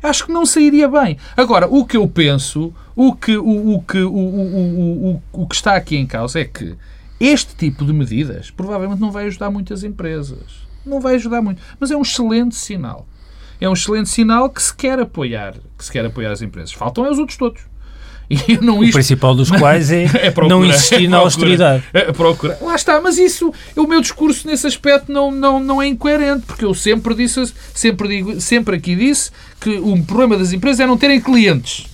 Acho 0.03 0.27
que 0.27 0.33
não 0.33 0.47
sairia 0.47 0.89
bem. 0.89 1.19
Agora, 1.37 1.67
o 1.67 1.85
que 1.85 1.97
eu 1.97 2.07
penso, 2.07 2.73
o 2.95 3.15
que, 3.15 3.37
o, 3.37 3.75
o 3.75 3.83
que, 3.83 3.99
o, 3.99 4.15
o, 4.15 5.11
o, 5.11 5.43
o 5.43 5.47
que 5.47 5.55
está 5.55 5.75
aqui 5.75 5.97
em 5.97 6.07
causa 6.07 6.41
é 6.41 6.45
que 6.45 6.77
este 7.21 7.55
tipo 7.55 7.85
de 7.85 7.93
medidas 7.93 8.51
provavelmente 8.51 9.01
não 9.01 9.11
vai 9.11 9.27
ajudar 9.27 9.51
muitas 9.51 9.83
empresas. 9.83 10.67
Não 10.85 11.01
vai 11.01 11.17
ajudar 11.17 11.43
muito. 11.43 11.61
Mas 11.79 11.91
é 11.91 11.97
um 11.97 12.03
excelente 12.03 12.55
sinal. 12.55 13.07
É 13.61 13.69
um 13.69 13.73
excelente 13.73 14.09
sinal 14.09 14.49
que 14.49 14.63
se 14.63 14.75
quer 14.75 15.01
apoiar, 15.01 15.55
que 15.77 15.85
se 15.85 15.91
quer 15.91 16.05
apoiar 16.05 16.31
as 16.31 16.43
empresas. 16.43 16.73
Faltam 16.73 17.05
é 17.05 17.11
os 17.11 17.19
outros 17.19 17.37
todos. 17.37 17.63
E 18.31 18.59
não 18.63 18.79
O 18.79 18.85
isto, 18.85 18.93
principal 18.93 19.35
dos 19.35 19.51
quais 19.51 19.91
é, 19.91 20.05
é 20.29 20.49
não 20.49 20.65
insistir 20.65 21.07
é 21.07 21.09
na 21.09 21.17
austeridade. 21.19 21.83
é 21.95 22.13
procurar. 22.13 22.59
Lá 22.61 22.75
está, 22.75 23.01
mas 23.01 23.17
isso, 23.17 23.53
o 23.75 23.87
meu 23.87 24.03
discurso 24.03 24.47
nesse 24.47 24.67
aspecto 24.67 25.11
não, 25.11 25.31
não, 25.31 25.59
não 25.59 25.81
é 25.81 25.87
incoerente, 25.87 26.45
porque 26.45 26.65
eu 26.65 26.75
sempre 26.75 27.15
disse, 27.15 27.53
sempre 27.73 28.07
digo, 28.07 28.41
sempre 28.41 28.77
aqui 28.77 28.95
disse 28.95 29.31
que 29.59 29.79
o 29.79 30.03
problema 30.05 30.37
das 30.37 30.53
empresas 30.53 30.81
é 30.81 30.87
não 30.87 30.99
terem 30.99 31.21
clientes. 31.21 31.87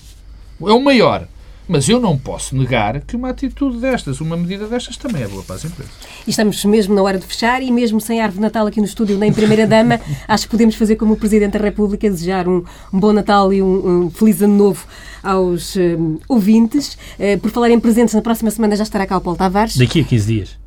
É 0.61 0.73
o 0.73 0.81
maior. 0.81 1.25
Mas 1.67 1.89
eu 1.89 1.99
não 1.99 2.17
posso 2.17 2.55
negar 2.55 3.01
que 3.01 3.15
uma 3.15 3.29
atitude 3.29 3.77
destas, 3.77 4.21
uma 4.21 4.37
medida 4.37 4.67
destas, 4.67 4.97
também 4.97 5.23
é 5.23 5.27
boa 5.27 5.43
para 5.43 5.55
as 5.55 5.65
empresas. 5.65 5.93
E 6.25 6.29
estamos 6.29 6.63
mesmo 6.65 6.93
na 6.93 7.01
hora 7.01 7.17
de 7.17 7.25
fechar 7.25 7.61
e 7.61 7.71
mesmo 7.71 7.99
sem 7.99 8.21
árvore 8.21 8.37
de 8.37 8.41
Natal 8.41 8.67
aqui 8.67 8.79
no 8.79 8.85
estúdio, 8.85 9.17
nem 9.17 9.33
Primeira-Dama, 9.33 9.99
acho 10.27 10.45
que 10.45 10.51
podemos 10.51 10.75
fazer 10.75 10.95
como 10.95 11.13
o 11.13 11.17
Presidente 11.17 11.57
da 11.57 11.59
República, 11.59 12.09
desejar 12.09 12.47
um, 12.47 12.63
um 12.93 12.99
bom 12.99 13.11
Natal 13.11 13.51
e 13.51 13.61
um, 13.61 14.05
um 14.05 14.11
feliz 14.11 14.41
ano 14.41 14.55
novo 14.55 14.85
aos 15.23 15.75
eh, 15.75 15.97
ouvintes. 16.29 16.97
Eh, 17.17 17.37
por 17.37 17.49
falar 17.49 17.71
em 17.71 17.79
presentes, 17.79 18.13
na 18.13 18.21
próxima 18.21 18.51
semana 18.51 18.75
já 18.75 18.83
estará 18.83 19.07
cá 19.07 19.17
o 19.17 19.21
Paulo 19.21 19.37
Tavares, 19.37 19.75
Daqui 19.75 20.01
a 20.01 20.03
15 20.03 20.27
dias. 20.27 20.64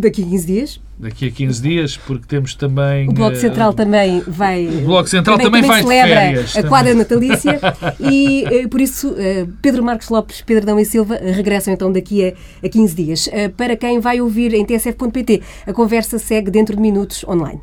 Daqui 0.00 0.22
a 0.22 0.26
15 0.26 0.46
dias. 0.46 0.80
Daqui 0.98 1.26
a 1.26 1.30
15 1.30 1.62
dias, 1.62 1.96
porque 1.96 2.26
temos 2.26 2.54
também. 2.54 3.08
O 3.08 3.12
Bloco 3.12 3.36
eh, 3.36 3.40
Central 3.40 3.72
também 3.72 4.22
vai. 4.26 4.66
O 4.66 4.84
Bloco 4.84 5.08
Central 5.08 5.38
também 5.38 5.62
vai 5.62 5.80
de 5.80 5.88
celebra 5.88 6.14
férias, 6.14 6.50
a 6.50 6.54
também. 6.54 6.68
quadra 6.68 6.94
natalícia 6.94 7.60
e 8.00 8.44
eh, 8.44 8.68
por 8.68 8.80
isso 8.80 9.14
eh, 9.18 9.46
Pedro 9.60 9.82
Marcos 9.82 10.08
Lopes, 10.08 10.42
Pedro 10.42 10.66
Dão 10.66 10.78
e 10.78 10.84
Silva 10.84 11.16
regressam 11.16 11.74
então 11.74 11.92
daqui 11.92 12.24
a, 12.24 12.66
a 12.66 12.68
15 12.68 12.94
dias. 12.94 13.28
Para 13.56 13.76
quem 13.76 13.98
vai 14.00 14.20
ouvir 14.20 14.54
em 14.54 14.64
tsf.pt, 14.64 15.42
a 15.66 15.72
conversa 15.72 16.18
segue 16.18 16.50
dentro 16.50 16.76
de 16.76 16.82
minutos 16.82 17.24
online. 17.26 17.60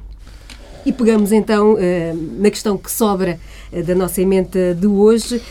E 0.86 0.92
pegamos 0.92 1.32
então 1.32 1.78
na 2.40 2.50
questão 2.50 2.78
que 2.78 2.92
sobra 2.92 3.40
da 3.86 3.94
nossa 3.94 4.22
emenda 4.22 4.74
de 4.74 4.88
hoje, 4.88 5.42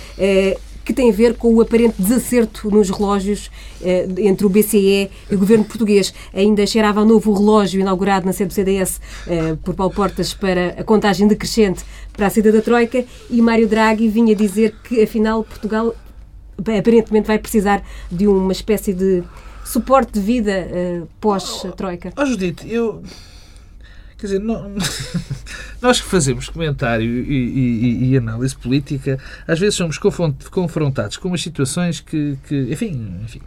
que 0.88 0.94
tem 0.94 1.10
a 1.10 1.12
ver 1.12 1.34
com 1.34 1.54
o 1.54 1.60
aparente 1.60 2.00
desacerto 2.00 2.70
nos 2.70 2.88
relógios 2.88 3.50
eh, 3.82 4.08
entre 4.20 4.46
o 4.46 4.48
BCE 4.48 5.10
e 5.30 5.34
o 5.34 5.38
governo 5.38 5.62
português. 5.62 6.14
Ainda 6.32 6.66
cheirava 6.66 7.02
a 7.02 7.04
novo 7.04 7.30
o 7.30 7.34
relógio 7.34 7.78
inaugurado 7.78 8.24
na 8.24 8.32
sede 8.32 8.48
do 8.48 8.54
CDS 8.54 8.98
eh, 9.26 9.54
por 9.62 9.74
Paulo 9.74 9.92
Portas 9.92 10.32
para 10.32 10.68
a 10.78 10.82
contagem 10.82 11.28
decrescente 11.28 11.84
para 12.14 12.28
a 12.28 12.30
saída 12.30 12.50
da 12.50 12.62
Troika 12.62 13.04
e 13.28 13.42
Mário 13.42 13.68
Draghi 13.68 14.08
vinha 14.08 14.34
dizer 14.34 14.74
que 14.82 15.02
afinal 15.02 15.44
Portugal 15.44 15.94
aparentemente 16.56 17.26
vai 17.26 17.38
precisar 17.38 17.84
de 18.10 18.26
uma 18.26 18.52
espécie 18.52 18.94
de 18.94 19.22
suporte 19.66 20.12
de 20.14 20.20
vida 20.20 20.52
eh, 20.52 21.02
pós-Troika. 21.20 22.14
Ó 22.16 22.24
Judite, 22.24 22.66
eu. 22.66 23.02
Quer 24.18 24.26
dizer, 24.26 24.40
não- 24.40 24.70
nós 25.80 26.00
que 26.00 26.06
fazemos 26.08 26.48
comentário 26.48 27.06
e, 27.08 27.32
e- 27.32 28.10
e 28.10 28.16
análise 28.16 28.56
política, 28.56 29.18
às 29.46 29.58
vezes 29.58 29.76
somos 29.76 29.96
confron- 29.96 30.34
confrontados 30.50 31.16
com 31.16 31.28
umas 31.28 31.40
situações 31.40 32.00
que, 32.00 32.36
que, 32.48 32.66
enfim, 32.72 33.20
enfim, 33.24 33.40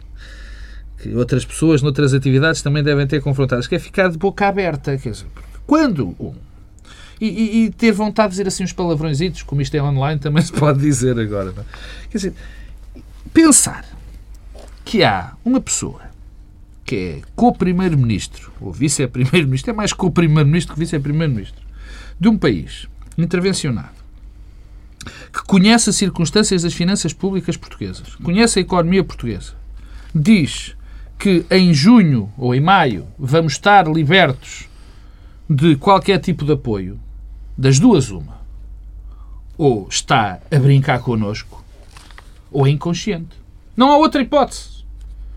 que 0.98 1.14
outras 1.14 1.44
pessoas, 1.44 1.82
noutras 1.82 2.14
atividades, 2.14 2.62
também 2.62 2.82
devem 2.82 3.06
ter 3.06 3.20
confrontadas, 3.20 3.66
que 3.66 3.74
é 3.74 3.78
ficar 3.78 4.08
de 4.08 4.16
boca 4.16 4.46
aberta. 4.48 4.96
Quer 4.96 5.10
dizer, 5.10 5.26
quando 5.66 6.16
um. 6.18 6.34
E, 7.20 7.26
e- 7.28 7.64
e 7.66 7.70
ter 7.70 7.92
vontade 7.92 8.28
de 8.28 8.32
dizer 8.32 8.48
assim 8.48 8.64
uns 8.64 8.72
palavrõezitos, 8.72 9.42
como 9.42 9.60
isto 9.62 9.74
é 9.76 9.82
online, 9.82 10.18
também 10.18 10.42
se 10.42 10.52
pode 10.52 10.80
dizer 10.80 11.18
agora. 11.18 11.52
não 11.52 11.62
é? 11.62 11.66
Quer 12.10 12.16
dizer, 12.18 12.34
pensar 13.32 13.84
que 14.84 15.04
há 15.04 15.32
uma 15.44 15.60
pessoa 15.60 16.00
que 16.92 16.96
é 16.98 17.22
co-primeiro-ministro, 17.34 18.52
ou 18.60 18.70
vice-primeiro-ministro, 18.70 19.70
é 19.70 19.74
mais 19.74 19.94
co-primeiro-ministro 19.94 20.74
que 20.74 20.80
vice-primeiro-ministro, 20.80 21.62
de 22.20 22.28
um 22.28 22.36
país 22.36 22.86
intervencionado, 23.16 23.94
que 25.32 25.42
conhece 25.46 25.88
as 25.88 25.96
circunstâncias 25.96 26.64
das 26.64 26.74
finanças 26.74 27.14
públicas 27.14 27.56
portuguesas, 27.56 28.14
conhece 28.16 28.58
a 28.58 28.62
economia 28.62 29.02
portuguesa, 29.02 29.54
diz 30.14 30.76
que 31.18 31.46
em 31.50 31.72
junho 31.72 32.30
ou 32.36 32.54
em 32.54 32.60
maio 32.60 33.06
vamos 33.18 33.54
estar 33.54 33.88
libertos 33.88 34.68
de 35.48 35.76
qualquer 35.76 36.18
tipo 36.18 36.44
de 36.44 36.52
apoio, 36.52 37.00
das 37.56 37.78
duas 37.78 38.10
uma, 38.10 38.38
ou 39.56 39.88
está 39.88 40.40
a 40.50 40.58
brincar 40.58 41.00
connosco, 41.00 41.64
ou 42.50 42.66
é 42.66 42.70
inconsciente. 42.70 43.34
Não 43.74 43.90
há 43.90 43.96
outra 43.96 44.20
hipótese. 44.20 44.81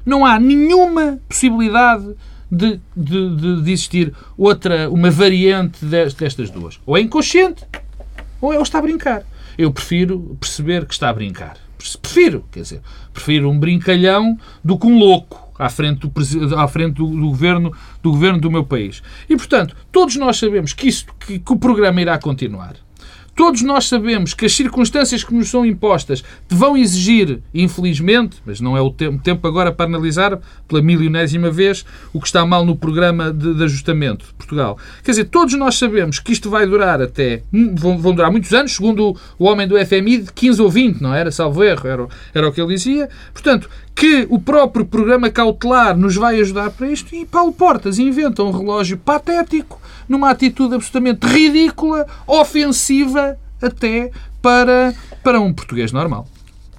Não 0.05 0.25
há 0.25 0.39
nenhuma 0.39 1.19
possibilidade 1.27 2.13
de, 2.51 2.79
de, 2.95 3.35
de- 3.35 3.61
de 3.63 3.71
existir 3.71 4.13
outra, 4.37 4.89
uma 4.89 5.09
variante 5.09 5.83
des- 5.85 6.13
destas 6.13 6.49
duas. 6.49 6.79
Ou 6.85 6.95
é 6.97 7.01
inconsciente, 7.01 7.63
ou 8.39 8.53
é 8.53 8.57
ou 8.57 8.63
está 8.63 8.79
a 8.79 8.81
brincar. 8.81 9.23
Eu 9.57 9.71
prefiro 9.71 10.37
perceber 10.39 10.85
que 10.85 10.93
está 10.93 11.09
a 11.09 11.13
brincar. 11.13 11.57
Prefiro, 12.01 12.45
quer 12.51 12.61
dizer, 12.61 12.81
prefiro 13.13 13.49
um 13.49 13.59
brincalhão 13.59 14.37
do 14.63 14.77
que 14.77 14.85
um 14.87 14.97
louco 14.97 15.43
à 15.57 15.69
frente 15.69 16.05
do, 16.07 16.55
à 16.59 16.67
frente 16.67 16.95
do, 16.95 17.07
do 17.07 17.27
governo, 17.29 17.71
do 18.03 18.11
governo 18.11 18.39
do 18.39 18.51
meu 18.51 18.63
país. 18.65 19.01
E, 19.29 19.35
portanto, 19.37 19.75
todos 19.91 20.15
nós 20.17 20.37
sabemos 20.37 20.73
que, 20.73 20.89
que, 21.25 21.39
que 21.39 21.53
o 21.53 21.57
programa 21.57 22.01
irá 22.01 22.17
continuar. 22.17 22.75
Todos 23.35 23.61
nós 23.63 23.87
sabemos 23.89 24.33
que 24.33 24.45
as 24.45 24.55
circunstâncias 24.55 25.21
que 25.21 25.33
nos 25.33 25.49
são 25.49 25.65
impostas 25.65 26.23
vão 26.47 26.77
exigir, 26.77 27.41
infelizmente, 27.53 28.37
mas 28.45 28.61
não 28.61 28.77
é 28.77 28.81
o 28.81 28.89
tempo, 28.89 29.45
agora 29.45 29.73
para 29.73 29.85
analisar 29.85 30.39
pela 30.67 30.81
milionésima 30.81 31.51
vez 31.51 31.85
o 32.13 32.21
que 32.21 32.27
está 32.27 32.45
mal 32.45 32.65
no 32.65 32.77
programa 32.77 33.33
de, 33.33 33.53
de 33.53 33.63
ajustamento 33.63 34.25
de 34.25 34.33
Portugal. 34.35 34.77
Quer 35.03 35.11
dizer, 35.11 35.25
todos 35.25 35.53
nós 35.55 35.75
sabemos 35.75 36.17
que 36.19 36.31
isto 36.31 36.49
vai 36.49 36.65
durar 36.65 37.01
até. 37.01 37.43
hum, 37.53 37.75
vão, 37.75 37.97
vão 37.97 38.15
durar 38.15 38.31
muitos 38.31 38.53
anos, 38.53 38.73
segundo 38.73 39.09
o, 39.09 39.17
o 39.37 39.45
homem 39.45 39.67
do 39.67 39.75
FMI, 39.85 40.19
de 40.19 40.31
15 40.31 40.61
ou 40.61 40.69
20, 40.69 41.01
não 41.01 41.13
era? 41.13 41.29
Salvo 41.29 41.61
erro, 41.61 41.87
era, 41.87 42.07
era 42.33 42.47
o 42.47 42.53
que 42.53 42.61
ele 42.61 42.73
dizia. 42.73 43.09
Portanto, 43.33 43.69
que 43.95 44.27
o 44.29 44.37
próprio 44.37 44.85
programa 44.85 45.29
cautelar 45.29 45.97
nos 45.97 46.15
vai 46.15 46.39
ajudar 46.41 46.69
para 46.71 46.91
isto 46.91 47.15
e 47.15 47.25
Paulo 47.25 47.53
Portas 47.53 47.97
inventa 47.97 48.43
um 48.43 48.51
relógio 48.51 48.97
patético 48.97 49.79
numa 50.07 50.29
atitude 50.29 50.75
absolutamente 50.75 51.25
ridícula, 51.25 52.05
ofensiva 52.27 53.37
até 53.61 54.11
para, 54.41 54.93
para 55.23 55.39
um 55.39 55.53
português 55.53 55.93
normal. 55.93 56.27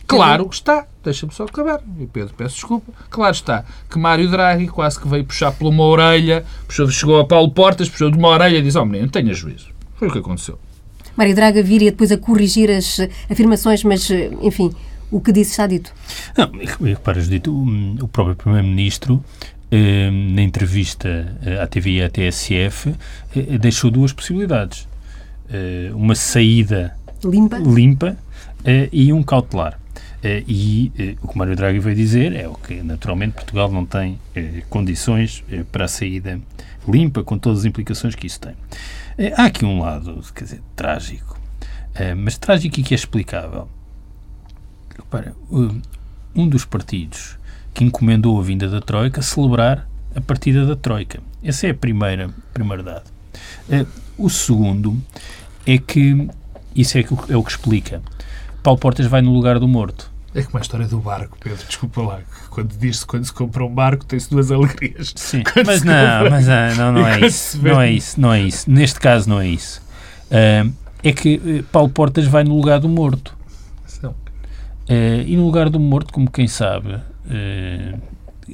Claro 0.06 0.48
que 0.48 0.54
está, 0.54 0.86
deixa-me 1.02 1.32
só 1.32 1.44
acabar, 1.44 1.82
e 1.98 2.06
Pedro, 2.06 2.32
peço 2.34 2.54
desculpa, 2.54 2.92
claro 3.10 3.34
está, 3.34 3.64
que 3.90 3.98
Mário 3.98 4.30
Draghi 4.30 4.68
quase 4.68 5.00
que 5.00 5.08
veio 5.08 5.24
puxar 5.24 5.50
por 5.50 5.66
uma 5.66 5.82
orelha, 5.82 6.44
puxou, 6.68 6.88
chegou 6.88 7.18
a 7.18 7.26
Paulo 7.26 7.50
Portas, 7.50 7.88
puxou 7.88 8.10
de 8.10 8.16
uma 8.16 8.28
orelha 8.28 8.58
e 8.58 8.62
disse, 8.62 8.78
oh 8.78 8.84
menino, 8.84 9.10
tenha 9.10 9.34
juízo. 9.34 9.68
Foi 9.96 10.06
o 10.06 10.12
que 10.12 10.18
aconteceu. 10.18 10.60
Mário 11.16 11.34
Draga 11.34 11.62
viria 11.62 11.90
depois 11.90 12.12
a 12.12 12.18
corrigir 12.18 12.70
as 12.70 13.00
eh, 13.00 13.10
afirmações, 13.28 13.82
mas, 13.82 14.08
eh, 14.10 14.30
enfim, 14.42 14.70
o 15.10 15.20
que 15.20 15.32
disse 15.32 15.52
está 15.52 15.66
dito. 15.66 15.92
Não, 16.36 16.50
repara, 16.84 17.20
Judito, 17.20 17.52
o, 17.52 18.04
o 18.04 18.08
próprio 18.08 18.36
Primeiro-Ministro, 18.36 19.22
eh, 19.68 20.10
na 20.10 20.42
entrevista 20.42 21.36
eh, 21.42 21.60
à 21.60 21.66
TV 21.66 21.96
e 21.96 22.02
à 22.02 22.08
TSF, 22.08 22.94
eh, 23.34 23.58
deixou 23.58 23.90
duas 23.90 24.12
possibilidades. 24.12 24.86
Uma 25.94 26.16
saída 26.16 26.96
Limpa? 27.24 27.58
limpa 27.58 28.16
e 28.90 29.12
um 29.12 29.22
cautelar. 29.22 29.78
E 30.24 30.90
o 31.22 31.28
que 31.28 31.38
Mário 31.38 31.54
Draghi 31.54 31.78
veio 31.78 31.94
dizer 31.94 32.34
é 32.34 32.48
o 32.48 32.54
que, 32.54 32.82
naturalmente, 32.82 33.34
Portugal 33.34 33.70
não 33.70 33.86
tem 33.86 34.18
condições 34.68 35.44
para 35.70 35.84
a 35.84 35.88
saída 35.88 36.40
limpa, 36.88 37.22
com 37.22 37.38
todas 37.38 37.60
as 37.60 37.64
implicações 37.64 38.16
que 38.16 38.26
isso 38.26 38.40
tem. 38.40 38.54
Há 39.36 39.44
aqui 39.44 39.64
um 39.64 39.78
lado, 39.78 40.20
quer 40.34 40.42
dizer, 40.42 40.60
trágico. 40.74 41.38
mas 42.16 42.36
trágico 42.36 42.80
e 42.80 42.82
que 42.82 42.92
é 42.92 42.96
explicável. 42.96 43.68
Repara, 44.98 45.34
um 46.34 46.48
dos 46.48 46.64
partidos 46.64 47.36
que 47.72 47.84
encomendou 47.84 48.38
a 48.40 48.42
vinda 48.42 48.68
da 48.68 48.80
Troika 48.80 49.20
celebrar 49.22 49.86
a 50.14 50.20
partida 50.20 50.64
da 50.64 50.74
Troika. 50.74 51.20
Essa 51.42 51.66
é 51.66 51.70
a 51.70 51.74
primeira, 51.74 52.30
primeira 52.52 52.82
dado. 52.82 53.04
Uh, 53.68 53.86
o 54.16 54.30
segundo 54.30 54.96
é 55.66 55.76
que, 55.76 56.28
isso 56.74 56.96
é, 56.96 57.02
que, 57.02 57.14
é 57.30 57.36
o 57.36 57.42
que 57.42 57.50
explica, 57.50 58.00
Paulo 58.62 58.80
Portas 58.80 59.06
vai 59.06 59.20
no 59.20 59.32
lugar 59.32 59.58
do 59.58 59.68
morto. 59.68 60.10
É 60.34 60.42
como 60.42 60.58
a 60.58 60.60
história 60.60 60.86
do 60.86 60.98
barco, 60.98 61.36
Pedro, 61.38 61.64
desculpa 61.66 62.02
lá. 62.02 62.20
Quando 62.50 62.74
diz-se 62.76 63.06
quando 63.06 63.24
se 63.24 63.32
compra 63.32 63.64
um 63.64 63.72
barco, 63.72 64.04
tem-se 64.04 64.28
duas 64.30 64.50
alegrias. 64.50 65.12
Sim, 65.14 65.42
mas 65.66 65.82
não, 65.82 65.94
compra... 65.94 66.30
mas 66.30 66.46
não, 66.46 66.74
não, 66.76 66.92
não 66.92 67.06
é 67.06 67.20
isso. 67.20 67.62
Não 67.62 67.80
é 67.80 67.90
isso, 67.90 68.20
não 68.20 68.32
é 68.32 68.42
isso. 68.42 68.70
Neste 68.70 68.98
caso 68.98 69.28
não 69.28 69.40
é 69.40 69.48
isso. 69.48 69.82
Uh, 70.30 70.72
é 71.02 71.12
que 71.12 71.36
uh, 71.36 71.62
Paulo 71.64 71.88
Portas 71.90 72.26
vai 72.26 72.42
no 72.42 72.54
lugar 72.56 72.80
do 72.80 72.88
morto. 72.88 73.35
Uh, 74.88 75.22
e 75.26 75.36
no 75.36 75.44
lugar 75.44 75.68
do 75.68 75.80
morto, 75.80 76.12
como 76.12 76.30
quem 76.30 76.46
sabe, 76.46 76.94
uh, 76.94 78.00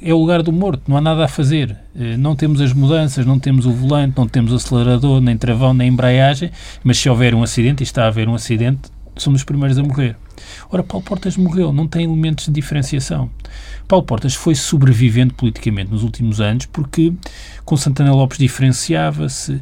é 0.01 0.13
o 0.13 0.17
lugar 0.17 0.41
do 0.41 0.51
morto, 0.51 0.81
não 0.87 0.97
há 0.97 1.01
nada 1.01 1.25
a 1.25 1.27
fazer. 1.27 1.77
Uh, 1.95 2.17
não 2.17 2.35
temos 2.35 2.59
as 2.59 2.73
mudanças, 2.73 3.25
não 3.25 3.37
temos 3.37 3.65
o 3.65 3.71
volante, 3.71 4.17
não 4.17 4.27
temos 4.27 4.51
acelerador, 4.51 5.21
nem 5.21 5.37
travão, 5.37 5.73
nem 5.73 5.89
embreagem, 5.89 6.51
mas 6.83 6.97
se 6.97 7.07
houver 7.07 7.35
um 7.35 7.43
acidente, 7.43 7.81
e 7.81 7.85
está 7.85 8.05
a 8.05 8.07
haver 8.07 8.27
um 8.27 8.33
acidente, 8.33 8.89
somos 9.15 9.41
os 9.41 9.45
primeiros 9.45 9.77
a 9.77 9.83
morrer. 9.83 10.15
Ora, 10.71 10.83
Paulo 10.83 11.05
Portas 11.05 11.37
morreu, 11.37 11.71
não 11.71 11.87
tem 11.87 12.03
elementos 12.03 12.45
de 12.45 12.51
diferenciação. 12.51 13.29
Paulo 13.87 14.05
Portas 14.05 14.33
foi 14.33 14.55
sobrevivendo 14.55 15.33
politicamente 15.35 15.91
nos 15.91 16.03
últimos 16.03 16.41
anos 16.41 16.65
porque 16.65 17.13
com 17.63 17.77
Santana 17.77 18.13
Lopes 18.13 18.39
diferenciava-se, 18.39 19.61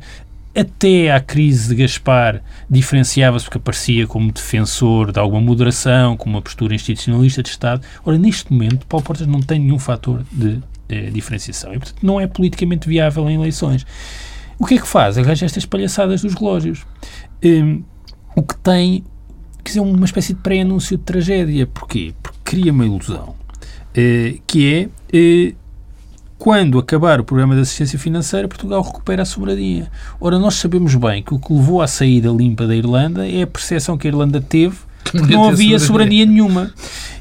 até 0.55 1.11
à 1.11 1.19
crise 1.19 1.69
de 1.69 1.75
Gaspar 1.75 2.41
diferenciava-se 2.69 3.45
porque 3.45 3.57
aparecia 3.57 4.05
como 4.05 4.31
defensor 4.31 5.11
de 5.11 5.19
alguma 5.19 5.41
moderação, 5.41 6.17
com 6.17 6.29
uma 6.29 6.41
postura 6.41 6.75
institucionalista 6.75 7.41
de 7.41 7.49
Estado. 7.49 7.81
Ora, 8.03 8.17
neste 8.17 8.51
momento, 8.51 8.85
Paulo 8.85 9.05
Portas 9.05 9.27
não 9.27 9.41
tem 9.41 9.59
nenhum 9.59 9.79
fator 9.79 10.23
de, 10.31 10.61
de 10.87 11.11
diferenciação 11.11 11.73
e, 11.73 11.79
portanto, 11.79 11.99
não 12.03 12.19
é 12.19 12.27
politicamente 12.27 12.87
viável 12.87 13.29
em 13.29 13.35
eleições. 13.35 13.85
O 14.59 14.65
que 14.65 14.75
é 14.75 14.77
que 14.77 14.87
faz? 14.87 15.17
Arranja 15.17 15.45
estas 15.45 15.65
palhaçadas 15.65 16.21
dos 16.21 16.33
relógios. 16.33 16.85
Um, 17.43 17.83
o 18.35 18.43
que 18.43 18.55
tem, 18.57 19.03
quer 19.63 19.69
dizer, 19.69 19.79
uma 19.79 20.05
espécie 20.05 20.33
de 20.33 20.41
pré-anúncio 20.41 20.97
de 20.97 21.03
tragédia. 21.03 21.65
Porquê? 21.65 22.13
Porque 22.21 22.37
cria 22.43 22.71
uma 22.71 22.85
ilusão, 22.85 23.29
uh, 23.29 24.41
que 24.45 24.89
é 25.11 25.51
uh, 25.51 25.61
quando 26.41 26.79
acabar 26.79 27.19
o 27.19 27.23
programa 27.23 27.53
de 27.53 27.61
assistência 27.61 27.99
financeira, 27.99 28.47
Portugal 28.47 28.81
recupera 28.81 29.21
a 29.21 29.25
soberania. 29.25 29.91
Ora, 30.19 30.39
nós 30.39 30.55
sabemos 30.55 30.95
bem 30.95 31.21
que 31.21 31.35
o 31.35 31.37
que 31.37 31.53
levou 31.53 31.83
à 31.83 31.87
saída 31.87 32.29
limpa 32.29 32.65
da 32.65 32.75
Irlanda 32.75 33.29
é 33.29 33.43
a 33.43 33.47
percepção 33.47 33.95
que 33.95 34.07
a 34.07 34.09
Irlanda 34.09 34.41
teve 34.41 34.75
porque 35.05 35.35
não 35.35 35.47
havia 35.47 35.77
soberania 35.77 36.25
nenhuma. 36.25 36.73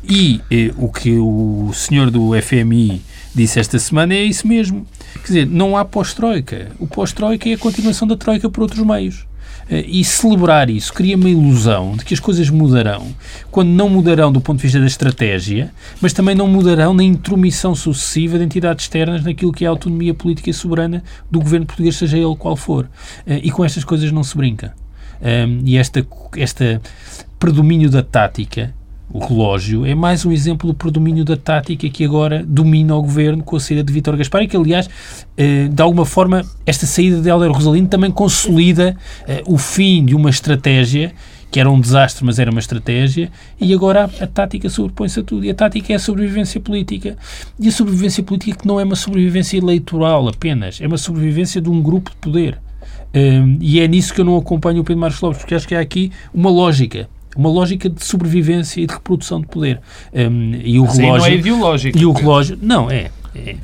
E 0.02 0.40
eh, 0.50 0.72
o 0.78 0.90
que 0.90 1.18
o 1.18 1.70
senhor 1.74 2.10
do 2.10 2.30
FMI 2.40 3.02
disse 3.34 3.60
esta 3.60 3.78
semana 3.78 4.14
é 4.14 4.24
isso 4.24 4.48
mesmo. 4.48 4.86
Quer 5.16 5.26
dizer, 5.26 5.46
não 5.46 5.76
há 5.76 5.84
pós-Troika. 5.84 6.72
O 6.78 6.86
pós-Troika 6.86 7.46
é 7.46 7.52
a 7.52 7.58
continuação 7.58 8.08
da 8.08 8.16
Troika 8.16 8.48
por 8.48 8.62
outros 8.62 8.86
meios. 8.86 9.26
Eh, 9.70 9.84
e 9.86 10.04
celebrar 10.04 10.68
isso 10.68 10.92
cria 10.92 11.16
uma 11.16 11.30
ilusão 11.30 11.96
de 11.96 12.04
que 12.04 12.12
as 12.12 12.20
coisas 12.20 12.50
mudarão, 12.50 13.14
quando 13.50 13.68
não 13.68 13.88
mudarão 13.88 14.32
do 14.32 14.40
ponto 14.40 14.56
de 14.56 14.64
vista 14.64 14.80
da 14.80 14.86
estratégia, 14.86 15.72
mas 16.00 16.12
também 16.12 16.34
não 16.34 16.48
mudarão 16.48 16.92
na 16.92 17.04
intromissão 17.04 17.74
sucessiva 17.74 18.36
de 18.36 18.44
entidades 18.44 18.84
externas 18.84 19.22
naquilo 19.22 19.52
que 19.52 19.64
é 19.64 19.68
a 19.68 19.70
autonomia 19.70 20.12
política 20.12 20.50
e 20.50 20.54
soberana 20.54 21.04
do 21.30 21.38
governo 21.38 21.66
português, 21.66 21.96
seja 21.96 22.18
ele 22.18 22.36
qual 22.36 22.56
for. 22.56 22.88
Eh, 23.26 23.40
e 23.44 23.50
com 23.50 23.64
estas 23.64 23.84
coisas 23.84 24.10
não 24.10 24.24
se 24.24 24.36
brinca. 24.36 24.74
Ehm, 25.22 25.60
e 25.64 25.76
esta, 25.76 26.04
esta 26.36 26.80
predomínio 27.38 27.90
da 27.90 28.02
tática 28.02 28.74
o 29.12 29.18
relógio, 29.18 29.84
é 29.84 29.94
mais 29.94 30.24
um 30.24 30.30
exemplo 30.30 30.68
do 30.68 30.74
predomínio 30.74 31.24
da 31.24 31.36
tática 31.36 31.88
que 31.88 32.04
agora 32.04 32.44
domina 32.46 32.94
o 32.94 33.02
governo 33.02 33.42
com 33.42 33.56
a 33.56 33.60
saída 33.60 33.82
de 33.82 33.92
Vítor 33.92 34.16
Gaspar 34.16 34.42
e 34.42 34.48
que, 34.48 34.56
aliás, 34.56 34.88
eh, 35.36 35.68
de 35.68 35.82
alguma 35.82 36.06
forma, 36.06 36.44
esta 36.64 36.86
saída 36.86 37.20
de 37.20 37.28
Helder 37.28 37.50
Rosalino 37.50 37.88
também 37.88 38.10
consolida 38.10 38.96
eh, 39.26 39.42
o 39.46 39.58
fim 39.58 40.04
de 40.04 40.14
uma 40.14 40.30
estratégia 40.30 41.12
que 41.50 41.58
era 41.58 41.68
um 41.68 41.80
desastre, 41.80 42.24
mas 42.24 42.38
era 42.38 42.48
uma 42.48 42.60
estratégia, 42.60 43.28
e 43.60 43.74
agora 43.74 44.04
a, 44.04 44.24
a 44.24 44.26
tática 44.28 44.68
sobrepõe-se 44.68 45.18
a 45.18 45.22
tudo. 45.24 45.44
E 45.44 45.50
a 45.50 45.54
tática 45.54 45.92
é 45.92 45.96
a 45.96 45.98
sobrevivência 45.98 46.60
política. 46.60 47.16
E 47.58 47.66
a 47.66 47.72
sobrevivência 47.72 48.22
política 48.22 48.58
que 48.58 48.68
não 48.68 48.78
é 48.78 48.84
uma 48.84 48.94
sobrevivência 48.94 49.58
eleitoral 49.58 50.28
apenas, 50.28 50.80
é 50.80 50.86
uma 50.86 50.96
sobrevivência 50.96 51.60
de 51.60 51.68
um 51.68 51.82
grupo 51.82 52.10
de 52.10 52.16
poder. 52.18 52.60
Um, 53.12 53.58
e 53.60 53.80
é 53.80 53.88
nisso 53.88 54.14
que 54.14 54.20
eu 54.20 54.24
não 54.24 54.36
acompanho 54.36 54.82
o 54.82 54.84
Pedro 54.84 55.00
Marcos 55.00 55.20
Lopes, 55.20 55.38
porque 55.40 55.56
acho 55.56 55.66
que 55.66 55.74
há 55.74 55.80
aqui 55.80 56.12
uma 56.32 56.50
lógica 56.50 57.08
uma 57.36 57.48
lógica 57.48 57.88
de 57.88 58.04
sobrevivência 58.04 58.80
e 58.80 58.86
de 58.86 58.92
reprodução 58.92 59.40
de 59.40 59.46
poder. 59.46 59.80
Um, 60.12 60.54
e 60.62 60.78
o 60.78 60.84
relógio, 60.84 61.18
não 61.18 61.26
é 61.26 61.34
ideológico. 61.34 61.98
E 61.98 62.06
o 62.06 62.12
relógio, 62.12 62.58
não, 62.60 62.90
é, 62.90 63.10
é 63.34 63.56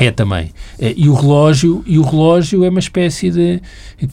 é 0.00 0.10
também. 0.10 0.50
É, 0.78 0.94
e 0.96 1.10
o 1.10 1.14
relógio, 1.14 1.84
e 1.86 1.98
o 1.98 2.02
relógio 2.02 2.64
é 2.64 2.70
uma 2.70 2.78
espécie 2.78 3.30
de 3.30 3.60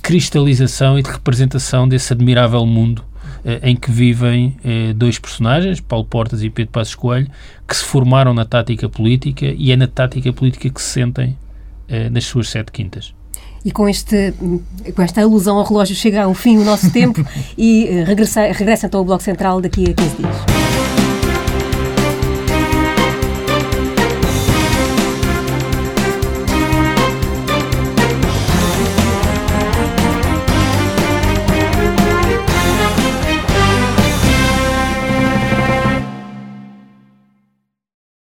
cristalização 0.02 1.00
e 1.00 1.02
de 1.02 1.10
representação 1.10 1.88
desse 1.88 2.12
admirável 2.12 2.66
mundo 2.66 3.06
eh, 3.46 3.62
em 3.64 3.76
que 3.76 3.90
vivem 3.90 4.58
eh, 4.66 4.92
dois 4.94 5.18
personagens, 5.18 5.80
Paulo 5.80 6.04
Portas 6.04 6.44
e 6.44 6.50
Pedro 6.50 6.74
Passos 6.74 6.94
Coelho, 6.94 7.30
que 7.66 7.74
se 7.74 7.86
formaram 7.86 8.34
na 8.34 8.44
tática 8.44 8.90
política 8.90 9.46
e 9.46 9.72
é 9.72 9.78
na 9.78 9.88
tática 9.88 10.34
política 10.34 10.70
que 10.70 10.82
se 10.82 10.90
sentem 10.90 11.38
eh, 11.88 12.10
nas 12.10 12.26
suas 12.26 12.50
sete 12.50 12.70
quintas. 12.70 13.14
E 13.66 13.72
com, 13.72 13.88
este, 13.88 14.34
com 14.96 15.02
esta 15.02 15.22
alusão 15.22 15.58
ao 15.58 15.64
relógio 15.66 15.96
chega 15.96 16.24
ao 16.24 16.34
fim 16.34 16.58
o 16.58 16.64
nosso 16.64 16.90
tempo 16.92 17.26
e 17.58 18.04
regressa, 18.06 18.52
regressa 18.52 18.88
então 18.88 19.00
ao 19.00 19.06
Bloco 19.06 19.24
Central 19.24 19.62
daqui 19.62 19.90
a 19.90 19.94
15 19.94 20.16
dias. 20.16 21.07